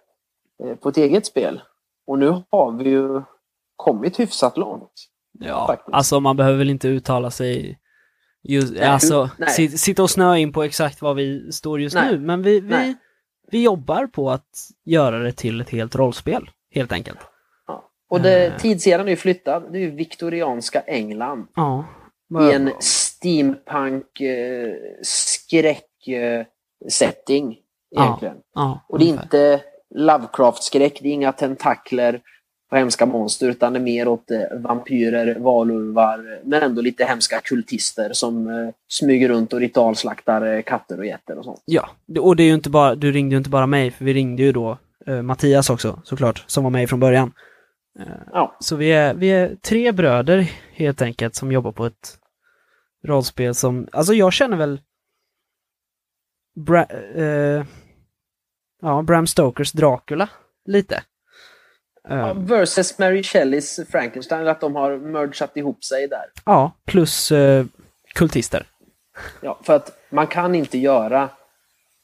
eh, 0.63 0.75
på 0.75 0.89
ett 0.89 0.97
eget 0.97 1.25
spel. 1.25 1.61
Och 2.07 2.19
nu 2.19 2.43
har 2.49 2.71
vi 2.83 2.89
ju 2.89 3.21
kommit 3.75 4.19
hyfsat 4.19 4.57
långt. 4.57 4.91
Ja, 5.39 5.67
Faktiskt. 5.67 5.93
alltså 5.95 6.19
man 6.19 6.37
behöver 6.37 6.57
väl 6.57 6.69
inte 6.69 6.87
uttala 6.87 7.31
sig 7.31 7.79
just, 8.43 8.73
Nej, 8.73 8.83
alltså 8.87 9.29
nej. 9.37 9.49
sit- 9.49 9.77
sitta 9.77 10.03
och 10.03 10.09
snöa 10.09 10.37
in 10.37 10.53
på 10.53 10.63
exakt 10.63 11.01
var 11.01 11.13
vi 11.13 11.51
står 11.51 11.81
just 11.81 11.95
Nej, 11.95 12.11
nu, 12.11 12.19
men 12.19 12.41
vi, 12.41 12.59
vi, 12.59 12.95
vi 13.51 13.63
jobbar 13.63 14.07
på 14.07 14.29
att 14.31 14.49
göra 14.85 15.19
det 15.19 15.31
till 15.31 15.61
ett 15.61 15.69
helt 15.69 15.95
rollspel, 15.95 16.49
helt 16.75 16.91
enkelt. 16.91 17.19
Ja. 17.67 17.89
Och 18.09 18.21
det, 18.21 18.45
Eh. 18.47 18.57
tidseran 18.57 19.05
är 19.05 19.09
ju 19.11 19.15
flyttad. 19.15 19.63
Det 19.71 19.77
är 19.77 19.81
ju 19.81 19.91
viktorianska 19.91 20.79
England. 20.81 21.47
Ja. 21.55 21.85
I 22.49 22.53
en 22.53 22.71
steampunk 22.79 24.21
eh, 24.21 24.73
skräck 25.01 26.07
eh, 26.07 26.45
setting 26.89 27.57
egentligen. 27.97 28.35
ja, 28.55 28.85
Och 28.89 28.99
det 28.99 29.05
är 29.05 29.09
inte 29.09 29.61
Lovecraft-skräck, 29.95 30.99
det 31.01 31.09
är 31.09 31.13
inga 31.13 31.31
tentakler. 31.31 32.21
och 32.71 32.77
hemska 32.77 33.05
monster 33.05 33.49
utan 33.49 33.73
det 33.73 33.79
är 33.79 33.83
mer 33.83 34.07
åt 34.07 34.31
eh, 34.31 34.59
vampyrer, 34.59 35.35
valulvar 35.39 36.39
men 36.43 36.63
ändå 36.63 36.81
lite 36.81 37.05
hemska 37.05 37.39
kultister 37.43 38.13
som 38.13 38.47
eh, 38.47 38.69
smyger 38.89 39.29
runt 39.29 39.53
och 39.53 39.59
ritualslaktar 39.59 40.55
eh, 40.55 40.61
katter 40.61 40.97
och 40.97 41.05
getter 41.05 41.37
och 41.37 41.45
sånt. 41.45 41.61
Ja, 41.65 41.89
och 42.19 42.35
det 42.35 42.43
är 42.43 42.47
ju 42.47 42.53
inte 42.53 42.69
bara, 42.69 42.95
du 42.95 43.11
ringde 43.11 43.33
ju 43.33 43.37
inte 43.37 43.49
bara 43.49 43.67
mig, 43.67 43.91
för 43.91 44.05
vi 44.05 44.13
ringde 44.13 44.43
ju 44.43 44.51
då 44.51 44.77
eh, 45.07 45.21
Mattias 45.21 45.69
också, 45.69 46.01
såklart, 46.03 46.43
som 46.47 46.63
var 46.63 46.71
med 46.71 46.89
från 46.89 46.99
början. 46.99 47.31
Eh, 47.99 48.05
Ja. 48.33 48.55
Så 48.59 48.75
vi 48.75 48.91
är, 48.91 49.13
vi 49.13 49.27
är 49.29 49.55
tre 49.55 49.91
bröder 49.91 50.51
helt 50.73 51.01
enkelt 51.01 51.35
som 51.35 51.51
jobbar 51.51 51.71
på 51.71 51.85
ett 51.85 52.17
rollspel 53.07 53.55
som, 53.55 53.87
alltså 53.91 54.13
jag 54.13 54.33
känner 54.33 54.57
väl 54.57 54.79
Bra, 56.55 56.85
eh, 57.15 57.65
ja, 58.81 59.01
Bram 59.01 59.27
Stokers 59.27 59.71
Dracula 59.71 60.29
lite. 60.65 60.95
Eh, 62.09 62.17
Ja, 62.17 62.33
versus 62.33 62.99
Mary 62.99 63.23
Shelleys 63.23 63.79
Frankenstein, 63.89 64.47
att 64.47 64.61
de 64.61 64.75
har 64.75 64.97
mergat 64.97 65.57
ihop 65.57 65.83
sig 65.83 66.07
där. 66.07 66.25
ja, 66.45 66.71
plus 66.85 67.31
eh, 67.31 67.65
kultister. 68.13 68.65
Ja, 69.41 69.59
för 69.63 69.75
att 69.75 69.97
man 70.09 70.27
kan 70.27 70.55
inte 70.55 70.77
göra 70.77 71.29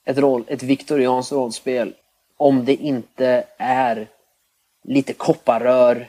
ett, 0.05 0.17
roll, 0.17 0.43
ett 0.47 0.63
viktorianskt 0.63 1.31
rollspel 1.31 1.93
om 2.37 2.65
det 2.65 2.75
inte 2.75 3.43
är 3.57 4.07
lite 4.83 5.13
kopparrör, 5.13 6.07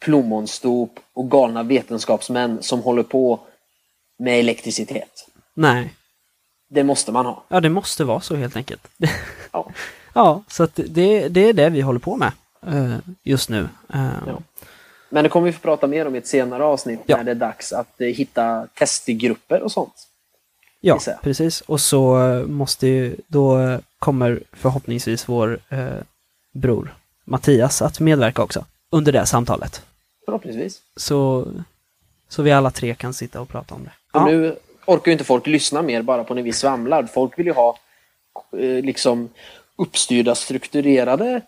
plommonstop 0.00 1.00
och 1.12 1.30
galna 1.30 1.62
vetenskapsmän 1.62 2.62
som 2.62 2.82
håller 2.82 3.02
på 3.02 3.40
med 4.18 4.40
elektricitet. 4.40 5.28
Nej, 5.54 5.94
Det 6.74 6.84
måste 6.84 7.12
man 7.12 7.26
ha. 7.26 7.42
ja 7.48 7.60
det 7.60 7.68
måste 7.68 8.04
vara 8.04 8.20
så 8.20 8.36
helt 8.36 8.56
enkelt. 8.56 8.88
Ja. 9.52 9.70
ja, 10.14 10.42
så 10.48 10.62
att 10.62 10.74
det, 10.74 11.28
det 11.28 11.40
är 11.48 11.52
det 11.52 11.70
vi 11.70 11.80
håller 11.80 11.98
på 12.00 12.16
med 12.16 12.32
eh, 12.66 12.96
just 13.22 13.48
nu. 13.48 13.68
Eh, 13.94 14.06
Ja. 14.26 14.38
Men 15.10 15.24
det 15.24 15.30
kommer 15.30 15.46
vi 15.46 15.52
få 15.52 15.60
prata 15.60 15.86
mer 15.86 16.06
om 16.06 16.14
i 16.14 16.18
ett 16.18 16.26
senare 16.26 16.64
avsnitt 16.64 17.00
Ja. 17.06 17.16
när 17.16 17.24
det 17.24 17.30
är 17.30 17.34
dags 17.34 17.72
att 17.72 18.00
eh, 18.00 18.06
hitta 18.06 18.66
testgrupper 18.74 19.62
och 19.62 19.72
sånt. 19.72 20.08
Ja, 20.80 20.98
precis. 21.22 21.60
Och 21.60 21.80
så 21.80 22.16
måste 22.48 22.86
ju, 22.86 23.16
då 23.26 23.78
kommer 23.98 24.42
förhoppningsvis 24.52 25.28
vår 25.28 25.58
bror 26.52 26.94
Mattias 27.24 27.82
att 27.82 28.00
medverka 28.00 28.42
också 28.42 28.64
under 28.90 29.12
det 29.12 29.26
samtalet. 29.26 29.82
Förhoppningsvis. 30.24 30.80
Så, 30.96 31.46
så 32.28 32.42
vi 32.42 32.52
alla 32.52 32.70
tre 32.70 32.94
kan 32.94 33.14
sitta 33.14 33.40
och 33.40 33.48
prata 33.48 33.74
om 33.74 33.84
det. 33.84 33.90
Och 34.12 34.20
Ja, 34.20 34.26
nu 34.26 34.56
orkar 34.86 35.10
ju 35.10 35.12
inte 35.12 35.24
folk 35.24 35.46
lyssna 35.46 35.82
mer 35.82 36.02
bara 36.02 36.24
på 36.24 36.34
när 36.34 36.42
vi 36.42 36.52
svamlar. 36.52 37.06
Folk 37.06 37.38
vill 37.38 37.46
ju 37.46 37.52
ha 37.52 37.78
eh, 38.58 38.84
liksom 38.84 39.28
uppstyrda, 39.76 40.34
strukturerade 40.34 41.40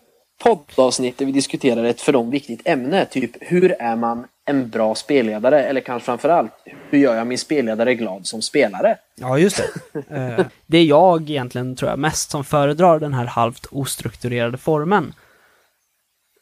poddavsnitt 0.43 1.17
där 1.17 1.25
vi 1.25 1.31
diskuterar 1.31 1.83
ett 1.83 2.01
för 2.01 2.13
dem 2.13 2.29
viktigt 2.29 2.61
ämne. 2.65 3.05
Typ, 3.05 3.31
hur 3.39 3.71
är 3.71 3.95
man 3.95 4.27
en 4.45 4.69
bra 4.69 4.95
spelledare? 4.95 5.63
Eller 5.63 5.81
kanske 5.81 6.05
framförallt, 6.05 6.51
hur 6.89 6.99
gör 6.99 7.15
jag 7.15 7.27
min 7.27 7.37
spelledare 7.37 7.95
glad 7.95 8.27
som 8.27 8.41
spelare? 8.41 8.97
ja 9.15 9.37
just 9.37 9.57
det. 9.57 10.03
Eh, 10.15 10.45
det 10.65 10.77
är 10.77 10.83
jag 10.83 11.29
egentligen, 11.29 11.75
tror 11.75 11.89
jag, 11.89 11.99
mest 11.99 12.31
som 12.31 12.43
föredrar 12.43 12.99
den 12.99 13.13
här 13.13 13.25
halvt 13.25 13.65
ostrukturerade 13.71 14.57
formen. 14.57 15.13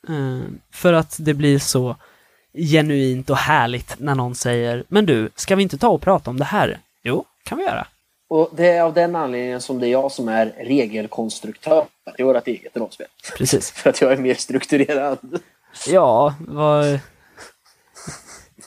Eh, 0.09 0.41
för 0.71 0.93
att 0.93 1.17
det 1.19 1.33
blir 1.33 1.59
så 1.59 1.95
genuint 2.53 3.29
och 3.29 3.37
härligt 3.37 3.95
när 3.99 4.15
någon 4.15 4.35
säger 4.35 4.83
Men 4.87 5.05
du, 5.05 5.29
ska 5.35 5.55
vi 5.55 5.63
inte 5.63 5.77
ta 5.77 5.87
och 5.87 6.01
prata 6.01 6.29
om 6.29 6.37
det 6.37 6.45
här? 6.45 6.79
Kan 7.43 7.57
vi 7.57 7.63
göra. 7.63 7.87
Och 8.27 8.49
det 8.53 8.67
är 8.67 8.81
av 8.81 8.93
den 8.93 9.15
anledningen 9.15 9.61
som 9.61 9.79
det 9.79 9.87
är 9.87 9.91
jag 9.91 10.11
som 10.11 10.27
är 10.27 10.45
regelkonstruktör 10.45 11.85
i 12.17 12.23
vårt 12.23 12.47
eget 12.47 12.77
rollspel. 12.77 13.07
Precis. 13.37 13.71
För 13.75 13.89
att 13.89 14.01
jag 14.01 14.13
är 14.13 14.17
mer 14.17 14.33
strukturerad. 14.33 15.39
Ja, 15.87 16.35
vad... 16.39 16.99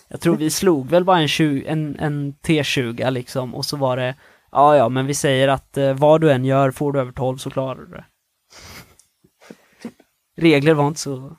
Jag 0.09 0.20
tror 0.20 0.37
vi 0.37 0.51
slog 0.51 0.91
väl 0.91 1.05
bara 1.05 1.20
en, 1.20 1.29
20, 1.29 1.66
en, 1.66 1.99
en 1.99 2.33
T20 2.33 3.11
liksom 3.11 3.55
och 3.55 3.64
så 3.64 3.77
var 3.77 3.97
det 3.97 4.14
Ja, 4.57 4.77
ja, 4.77 4.89
men 4.89 5.07
vi 5.07 5.14
säger 5.14 5.49
att 5.49 5.77
eh, 5.77 5.95
vad 5.95 6.20
du 6.20 6.33
än 6.33 6.45
gör, 6.45 6.70
får 6.70 6.93
du 6.93 7.01
över 7.01 7.12
12 7.12 7.37
så 7.37 7.51
klarar 7.51 7.81
du 7.81 7.87
det. 7.87 8.05
Regler 10.37 10.74
var 10.74 10.89
inte 10.89 11.01
så... 11.01 11.37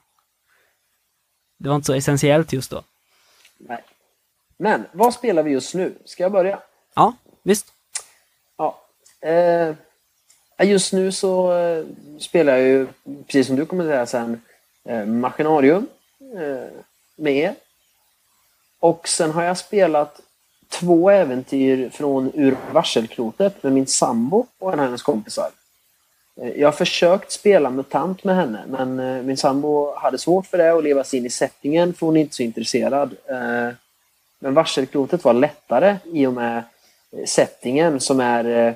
Det 1.60 1.70
var 1.70 1.76
inte 1.76 1.86
så 1.86 1.94
essentiellt 1.94 2.54
just 2.54 2.72
då. 2.72 2.84
Nej. 3.58 3.84
Men, 4.58 4.86
vad 4.94 5.14
spelar 5.14 5.44
vi 5.44 5.52
just 5.52 5.74
nu? 5.74 5.98
Ska 6.06 6.24
jag 6.24 6.32
börja? 6.32 6.60
Ja, 6.96 7.14
visst. 7.48 7.66
Ja. 8.58 8.82
Eh, 9.22 9.76
just 10.60 10.93
nu 10.93 11.12
så 11.12 11.58
eh, 11.60 11.86
spelar 12.20 12.58
jag 12.58 12.68
ju, 12.68 12.88
precis 13.26 13.48
som 13.48 13.56
du 13.56 13.66
kommer 13.66 13.84
säga 13.84 14.06
sen, 14.06 14.41
eh, 14.86 15.06
Machinarium 15.06 15.88
eh, 16.20 16.70
med 17.16 17.36
er. 17.36 17.56
Och 18.80 19.08
sen 19.08 19.32
har 19.32 19.43
jag 19.43 19.58
spelat 19.58 20.22
två 20.70 21.10
äventyr 21.10 21.89
från 21.89 22.32
Ur 22.34 22.58
varselklotet 22.72 23.64
med 23.64 23.74
min 23.74 23.88
sambo 23.88 24.45
och 24.60 24.74
en 24.74 24.80
av 24.80 24.86
hennes 24.86 25.02
kompisar. 25.02 25.50
Eh, 26.41 26.50
jag 26.50 26.68
har 26.68 26.72
försökt 26.72 27.32
spela 27.32 27.70
MUTANT 27.70 28.24
med 28.24 28.36
henne 28.36 28.64
men 28.68 29.00
eh, 29.00 29.24
min 29.24 29.38
sambo 29.38 29.95
hade 29.95 30.18
svårt 30.18 30.45
för 30.45 30.58
det 30.58 30.74
och 30.74 30.84
leva 30.84 31.04
sig 31.04 31.20
in 31.20 31.26
i 31.26 31.30
settingen 31.30 31.93
för 31.93 32.06
hon 32.06 32.18
är 32.18 32.22
inte 32.22 32.36
så 32.36 32.43
intresserad. 32.43 33.16
Men 34.39 34.54
varselklotet 34.54 35.24
var 35.24 35.34
lättare 35.34 35.98
i 36.06 36.26
och 36.26 36.34
med 36.34 36.64
settingen 37.26 37.99
som 37.99 38.20
är 38.20 38.68
eh, 38.68 38.74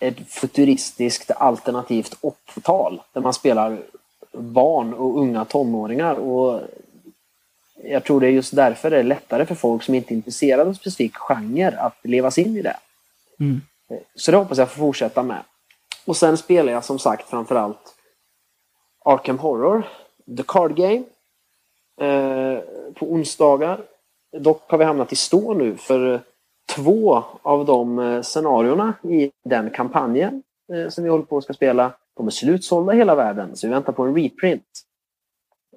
ett 0.00 0.28
futuristiskt 0.28 1.30
alternativt 1.30 2.16
80-tal 2.22 3.02
där 3.12 3.20
man 3.20 3.34
spelar 3.34 3.78
barn 4.32 4.94
och 4.94 5.18
unga 5.18 5.44
tonåringar. 5.44 6.14
Och 6.14 6.60
jag 7.84 8.04
tror 8.04 8.20
det 8.20 8.26
är 8.26 8.30
just 8.30 8.56
därför 8.56 8.90
det 8.90 8.98
är 8.98 9.02
lättare 9.02 9.46
för 9.46 9.54
folk 9.54 9.82
som 9.82 9.94
inte 9.94 10.14
är 10.14 10.16
intresserade 10.16 10.62
av 10.62 10.68
en 10.68 10.74
specifik 10.74 11.16
genre 11.16 11.76
att 11.78 11.96
leva 12.02 12.30
sig 12.30 12.44
in 12.44 12.56
i 12.56 12.62
det. 12.62 12.76
Mm. 13.40 13.60
Så 14.14 14.30
det 14.30 14.36
hoppas 14.36 14.58
jag 14.58 14.70
får 14.70 14.78
fortsätta 14.78 15.22
med. 15.22 15.42
Och 16.04 16.16
sen 16.16 16.38
spelar 16.38 16.72
jag 16.72 16.84
som 16.84 16.98
sagt 16.98 17.28
framförallt 17.28 17.94
Arkham 19.04 19.38
Horror, 19.38 19.88
The 20.36 20.42
Card 20.46 20.76
Game, 20.76 21.04
eh, 22.00 22.58
på 22.94 23.12
onsdagar. 23.12 23.80
Dock 24.32 24.70
har 24.70 24.78
vi 24.78 24.84
hamnat 24.84 25.12
i 25.12 25.16
stå 25.16 25.54
nu 25.54 25.76
för 25.76 26.20
två 26.74 27.24
av 27.42 27.66
de 27.66 27.98
eh, 27.98 28.22
scenarierna 28.22 28.94
i 29.02 29.30
den 29.44 29.70
kampanjen 29.70 30.42
eh, 30.72 30.88
som 30.88 31.04
vi 31.04 31.10
håller 31.10 31.24
på 31.24 31.36
att 31.36 31.44
ska 31.44 31.52
spela, 31.52 31.92
de 32.16 32.26
är 32.26 32.30
slutsålda 32.30 32.94
i 32.94 32.96
hela 32.96 33.14
världen, 33.14 33.56
så 33.56 33.66
vi 33.66 33.72
väntar 33.72 33.92
på 33.92 34.02
en 34.02 34.16
reprint. 34.16 34.82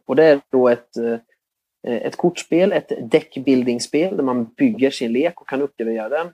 Och 0.06 0.16
det 0.16 0.24
är 0.24 0.42
då 0.50 0.70
ett, 0.70 0.98
eh, 0.98 1.94
ett 1.94 2.16
kortspel, 2.16 2.72
ett 2.72 2.92
deckbuilding-spel 3.12 4.18
där 4.18 4.24
man 4.24 4.44
bygger 4.44 4.92
sin 4.92 5.14
lek 5.14 5.42
och 5.42 5.50
kan 5.50 5.62
uppgradera 5.62 6.10
den. 6.10 6.34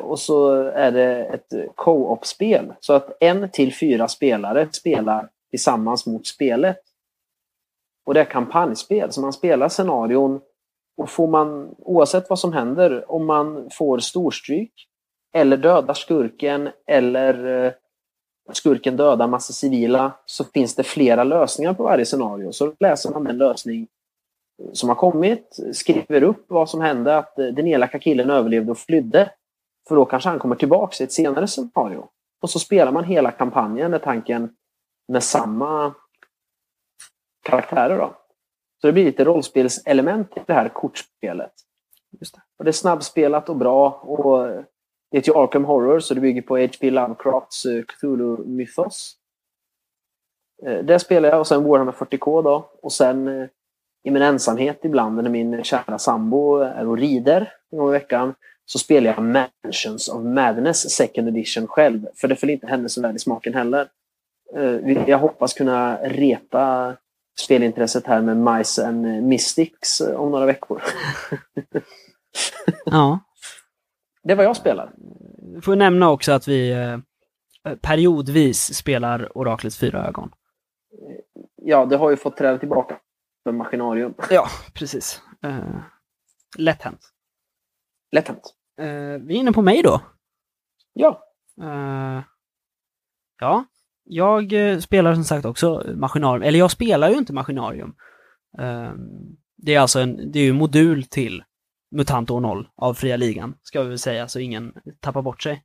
Och 0.00 0.18
så 0.18 0.52
är 0.62 0.92
det 0.92 1.24
ett 1.24 1.74
co-op-spel. 1.74 2.72
Så 2.80 2.92
att 2.92 3.16
en 3.20 3.50
till 3.50 3.74
fyra 3.74 4.08
spelare 4.08 4.68
spelar 4.72 5.28
tillsammans 5.50 6.06
mot 6.06 6.26
spelet. 6.26 6.80
Och 8.06 8.14
det 8.14 8.20
är 8.20 8.24
kampanjspel, 8.24 9.12
så 9.12 9.20
man 9.20 9.32
spelar 9.32 9.68
scenarion 9.68 10.40
och 10.98 11.10
får 11.10 11.26
man, 11.26 11.74
oavsett 11.78 12.30
vad 12.30 12.38
som 12.38 12.52
händer, 12.52 13.10
om 13.12 13.26
man 13.26 13.70
får 13.72 13.98
storstryk 13.98 14.72
eller 15.34 15.56
dödar 15.56 15.94
skurken 15.94 16.68
eller 16.86 17.64
eh, 17.64 17.72
skurken 18.52 18.96
dödar 18.96 19.26
massa 19.26 19.52
civila 19.52 20.12
så 20.26 20.44
finns 20.44 20.74
det 20.74 20.82
flera 20.82 21.24
lösningar 21.24 21.74
på 21.74 21.82
varje 21.82 22.04
scenario. 22.04 22.52
Så 22.52 22.72
läser 22.80 23.10
man 23.10 23.24
den 23.24 23.38
lösning 23.38 23.88
som 24.72 24.88
har 24.88 24.96
kommit, 24.96 25.58
skriver 25.72 26.22
upp 26.22 26.44
vad 26.48 26.70
som 26.70 26.80
hände, 26.80 27.16
att 27.16 27.38
eh, 27.38 27.46
den 27.46 27.66
elaka 27.66 27.98
killen 27.98 28.30
överlevde 28.30 28.70
och 28.70 28.78
flydde. 28.78 29.30
För 29.88 29.96
då 29.96 30.04
kanske 30.04 30.28
han 30.28 30.38
kommer 30.38 30.56
tillbaka 30.56 30.96
i 31.00 31.04
ett 31.04 31.12
senare 31.12 31.46
scenario. 31.46 32.08
Och 32.42 32.50
så 32.50 32.58
spelar 32.58 32.92
man 32.92 33.04
hela 33.04 33.30
kampanjen 33.30 33.90
med 33.90 34.02
tanken 34.02 34.56
med 35.08 35.22
samma 35.22 35.94
karaktärer. 37.44 37.98
Då. 37.98 38.14
Så 38.80 38.86
det 38.86 38.92
blir 38.92 39.04
lite 39.04 39.24
rollspelselement 39.24 40.36
i 40.36 40.40
det 40.46 40.52
här 40.52 40.68
kortspelet. 40.68 41.52
Just 42.20 42.34
det. 42.34 42.40
Och 42.58 42.64
det 42.64 42.70
är 42.70 42.72
snabbspelat 42.72 43.48
och 43.48 43.56
bra. 43.56 43.90
Och 43.90 44.48
det 45.10 45.18
heter 45.18 45.32
ju 45.32 45.38
Arkham 45.38 45.64
Horror 45.64 46.00
så 46.00 46.14
det 46.14 46.20
bygger 46.20 46.42
på 46.42 46.56
H.P. 46.56 46.90
Lovecrafts 46.90 47.64
eh, 47.66 47.82
Cthulhu-mythos. 47.82 49.16
Eh, 50.66 50.78
Det 50.84 50.98
spelar 50.98 51.28
jag 51.28 51.40
och 51.40 51.46
sen 51.46 51.64
Warhammer 51.64 51.92
40K 51.92 52.42
då. 52.42 52.70
Och 52.82 52.92
sen 52.92 53.28
eh, 53.28 53.48
i 54.04 54.10
min 54.10 54.22
ensamhet 54.22 54.84
ibland 54.84 55.22
när 55.22 55.30
min 55.30 55.64
kära 55.64 55.98
sambo 55.98 56.56
är 56.58 56.88
och 56.88 56.98
rider 56.98 57.52
en 57.70 57.78
gång 57.78 57.88
i 57.88 57.92
veckan 57.92 58.34
så 58.64 58.78
spelar 58.78 59.14
jag 59.14 59.22
Mansions 59.22 60.08
of 60.08 60.24
Madness 60.24 60.90
second 60.90 61.28
edition 61.28 61.66
själv. 61.66 62.06
För 62.14 62.28
det 62.28 62.36
föll 62.36 62.50
inte 62.50 62.66
henne 62.66 62.88
så 62.88 63.02
väl 63.02 63.16
i 63.16 63.18
smaken 63.18 63.54
heller. 63.54 63.88
Jag 65.06 65.18
hoppas 65.18 65.54
kunna 65.54 65.98
reta 66.02 66.96
spelintresset 67.40 68.06
här 68.06 68.22
med 68.22 68.36
Mice 68.36 68.86
and 68.86 69.22
Mystics 69.22 70.00
eh, 70.00 70.20
om 70.20 70.30
några 70.30 70.46
veckor. 70.46 70.82
Ja. 72.84 73.20
Det 74.22 74.32
är 74.32 74.36
vad 74.36 74.44
jag 74.44 74.56
spelar. 74.56 74.92
Får 75.62 75.76
nämna 75.76 76.10
också 76.10 76.32
att 76.32 76.48
vi 76.48 76.70
eh, 76.70 76.98
periodvis 77.80 78.74
spelar 78.74 79.38
Oraklets 79.38 79.78
fyra 79.78 80.06
ögon. 80.06 80.32
ja, 81.56 81.86
det 81.86 81.96
har 81.96 82.10
ju 82.10 82.16
fått 82.16 82.36
träda 82.36 82.58
tillbaka 82.58 83.00
för 83.42 83.52
Maskinarium. 83.52 84.14
Ja, 84.30 84.48
precis. 84.74 85.22
Uh, 85.46 85.80
lätt 86.58 86.82
hänt. 86.82 87.12
Lätt 88.12 88.28
hänt. 88.28 88.54
Uh, 88.80 89.18
vi 89.18 89.34
är 89.34 89.40
inne 89.40 89.52
på 89.52 89.62
mig 89.62 89.82
då. 89.82 90.00
Ja. 90.92 91.22
Uh, 91.62 92.22
ja, 93.40 93.64
jag 94.08 94.52
uh, 94.52 94.78
spelar 94.78 95.14
som 95.14 95.24
sagt 95.24 95.44
också 95.44 95.84
Maskinarium. 95.94 96.42
Eller 96.42 96.58
jag 96.58 96.70
spelar 96.70 97.10
ju 97.10 97.16
inte 97.16 97.32
Maskinarium. 97.32 97.94
Uh, 98.60 98.92
det 99.56 99.74
är 99.74 99.80
alltså 99.80 100.00
en, 100.00 100.32
det 100.32 100.38
är 100.38 100.44
ju 100.44 100.52
modul 100.52 101.04
till 101.04 101.42
MUTANT 101.96 102.30
år 102.30 102.40
0 102.40 102.68
av 102.76 102.94
fria 102.94 103.16
ligan, 103.16 103.54
ska 103.62 103.82
vi 103.82 103.88
väl 103.88 103.98
säga, 103.98 104.28
så 104.28 104.38
ingen 104.38 104.72
tappar 105.00 105.22
bort 105.22 105.42
sig. 105.42 105.62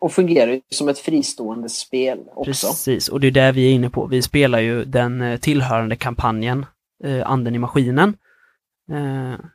Och 0.00 0.12
fungerar 0.12 0.52
ju 0.52 0.60
som 0.70 0.88
ett 0.88 0.98
fristående 0.98 1.68
spel 1.68 2.18
också. 2.34 2.66
Precis, 2.66 3.08
och 3.08 3.20
det 3.20 3.26
är 3.26 3.30
det 3.30 3.52
vi 3.52 3.68
är 3.68 3.72
inne 3.72 3.90
på. 3.90 4.06
Vi 4.06 4.22
spelar 4.22 4.58
ju 4.58 4.84
den 4.84 5.38
tillhörande 5.40 5.96
kampanjen, 5.96 6.66
Anden 7.24 7.54
i 7.54 7.58
maskinen. 7.58 8.16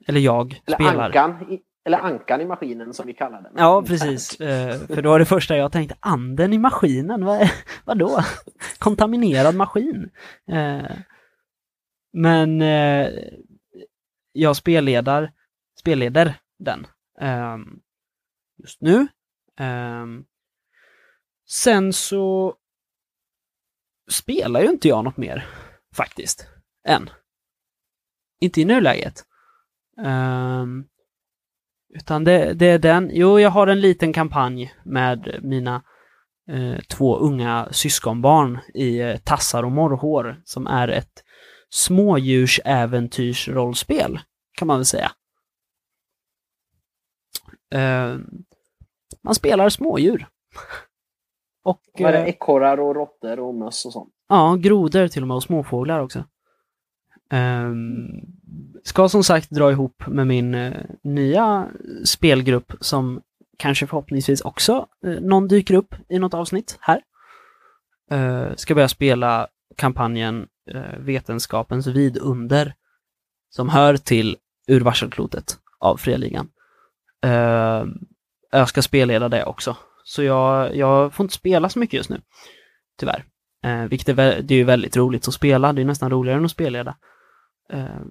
eller 0.07 0.19
jag 0.19 0.61
eller 0.65 0.75
spelar. 0.75 1.05
Ankan, 1.05 1.59
eller 1.85 1.97
ankan 1.97 2.41
i 2.41 2.45
maskinen 2.45 2.93
som 2.93 3.07
vi 3.07 3.13
kallar 3.13 3.41
den. 3.41 3.53
Ja, 3.57 3.83
precis. 3.87 4.37
För 4.37 5.01
det 5.01 5.09
var 5.09 5.19
det 5.19 5.25
första 5.25 5.57
jag 5.57 5.71
tänkte, 5.71 5.97
anden 5.99 6.53
i 6.53 6.57
maskinen, 6.57 7.25
vad, 7.25 7.49
vadå? 7.85 8.19
Kontaminerad 8.79 9.55
maskin? 9.55 10.09
Men 12.13 12.61
jag 14.31 14.55
spelledar, 14.55 15.31
spelleder 15.79 16.39
den 16.59 16.87
just 18.57 18.81
nu. 18.81 19.07
Sen 21.49 21.93
så 21.93 22.55
spelar 24.11 24.61
ju 24.61 24.67
inte 24.67 24.87
jag 24.87 25.03
något 25.03 25.17
mer, 25.17 25.45
faktiskt, 25.95 26.47
än. 26.87 27.09
Inte 28.39 28.61
i 28.61 28.65
nuläget. 28.65 29.23
Um, 29.97 30.87
utan 31.95 32.23
det, 32.23 32.53
det, 32.53 32.65
är 32.65 32.79
den. 32.79 33.09
Jo, 33.13 33.39
jag 33.39 33.49
har 33.49 33.67
en 33.67 33.81
liten 33.81 34.13
kampanj 34.13 34.73
med 34.83 35.39
mina 35.41 35.83
eh, 36.49 36.79
två 36.79 37.17
unga 37.17 37.67
syskonbarn 37.71 38.59
i 38.73 38.99
eh, 38.99 39.17
Tassar 39.17 39.63
och 39.63 39.71
morrhår 39.71 40.41
som 40.45 40.67
är 40.67 40.87
ett 40.87 41.23
smådjursäventyrsrollspel, 41.69 44.19
kan 44.57 44.67
man 44.67 44.77
väl 44.77 44.85
säga. 44.85 45.11
Eh, 47.73 48.17
man 49.23 49.35
spelar 49.35 49.69
smådjur. 49.69 50.27
och, 51.63 51.81
Vad 51.99 52.13
är 52.13 52.23
det? 52.23 52.29
Ekorrar 52.29 52.79
och 52.79 52.95
råttor 52.95 53.39
och 53.39 53.55
möss 53.55 53.85
och 53.85 53.93
sånt? 53.93 54.13
Ja, 54.29 54.55
grodor 54.55 55.07
till 55.07 55.21
och 55.21 55.27
med 55.27 55.35
och 55.35 55.43
småfåglar 55.43 55.99
också. 55.99 56.23
Um, 57.31 58.21
ska 58.83 59.09
som 59.09 59.23
sagt 59.23 59.49
dra 59.49 59.71
ihop 59.71 60.07
med 60.07 60.27
min 60.27 60.55
uh, 60.55 60.73
nya 61.03 61.67
spelgrupp 62.05 62.73
som 62.79 63.21
kanske 63.57 63.87
förhoppningsvis 63.87 64.41
också 64.41 64.87
uh, 65.05 65.21
någon 65.21 65.47
dyker 65.47 65.73
upp 65.73 65.95
i 66.09 66.19
något 66.19 66.33
avsnitt 66.33 66.77
här. 66.81 67.01
Uh, 68.11 68.55
ska 68.55 68.75
börja 68.75 68.89
spela 68.89 69.47
kampanjen 69.77 70.47
Vetenskapens 70.97 71.87
vidunder 71.87 72.73
som 73.49 73.69
hör 73.69 73.97
till 73.97 74.37
Ur 74.67 74.81
varselklotet 74.81 75.57
av 75.79 75.97
Fria 75.97 76.17
Ligan. 76.17 76.49
Ehm, 77.21 77.97
jag 78.51 78.69
ska 78.69 78.81
spelleda 78.81 79.29
det 79.29 79.45
också. 79.45 79.77
Så 80.03 80.23
jag, 80.23 80.75
jag 80.75 81.13
får 81.13 81.23
inte 81.23 81.35
spela 81.35 81.69
så 81.69 81.79
mycket 81.79 81.97
just 81.97 82.09
nu. 82.09 82.21
Tyvärr. 82.99 83.25
vilket 83.87 84.09
är, 84.09 84.41
det 84.41 84.53
är 84.53 84.57
ju 84.57 84.63
väldigt 84.63 84.97
roligt 84.97 85.27
att 85.27 85.33
spela. 85.33 85.73
Det 85.73 85.81
är 85.81 85.85
nästan 85.85 86.11
roligare 86.11 86.37
än 86.37 86.45
att 86.45 86.51
spelleda. 86.51 86.95
Eh, 87.69 88.01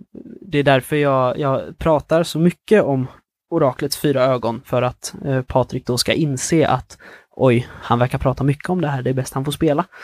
det 0.40 0.58
är 0.58 0.62
därför 0.62 0.96
jag, 0.96 1.38
jag 1.38 1.78
pratar 1.78 2.22
så 2.22 2.38
mycket 2.38 2.82
om 2.82 3.06
oraklets 3.50 3.96
fyra 3.96 4.22
ögon, 4.22 4.62
för 4.64 4.82
att 4.82 5.14
eh, 5.24 5.42
Patrik 5.42 5.86
då 5.86 5.98
ska 5.98 6.12
inse 6.12 6.68
att 6.68 6.98
oj, 7.30 7.68
han 7.70 7.98
verkar 7.98 8.18
prata 8.18 8.44
mycket 8.44 8.70
om 8.70 8.80
det 8.80 8.88
här, 8.88 9.02
det 9.02 9.10
är 9.10 9.14
bäst 9.14 9.34
han 9.34 9.44
får 9.44 9.52
spela. 9.52 9.84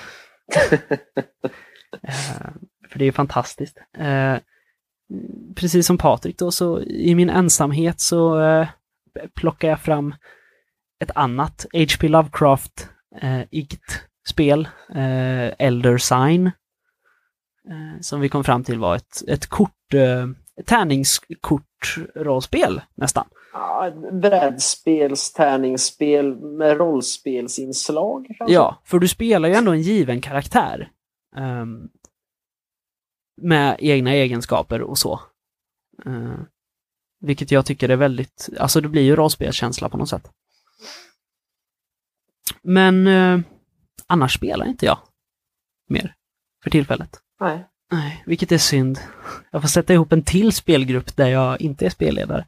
Eh, 2.02 2.50
för 2.90 2.98
det 2.98 3.04
är 3.04 3.12
fantastiskt. 3.12 3.78
precis 5.54 5.86
som 5.86 5.98
Patrik 5.98 6.38
då, 6.38 6.50
så 6.50 6.80
i 6.80 7.14
min 7.14 7.30
ensamhet 7.30 8.00
så 8.00 8.40
plockar 9.34 9.68
jag 9.68 9.80
fram 9.80 10.14
ett 11.00 11.10
annat 11.14 11.66
H.P. 11.72 12.08
Lovecraft 12.08 12.88
IGT-spel, 13.50 14.68
eh, 14.94 15.66
Elder 15.66 15.98
Sign, 15.98 16.50
som 18.00 18.20
vi 18.20 18.28
kom 18.28 18.44
fram 18.44 18.64
till 18.64 18.78
var 18.78 18.96
ett, 18.96 19.22
ett 19.28 19.46
kort, 19.46 19.94
eh, 19.94 20.26
tärningskortrollspel 20.64 22.80
nästan. 22.94 23.28
Ja, 23.52 23.92
brädspels 24.12 25.32
tärningsspel 25.32 26.36
med 26.36 26.76
rollspelsinslag. 26.76 28.26
Kanske? 28.38 28.54
Ja, 28.54 28.82
för 28.84 28.98
du 28.98 29.08
spelar 29.08 29.48
ju 29.48 29.54
ändå 29.54 29.72
en 29.72 29.82
given 29.82 30.20
karaktär. 30.20 30.90
Um, 31.36 31.88
med 33.42 33.76
egna 33.78 34.12
egenskaper 34.12 34.82
och 34.82 34.98
så. 34.98 35.20
Uh, 36.06 36.40
vilket 37.20 37.50
jag 37.50 37.66
tycker 37.66 37.88
är 37.88 37.96
väldigt, 37.96 38.48
alltså 38.58 38.80
det 38.80 38.88
blir 38.88 39.02
ju 39.02 39.16
rollspelskänsla 39.16 39.88
på 39.88 39.96
något 39.96 40.08
sätt. 40.08 40.30
Men 42.62 43.06
uh, 43.06 43.40
annars 44.06 44.34
spelar 44.34 44.66
inte 44.66 44.86
jag 44.86 44.98
mer 45.88 46.14
för 46.62 46.70
tillfället. 46.70 47.22
Nej. 47.40 47.66
Nej, 47.90 48.22
vilket 48.26 48.52
är 48.52 48.58
synd. 48.58 48.98
Jag 49.50 49.62
får 49.62 49.68
sätta 49.68 49.92
ihop 49.92 50.12
en 50.12 50.22
till 50.22 50.52
spelgrupp 50.52 51.16
där 51.16 51.28
jag 51.28 51.60
inte 51.60 51.86
är 51.86 51.90
spelledare. 51.90 52.46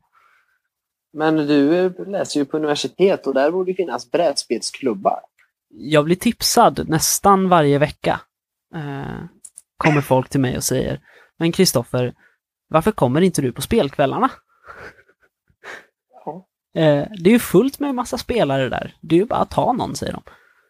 Men 1.13 1.37
du 1.37 1.95
läser 2.07 2.41
ju 2.41 2.47
på 2.47 2.57
universitet 2.57 3.27
och 3.27 3.35
där 3.35 3.51
borde 3.51 3.75
finnas 3.75 4.11
brädspelsklubbar. 4.11 5.21
Jag 5.69 6.05
blir 6.05 6.17
tipsad 6.17 6.89
nästan 6.89 7.49
varje 7.49 7.79
vecka. 7.79 8.21
Eh, 8.75 9.25
kommer 9.77 10.01
folk 10.01 10.29
till 10.29 10.41
mig 10.41 10.57
och 10.57 10.65
säger 10.65 11.01
Men 11.39 11.53
Kristoffer, 11.53 12.15
varför 12.69 12.93
kommer 12.93 13.21
inte 13.21 13.43
du 13.43 13.53
på 13.53 13.63
spelkvällarna? 13.63 14.31
Ja. 16.25 16.47
Eh, 16.75 17.07
det 17.19 17.31
är 17.31 17.33
ju 17.33 17.39
fullt 17.39 17.81
med 17.81 17.95
massa 17.95 18.19
spelare 18.19 18.69
där. 18.69 18.95
Det 19.01 19.15
är 19.15 19.19
ju 19.19 19.27
bara 19.27 19.41
att 19.41 19.51
ta 19.51 19.73
någon, 19.73 19.95
säger 19.97 20.13
de. 20.13 20.23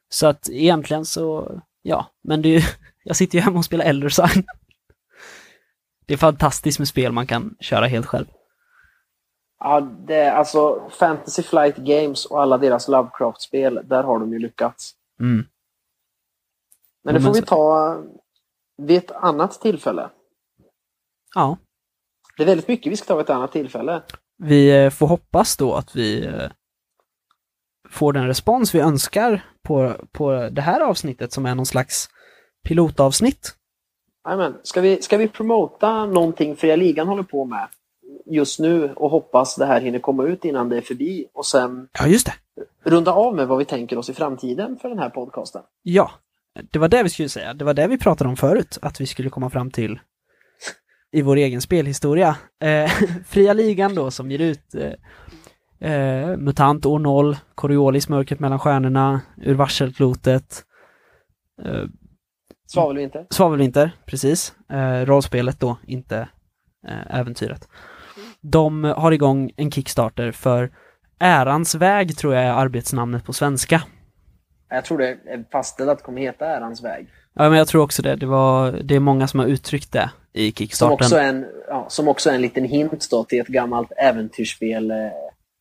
Så 0.09 0.27
att 0.27 0.49
egentligen 0.49 1.05
så, 1.05 1.61
ja, 1.83 2.07
men 2.23 2.43
det 2.43 2.49
är 2.49 2.61
ju 2.61 2.67
jag 3.03 3.17
sitter 3.17 3.39
ju 3.39 3.43
hemma 3.43 3.59
och 3.59 3.65
spelar 3.65 3.85
Elder 3.85 4.09
Sign. 4.09 4.45
Det 6.07 6.15
är 6.15 6.19
fantastiskt 6.19 6.79
med 6.79 6.89
spel 6.89 7.13
man 7.13 7.27
kan 7.27 7.57
köra 7.61 7.87
helt 7.87 8.07
själv. 8.07 8.27
Ja, 9.59 9.81
det 9.81 10.15
är 10.15 10.33
alltså 10.33 10.91
Fantasy 10.91 11.43
Flight 11.43 11.77
Games 11.77 12.27
och 12.27 12.43
alla 12.43 12.59
deras 12.59 12.89
Lovecraft-spel, 12.89 13.81
där 13.85 14.03
har 14.03 14.19
de 14.19 14.33
ju 14.33 14.39
lyckats. 14.39 14.93
Mm. 15.21 15.45
Men 17.05 17.15
det 17.15 17.21
får 17.21 17.35
vi 17.35 17.43
ta 17.43 17.97
vid 18.79 18.99
ett 18.99 19.11
annat 19.11 19.61
tillfälle. 19.61 20.11
Ja. 21.35 21.59
Det 22.37 22.43
är 22.43 22.47
väldigt 22.47 22.69
mycket 22.69 22.93
vi 22.93 22.97
ska 22.97 23.07
ta 23.07 23.17
vid 23.17 23.25
ett 23.25 23.31
annat 23.31 23.53
tillfälle. 23.53 24.03
Vi 24.37 24.85
eh, 24.85 24.91
får 24.91 25.07
hoppas 25.07 25.57
då 25.57 25.75
att 25.75 25.97
vi 25.97 26.27
eh, 26.27 26.51
får 27.91 28.13
den 28.13 28.27
respons 28.27 28.75
vi 28.75 28.81
önskar 28.81 29.45
på, 29.63 29.95
på 30.13 30.49
det 30.53 30.63
här 30.63 30.81
avsnittet 30.81 31.33
som 31.33 31.47
är 31.47 31.55
någon 31.55 31.67
slags 31.67 32.09
pilotavsnitt. 32.69 33.55
Amen. 34.25 34.55
Ska, 34.63 34.81
vi, 34.81 35.03
ska 35.03 35.17
vi 35.17 35.29
promota 35.29 36.07
någonting 36.07 36.57
Fria 36.57 36.77
Ligan 36.77 37.09
håller 37.09 37.23
på 37.23 37.45
med 37.45 37.69
just 38.27 38.61
nu 38.61 38.93
och 38.97 39.11
hoppas 39.11 39.57
det 39.57 39.67
här 39.67 39.81
hinner 39.81 39.99
komma 39.99 40.25
ut 40.25 40.45
innan 40.45 40.69
det 40.69 40.77
är 40.77 40.81
förbi 40.81 41.27
och 41.35 41.47
sen 41.47 41.89
ja, 41.99 42.07
just 42.07 42.27
det. 42.27 42.35
runda 42.91 43.13
av 43.13 43.35
med 43.35 43.49
vad 43.49 43.59
vi 43.59 43.65
tänker 43.65 43.99
oss 43.99 44.11
i 44.11 44.15
framtiden 44.15 44.77
för 44.77 44.89
den 44.89 44.99
här 44.99 45.11
podcasten? 45.11 45.63
Ja, 45.83 46.11
det 46.71 46.79
var 46.79 46.89
det 46.89 47.03
vi 47.03 47.09
skulle 47.09 47.29
säga. 47.29 47.55
Det 47.55 47.65
var 47.65 47.75
det 47.75 47.87
vi 47.87 47.99
pratade 47.99 48.31
om 48.31 48.37
förut, 48.37 48.79
att 48.83 49.01
vi 49.01 49.07
skulle 49.07 49.31
komma 49.31 49.51
fram 49.51 49.71
till 49.71 50.01
i 51.13 51.23
vår 51.23 51.37
egen 51.37 51.61
spelhistoria. 51.61 52.37
Eh, 52.63 52.91
Fria 53.27 53.53
Ligan 53.53 53.95
då 53.95 54.11
som 54.11 54.31
ger 54.31 54.39
ut 54.39 54.75
eh, 54.75 55.93
eh, 55.93 56.37
MUTANT 56.37 56.87
år 56.87 56.99
0, 56.99 57.37
Coriolis 57.55 58.09
Mörkret 58.09 58.41
mellan 58.41 58.59
stjärnorna, 58.59 59.21
Ur 59.37 59.55
varselklotet, 59.55 60.65
eh, 61.65 61.85
Svavelvinter. 62.73 63.27
Svavelvinter, 63.31 63.91
precis. 64.07 64.55
Eh, 64.73 65.07
rollspelet 65.07 65.61
då, 65.61 65.77
inte 65.87 66.29
eh, 66.89 67.19
äventyret. 67.21 67.69
De 68.41 68.85
har 68.85 69.13
igång 69.13 69.51
en 69.57 69.71
Kickstarter 69.71 70.33
för 70.33 70.71
Ärans 71.19 71.75
väg, 71.75 72.17
tror 72.17 72.35
jag 72.35 72.45
är 72.45 72.53
arbetsnamnet 72.53 73.25
på 73.25 73.33
svenska. 73.33 73.83
Jag 74.69 74.85
tror 74.85 74.99
det 74.99 75.09
är 75.09 75.51
fastställt 75.53 75.91
att 75.91 75.99
det 75.99 76.05
kommer 76.05 76.21
heta 76.21 76.47
Ärans 76.47 76.85
väg. 76.85 77.09
Ja, 77.35 77.49
men 77.49 77.59
jag 77.59 77.69
tror 77.69 77.83
också 77.83 78.03
det. 78.03 78.17
Det, 78.17 78.27
var, 78.27 78.73
det 78.73 78.97
är 78.97 79.01
många 79.01 79.29
som 79.29 79.41
har 79.41 79.47
uttryckt 79.47 79.93
det 79.93 80.11
i 80.33 80.53
Kickstarten. 80.53 80.97
Som 80.97 81.05
också 81.05 81.17
är 81.17 81.29
en, 81.29 81.47
ja, 81.69 81.87
som 81.89 82.09
också 82.09 82.31
är 82.31 82.35
en 82.35 82.43
liten 82.43 82.65
hint 82.65 83.11
då 83.11 83.25
till 83.25 83.41
ett 83.41 83.47
gammalt 83.47 83.93
äventyrsspel, 83.97 84.91
eh, 84.91 84.97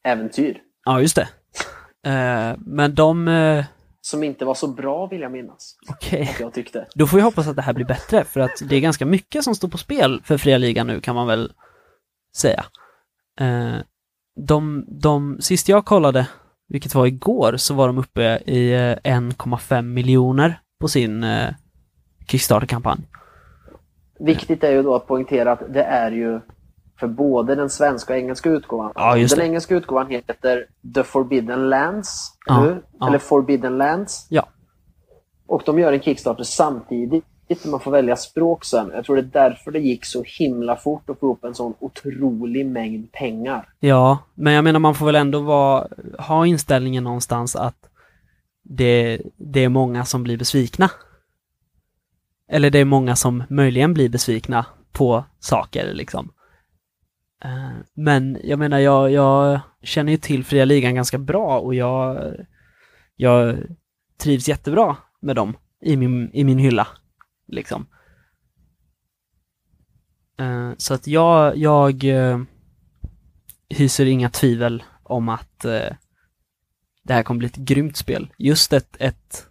Äventyr. 0.03 0.61
Ja, 0.85 1.01
just 1.01 1.15
det. 1.15 1.27
Eh, 2.09 2.57
men 2.57 2.95
de... 2.95 3.27
Eh, 4.09 4.11
som 4.11 4.23
inte 4.23 4.45
var 4.45 4.53
så 4.53 4.67
bra 4.67 5.07
vill 5.07 5.21
jag 5.21 5.31
minnas. 5.31 5.75
Okej. 5.89 6.29
Att 6.33 6.39
jag 6.39 6.53
tyckte. 6.53 6.87
Då 6.95 7.07
får 7.07 7.17
vi 7.17 7.23
hoppas 7.23 7.47
att 7.47 7.55
det 7.55 7.61
här 7.61 7.73
blir 7.73 7.85
bättre, 7.85 8.23
för 8.23 8.39
att 8.39 8.61
det 8.69 8.75
är 8.75 8.79
ganska 8.79 9.05
mycket 9.05 9.43
som 9.43 9.55
står 9.55 9.67
på 9.67 9.77
spel 9.77 10.21
för 10.23 10.37
fria 10.37 10.57
ligan 10.57 10.87
nu, 10.87 11.01
kan 11.01 11.15
man 11.15 11.27
väl 11.27 11.51
säga. 12.35 12.65
Eh, 13.39 13.77
de, 14.47 14.85
de, 14.87 15.37
sist 15.41 15.69
jag 15.69 15.85
kollade, 15.85 16.27
vilket 16.67 16.95
var 16.95 17.05
igår, 17.05 17.57
så 17.57 17.73
var 17.73 17.87
de 17.87 17.97
uppe 17.97 18.21
i 18.45 18.73
eh, 18.73 19.13
1,5 19.13 19.81
miljoner 19.81 20.59
på 20.79 20.87
sin 20.87 21.23
eh, 21.23 21.49
Kickstarter-kampanj. 22.27 22.99
Viktigt 24.19 24.63
är 24.63 24.71
ju 24.71 24.83
då 24.83 24.95
att 24.95 25.07
poängtera 25.07 25.51
att 25.51 25.73
det 25.73 25.83
är 25.83 26.11
ju 26.11 26.39
för 26.99 27.07
både 27.07 27.55
den 27.55 27.69
svenska 27.69 28.13
och 28.13 28.19
engelska 28.19 28.49
utgåvan. 28.49 28.91
Ja, 28.95 29.15
den 29.15 29.41
engelska 29.41 29.75
utgåvan 29.75 30.07
heter 30.07 30.65
The 30.95 31.03
Forbidden 31.03 31.69
Lands, 31.69 32.37
Ja, 32.45 32.63
eller 32.63 32.81
ja. 32.99 33.07
Eller 33.07 33.19
Forbidden 33.19 33.77
Lands. 33.77 34.27
Ja. 34.29 34.47
Och 35.47 35.61
de 35.65 35.79
gör 35.79 35.93
en 35.93 36.01
Kickstarter 36.01 36.43
samtidigt. 36.43 37.25
Man 37.65 37.79
får 37.79 37.91
välja 37.91 38.15
språk 38.15 38.65
sen. 38.65 38.91
Jag 38.93 39.05
tror 39.05 39.15
det 39.15 39.21
är 39.21 39.49
därför 39.49 39.71
det 39.71 39.79
gick 39.79 40.05
så 40.05 40.23
himla 40.39 40.75
fort 40.75 41.09
att 41.09 41.19
få 41.19 41.33
upp 41.33 41.43
en 41.43 41.55
sån 41.55 41.73
otrolig 41.79 42.65
mängd 42.65 43.11
pengar. 43.11 43.69
Ja, 43.79 44.17
men 44.35 44.53
jag 44.53 44.63
menar 44.63 44.79
man 44.79 44.95
får 44.95 45.05
väl 45.05 45.15
ändå 45.15 45.39
vara, 45.39 45.87
ha 46.19 46.45
inställningen 46.45 47.03
någonstans 47.03 47.55
att 47.55 47.89
det, 48.63 49.21
det 49.37 49.63
är 49.63 49.69
många 49.69 50.05
som 50.05 50.23
blir 50.23 50.37
besvikna. 50.37 50.91
Eller 52.51 52.69
det 52.69 52.79
är 52.79 52.85
många 52.85 53.15
som 53.15 53.43
möjligen 53.49 53.93
blir 53.93 54.09
besvikna 54.09 54.65
på 54.91 55.23
saker 55.39 55.93
liksom. 55.93 56.31
Eh, 57.43 57.71
men 57.93 58.37
jag 58.43 58.59
menar, 58.59 58.79
jag, 58.79 59.11
jag 59.11 59.59
känner 59.81 60.11
ju 60.11 60.17
till 60.17 60.43
fria 60.43 60.65
ligan 60.65 60.95
ganska 60.95 61.17
bra 61.17 61.59
och 61.59 61.75
jag, 61.75 62.33
jag 63.15 63.57
trivs 64.17 64.47
jättebra 64.47 64.97
med 65.21 65.35
dem 65.35 65.57
i 65.81 65.97
min, 65.97 66.31
i 66.33 66.43
min 66.43 66.57
hylla. 66.57 66.87
Liksom. 67.47 67.87
Eh, 70.39 70.71
så 70.77 70.93
att 70.93 71.07
jag, 71.07 71.57
jag 71.57 72.03
eh, 72.03 72.41
hyser 73.69 74.05
inga 74.05 74.29
tvivel 74.29 74.83
om 75.03 75.29
att 75.29 75.65
det 77.03 77.13
här 77.13 77.23
kommer 77.23 77.39
bli 77.39 77.47
ett 77.47 77.55
grymt 77.55 77.97
spel. 77.97 78.33
Just 78.37 78.73
ett, 78.73 78.95
ett, 78.99 79.47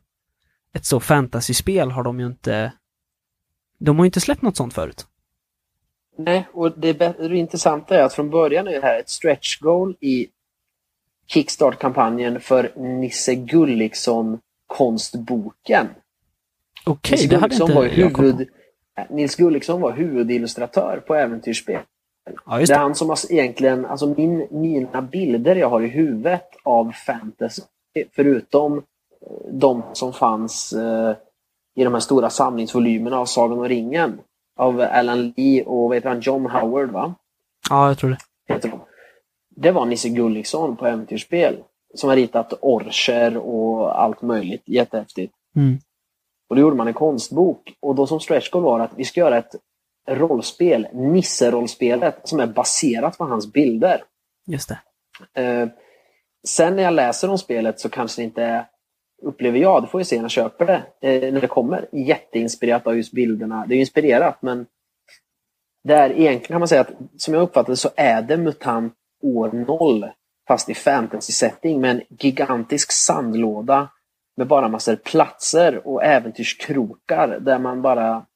ett 0.73 0.85
så 0.85 1.01
fantasyspel 1.01 1.91
har 1.91 2.03
de 2.03 2.21
ju 2.21 2.27
inte... 2.27 2.73
De 3.79 3.97
har 3.97 4.05
ju 4.05 4.07
inte 4.09 4.21
släppt 4.21 4.43
något 4.43 4.57
sånt 4.57 4.75
förut. 4.75 5.07
Nej, 6.21 6.49
och 6.53 6.79
det, 6.79 6.93
det 6.93 7.37
intressanta 7.37 7.99
är 7.99 8.03
att 8.03 8.15
från 8.15 8.31
början 8.31 8.69
är 8.69 8.73
det 8.73 8.87
här 8.87 9.01
ett 9.01 9.09
stretch 9.09 9.59
goal 9.59 9.97
i 10.01 10.29
Kickstart-kampanjen 11.27 12.41
för 12.41 12.73
Nisse 12.77 13.35
Gulliksson 13.35 14.39
konstboken. 14.67 15.87
Okej, 16.85 17.19
Nils 17.19 17.31
det 17.31 17.37
hade 17.37 17.55
inte 17.55 17.75
var 17.75 17.85
huvud... 17.85 18.49
Nils 19.11 19.37
Gulliksson 19.37 19.81
var 19.81 19.93
huvudillustratör 19.93 21.03
på 21.07 21.15
Äventyrsspel. 21.15 21.81
Ja, 22.47 22.61
just 22.61 22.69
Det 22.69 22.75
är 22.75 22.79
det. 22.79 22.83
han 22.83 22.95
som 22.95 23.09
har 23.09 23.33
egentligen, 23.33 23.87
alltså 23.87 24.15
min, 24.17 24.47
mina 24.51 25.03
bilder 25.03 25.57
jag 25.57 25.71
har 25.71 25.81
i 25.81 25.89
huvudet 25.89 26.51
av 26.63 26.93
fantasy, 26.93 27.63
förutom 28.13 28.79
eh, 28.79 28.83
de 29.53 29.83
som 29.93 30.13
fanns 30.13 30.73
eh, 30.73 31.17
i 31.75 31.85
de 31.85 31.93
här 31.93 32.01
stora 32.01 32.31
samlingsvolymerna 32.31 33.19
av 33.19 33.25
Sagan 33.25 33.59
och 33.59 33.69
ringen, 33.69 34.21
av 34.59 34.81
Alan 34.81 35.35
Lee 35.37 35.65
och 35.65 35.89
vad 35.89 35.97
heter 35.97 36.09
han, 36.09 36.21
John 36.21 36.47
Howard 36.47 36.91
va? 36.91 37.15
Ja, 37.71 37.89
jag 37.89 37.99
tror 37.99 38.11
det. 38.11 38.55
Heter 38.55 38.69
de. 38.69 38.81
Det 39.51 39.71
var 39.71 39.87
Nisse 39.87 40.09
Gulliksson 40.09 40.77
på 40.77 40.87
Äventyrsspel 40.87 41.57
som 41.95 42.09
har 42.09 42.17
ritat 42.17 42.53
orcher 42.61 43.37
och 43.37 44.03
allt 44.03 44.23
möjligt. 44.23 44.63
Jättehäftigt. 44.67 45.35
Mm. 45.57 45.79
Och 46.49 46.57
då 46.57 46.63
gjorde 46.63 46.77
man 46.77 46.89
en 46.89 46.95
konstbok. 46.95 47.75
Och 47.81 47.95
då 47.95 48.07
som 48.07 48.21
stretch 48.21 48.51
goal 48.51 48.65
var 48.65 48.81
att 48.81 48.91
vi 48.97 49.05
ska 49.05 49.21
göra 49.21 49.39
ett 49.39 49.55
rollspel, 50.09 50.89
Nisse-rollspelet, 50.93 52.21
som 52.25 52.41
är 52.41 52.47
baserat 52.47 53.19
på 53.19 53.25
hans 53.25 53.53
bilder. 53.53 54.03
Just 54.47 54.69
det. 54.69 55.43
Eh, 55.43 55.69
sen 56.47 56.77
när 56.77 56.83
jag 56.83 56.95
läser 56.95 57.31
om 57.31 57.39
spelet 57.39 57.81
så 57.81 57.89
kanske 57.89 58.23
det 58.23 58.25
inte 58.25 58.43
är, 58.43 58.67
upplever 59.23 59.59
jag, 59.59 59.83
det 59.83 59.87
får 59.87 60.01
jag 60.01 60.07
se 60.07 60.17
när 60.17 60.25
jag 60.25 60.31
köper 60.31 60.67
det, 60.67 60.83
eh, 61.01 61.33
när 61.33 61.41
det 61.41 61.47
kommer, 61.47 61.89
jätteinspirerat 61.93 62.87
av 62.87 62.97
just 62.97 63.13
bilderna. 63.13 63.65
Det 63.67 63.75
är 63.75 63.77
ju 63.77 63.81
inspirerat 63.81 64.43
men 64.43 64.67
Där 65.85 66.11
egentligen 66.11 66.41
kan 66.41 66.61
man 66.61 66.69
säga 66.69 66.81
att 66.81 66.93
som 67.17 67.35
jag 67.35 67.43
uppfattar 67.43 67.73
det 67.73 67.77
så 67.77 67.91
är 67.97 68.23
det 68.23 68.37
MUTANT 68.37 68.95
år 69.23 69.53
noll 69.53 70.07
fast 70.49 70.69
i 70.69 70.75
fantasy-setting 70.75 71.81
med 71.81 71.91
en 71.91 72.03
gigantisk 72.09 72.93
sandlåda 72.93 73.89
med 74.37 74.47
bara 74.47 74.69
massor 74.69 74.97
platser 74.97 75.87
och 75.89 76.05
äventyrskrokar 76.05 77.39
där 77.41 77.59
man 77.59 77.83
bara 77.83 78.27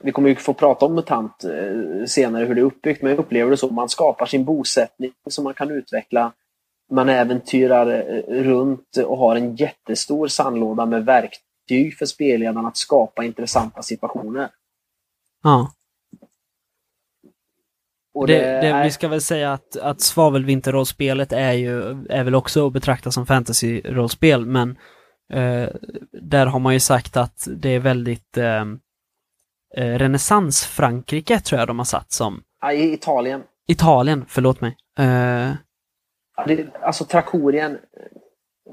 vi 0.00 0.12
kommer 0.12 0.28
ju 0.28 0.34
få 0.34 0.54
prata 0.54 0.86
om 0.86 0.94
MUTANT 0.94 1.44
eh, 1.44 2.04
senare, 2.06 2.44
hur 2.44 2.54
det 2.54 2.60
är 2.60 2.64
uppbyggt, 2.64 3.02
men 3.02 3.10
jag 3.10 3.18
upplever 3.18 3.50
det 3.50 3.56
så. 3.56 3.70
Man 3.70 3.88
skapar 3.88 4.26
sin 4.26 4.44
bosättning 4.44 5.12
som 5.30 5.44
man 5.44 5.54
kan 5.54 5.70
utveckla. 5.70 6.32
Man 6.90 7.08
äventyrar 7.08 7.86
eh, 7.86 8.42
runt 8.42 8.96
och 9.06 9.18
har 9.18 9.36
en 9.36 9.56
jättestor 9.56 10.28
sandlåda 10.28 10.86
med 10.86 11.04
verktyg 11.04 11.98
för 11.98 12.06
spelledaren 12.06 12.66
att 12.66 12.76
skapa 12.76 13.24
intressanta 13.24 13.82
situationer. 13.82 14.50
Ja. 15.42 15.72
Det, 18.26 18.38
det 18.38 18.60
det, 18.60 18.82
vi 18.84 18.90
ska 18.90 19.08
väl 19.08 19.20
säga 19.20 19.52
att, 19.52 19.76
att 19.76 20.00
svavelvinterrollspelet 20.00 21.32
är 21.32 21.52
ju, 21.52 22.06
är 22.10 22.24
väl 22.24 22.34
också 22.34 22.66
att 22.66 22.72
betrakta 22.72 23.10
som 23.10 23.26
fantasy-rollspel, 23.26 24.46
men 24.46 24.70
eh, 25.32 25.68
där 26.12 26.46
har 26.46 26.58
man 26.58 26.72
ju 26.72 26.80
sagt 26.80 27.16
att 27.16 27.48
det 27.56 27.68
är 27.68 27.78
väldigt 27.80 28.36
eh, 28.36 28.64
eh, 29.76 29.98
renässans-Frankrike 29.98 31.40
tror 31.40 31.58
jag 31.58 31.68
de 31.68 31.78
har 31.78 31.84
satt 31.84 32.12
som. 32.12 32.42
I 32.72 32.92
Italien. 32.92 33.42
Italien, 33.68 34.24
förlåt 34.28 34.60
mig. 34.60 34.76
Eh, 34.98 35.50
Det, 36.46 36.66
alltså 36.82 37.04
Trakorien, 37.04 37.78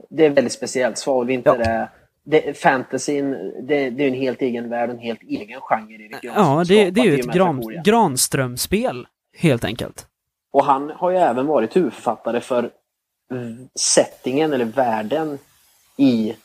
det 0.10 0.26
är 0.26 0.30
väldigt 0.30 0.54
speciellt. 0.54 0.98
Svavelvinter 0.98 1.56
Ja. 1.60 1.66
är... 1.66 1.90
Det, 2.26 2.58
fantasyn, 2.58 3.32
det, 3.68 3.90
det 3.90 4.04
är 4.04 4.08
en 4.08 4.14
helt 4.14 4.42
egen 4.42 4.70
värld, 4.70 4.90
en 4.90 5.00
helt 5.00 5.24
egen 5.24 5.62
genre. 5.62 5.94
Erik 5.96 6.24
Jansson 6.24 6.58
ja, 6.58 6.64
det, 6.68 6.92
det 6.92 7.02
är 7.02 7.06
ju 7.06 7.18
i 7.18 7.20
ett 7.20 7.34
gran. 7.34 7.62
Granströmspel, 7.84 9.08
helt 9.38 9.64
enkelt. 9.64 10.08
Och 10.52 10.66
han 10.66 10.90
har 10.90 11.10
ju 11.12 11.18
även 11.18 11.48
varit 11.48 11.76
huvudförfattare 11.76 12.42
för 12.42 12.70
settingen 13.76 14.54
eller 14.54 14.66
världen 14.66 15.40
i 15.98 16.36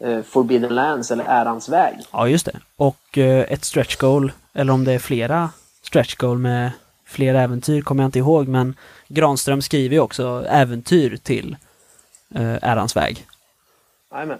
eh, 0.00 0.22
Forbidden 0.22 0.74
Lands 0.74 1.10
eller 1.10 1.24
Ärans 1.24 1.68
väg. 1.68 1.96
Ja, 2.12 2.28
just 2.28 2.46
det. 2.46 2.60
Och 2.76 3.18
eh, 3.18 3.52
ett 3.52 3.64
stretch 3.64 3.96
goal, 3.96 4.32
eller 4.54 4.72
om 4.72 4.84
det 4.84 4.92
är 4.92 4.98
flera 4.98 5.50
stretch 5.82 6.14
goal 6.16 6.38
med 6.38 6.70
flera 7.06 7.42
äventyr 7.42 7.82
kommer 7.82 8.02
jag 8.02 8.08
inte 8.08 8.18
ihåg, 8.18 8.48
men 8.48 8.74
Granström 9.08 9.62
skriver 9.62 9.94
ju 9.94 10.00
också 10.00 10.44
äventyr 10.48 11.16
till 11.16 11.56
eh, 12.34 12.56
Ärans 12.62 12.96
väg 12.96 13.26
Jajamän. 14.12 14.38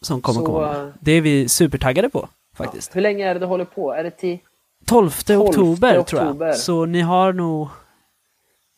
som 0.00 0.20
kommer 0.20 0.40
Så, 0.40 0.46
komma. 0.46 0.76
eh, 0.76 0.88
Det 1.00 1.12
är 1.12 1.20
vi 1.20 1.48
supertaggade 1.48 2.08
på 2.10 2.28
faktiskt. 2.56 2.96
Hur 2.96 3.00
länge 3.00 3.26
är 3.28 3.34
det 3.34 3.40
det 3.40 3.46
håller 3.46 3.64
på? 3.64 3.92
Är 3.92 4.04
det 4.04 4.10
till 4.10 4.38
12, 4.84 5.10
12 5.10 5.40
oktober, 5.40 6.02
tror 6.02 6.46
jag. 6.46 6.56
Så 6.56 6.86
ni 6.86 7.00
har 7.00 7.32
nog 7.32 7.62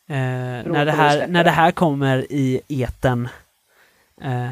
eh, 0.09 0.15
när, 0.65 0.85
det 0.85 0.91
här, 0.91 1.27
när 1.27 1.43
det. 1.43 1.49
här 1.49 1.71
kommer 1.71 2.31
i 2.31 2.61
eten. 2.67 3.29
Eh, 4.21 4.49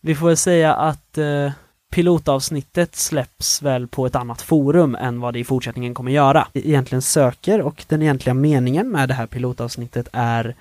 vi 0.00 0.14
får 0.14 0.26
väl 0.26 0.36
säga 0.36 0.74
att 0.74 1.18
eh, 1.18 1.52
pilotavsnittet 1.96 2.96
släpps 2.96 3.62
väl 3.62 3.86
på 3.88 4.06
ett 4.06 4.14
annat 4.16 4.42
forum 4.42 4.94
än 4.94 5.20
vad 5.20 5.32
det 5.34 5.38
i 5.38 5.44
fortsättningen 5.44 5.94
kommer 5.94 6.12
göra. 6.12 6.48
Egentligen 6.54 7.02
söker 7.02 7.60
och 7.60 7.84
den 7.88 8.02
egentliga 8.02 8.34
meningen 8.34 8.88
med 8.90 9.08
det 9.08 9.14
här 9.14 9.26
pilotavsnittet 9.26 10.08
är 10.12 10.54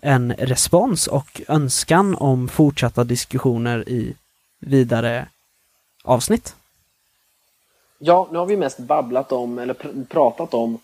en 0.00 0.32
respons 0.38 1.06
och 1.06 1.40
önskan 1.48 2.14
om 2.14 2.48
fortsatta 2.48 3.04
diskussioner 3.04 3.88
i 3.88 4.14
vidare 4.60 5.26
avsnitt. 6.04 6.54
Ja, 7.98 8.28
nu 8.32 8.38
har 8.38 8.46
vi 8.46 8.56
mest 8.56 8.78
babblat 8.78 9.32
om, 9.32 9.58
eller 9.58 9.74
pr- 9.74 10.06
pratat 10.06 10.54
om 10.54 10.78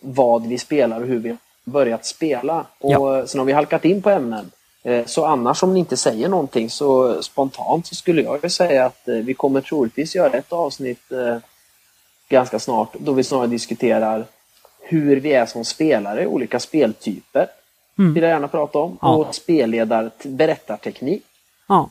vad 0.00 0.46
vi 0.46 0.58
spelar 0.58 1.00
och 1.00 1.06
hur 1.06 1.18
vi 1.18 1.36
börjat 1.64 2.06
spela. 2.06 2.66
Och 2.78 2.92
Ja. 2.92 3.26
sen 3.26 3.38
har 3.38 3.44
vi 3.46 3.52
halkat 3.52 3.84
in 3.84 4.02
på 4.02 4.10
ämnen. 4.10 4.50
Eh, 4.84 5.04
Så 5.06 5.24
annars 5.24 5.62
om 5.62 5.74
ni 5.74 5.80
inte 5.80 5.96
säger 5.96 6.28
någonting 6.28 6.70
så 6.70 7.22
spontant 7.22 7.86
så 7.86 7.94
skulle 7.94 8.22
jag 8.22 8.52
säga 8.52 8.86
att 8.86 9.08
eh, 9.08 9.14
vi 9.14 9.34
kommer 9.34 9.60
troligtvis 9.60 10.14
göra 10.14 10.32
ett 10.32 10.52
avsnitt 10.52 11.12
eh, 11.12 11.36
ganska 12.28 12.58
snart 12.58 12.92
då 12.98 13.12
vi 13.12 13.24
snarare 13.24 13.46
diskuterar 13.46 14.24
hur 14.80 15.16
vi 15.20 15.32
är 15.32 15.46
som 15.46 15.64
spelare 15.64 16.26
olika 16.26 16.60
speltyper. 16.60 17.46
Mm. 17.98 18.14
Vill 18.14 18.22
jag 18.22 18.30
gärna 18.30 18.48
prata 18.48 18.78
om. 18.78 18.98
Ja. 19.02 19.14
Och 19.16 19.34
spelledar 19.34 20.10
berättarteknik. 20.22 21.22
Ja, 21.68 21.90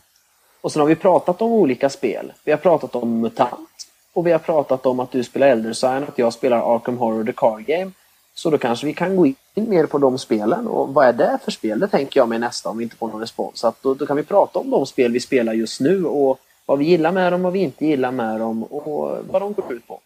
Och 0.61 0.71
sen 0.71 0.79
har 0.79 0.87
vi 0.87 0.95
pratat 0.95 1.41
om 1.41 1.51
olika 1.51 1.89
spel. 1.89 2.33
Vi 2.43 2.51
har 2.51 2.59
pratat 2.59 2.95
om 2.95 3.19
MUTANT. 3.21 3.69
Och 4.13 4.27
vi 4.27 4.31
har 4.31 4.39
pratat 4.39 4.85
om 4.85 4.99
att 4.99 5.11
du 5.11 5.23
spelar 5.23 5.47
Elder 5.47 5.73
Sign 5.73 6.03
och 6.03 6.09
att 6.09 6.17
jag 6.17 6.33
spelar 6.33 6.75
Arkham 6.75 6.97
Horror 6.97 7.23
The 7.23 7.33
Card 7.33 7.65
Game. 7.65 7.91
Så 8.35 8.49
då 8.49 8.57
kanske 8.57 8.85
vi 8.85 8.93
kan 8.93 9.15
gå 9.15 9.25
in 9.25 9.35
mer 9.55 9.85
på 9.85 9.97
de 9.97 10.17
spelen. 10.17 10.67
Och 10.67 10.93
vad 10.93 11.07
är 11.07 11.13
det 11.13 11.39
för 11.43 11.51
spel? 11.51 11.79
Det 11.79 11.87
tänker 11.87 12.19
jag 12.19 12.29
mig 12.29 12.39
nästa 12.39 12.69
om 12.69 12.77
vi 12.77 12.83
inte 12.83 12.95
får 12.95 13.07
någon 13.07 13.21
respons. 13.21 13.63
Att 13.63 13.83
då, 13.83 13.93
då 13.93 14.05
kan 14.05 14.17
vi 14.17 14.23
prata 14.23 14.59
om 14.59 14.69
de 14.69 14.85
spel 14.85 15.11
vi 15.11 15.19
spelar 15.19 15.53
just 15.53 15.79
nu 15.79 16.05
och 16.05 16.39
vad 16.65 16.79
vi 16.79 16.85
gillar 16.85 17.11
med 17.11 17.33
dem, 17.33 17.41
vad 17.41 17.53
vi 17.53 17.59
inte 17.59 17.85
gillar 17.85 18.11
med 18.11 18.39
dem 18.39 18.63
och 18.63 19.17
vad 19.29 19.41
de 19.41 19.53
går 19.53 19.73
ut 19.73 19.87
på. 19.87 19.99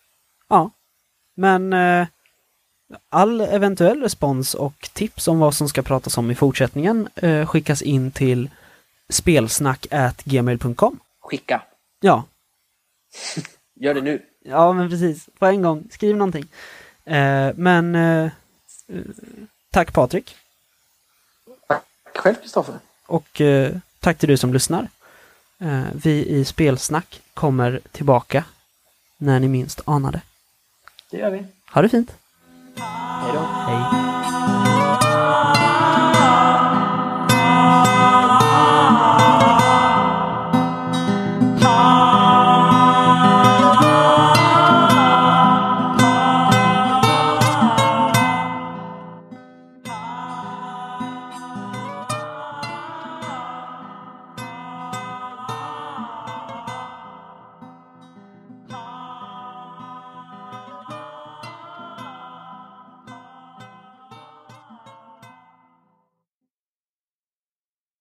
Ja. 0.50 0.72
Men 1.36 1.74
eh, 1.74 2.08
all 3.10 3.42
eventuell 3.42 4.02
respons 4.02 4.54
och 4.54 4.90
tips 4.94 5.28
om 5.28 5.40
vad 5.40 5.54
som 5.54 5.70
ska 5.70 5.82
pratas 5.82 6.18
om 6.18 6.32
i 6.32 6.36
fortsättningen 6.36 7.08
eh, 7.16 7.46
skickas 7.46 7.82
in 7.82 8.12
till 8.12 8.50
spelsnack@gmail.com. 9.10 11.00
Skicka. 11.22 11.62
Ja, 12.00 12.24
Gör 13.80 13.94
det 13.94 14.02
nu. 14.02 14.22
ja 14.42 14.74
men 14.74 14.90
precis. 14.90 15.30
På 15.40 15.46
en 15.46 15.62
gång. 15.62 15.88
Skriv 15.92 16.18
någonting. 16.18 16.48
Eh, 17.08 17.52
men 17.56 17.96
eh, 17.96 18.32
tack 19.72 19.94
Patrik. 19.94 20.36
Själv 22.16 22.36
Kristoffer. 22.36 22.76
Och 23.06 23.42
eh, 23.42 23.72
tack 24.00 24.18
till 24.18 24.30
du 24.30 24.38
som 24.38 24.54
lyssnar. 24.54 24.88
Vi 25.94 26.26
i 26.26 26.46
Spelsnack 26.46 27.22
kommer 27.34 27.80
tillbaka 27.92 28.44
när 29.18 29.40
ni 29.40 29.48
minst 29.48 29.82
anar 29.86 30.12
det. 30.12 30.22
Gör 31.18 31.32
vi. 31.32 31.46
Ha 31.72 31.82
det 31.82 31.90
fint. 31.90 32.16
Hej 32.76 33.34
då. 33.34 33.40
Hej. 33.40 34.47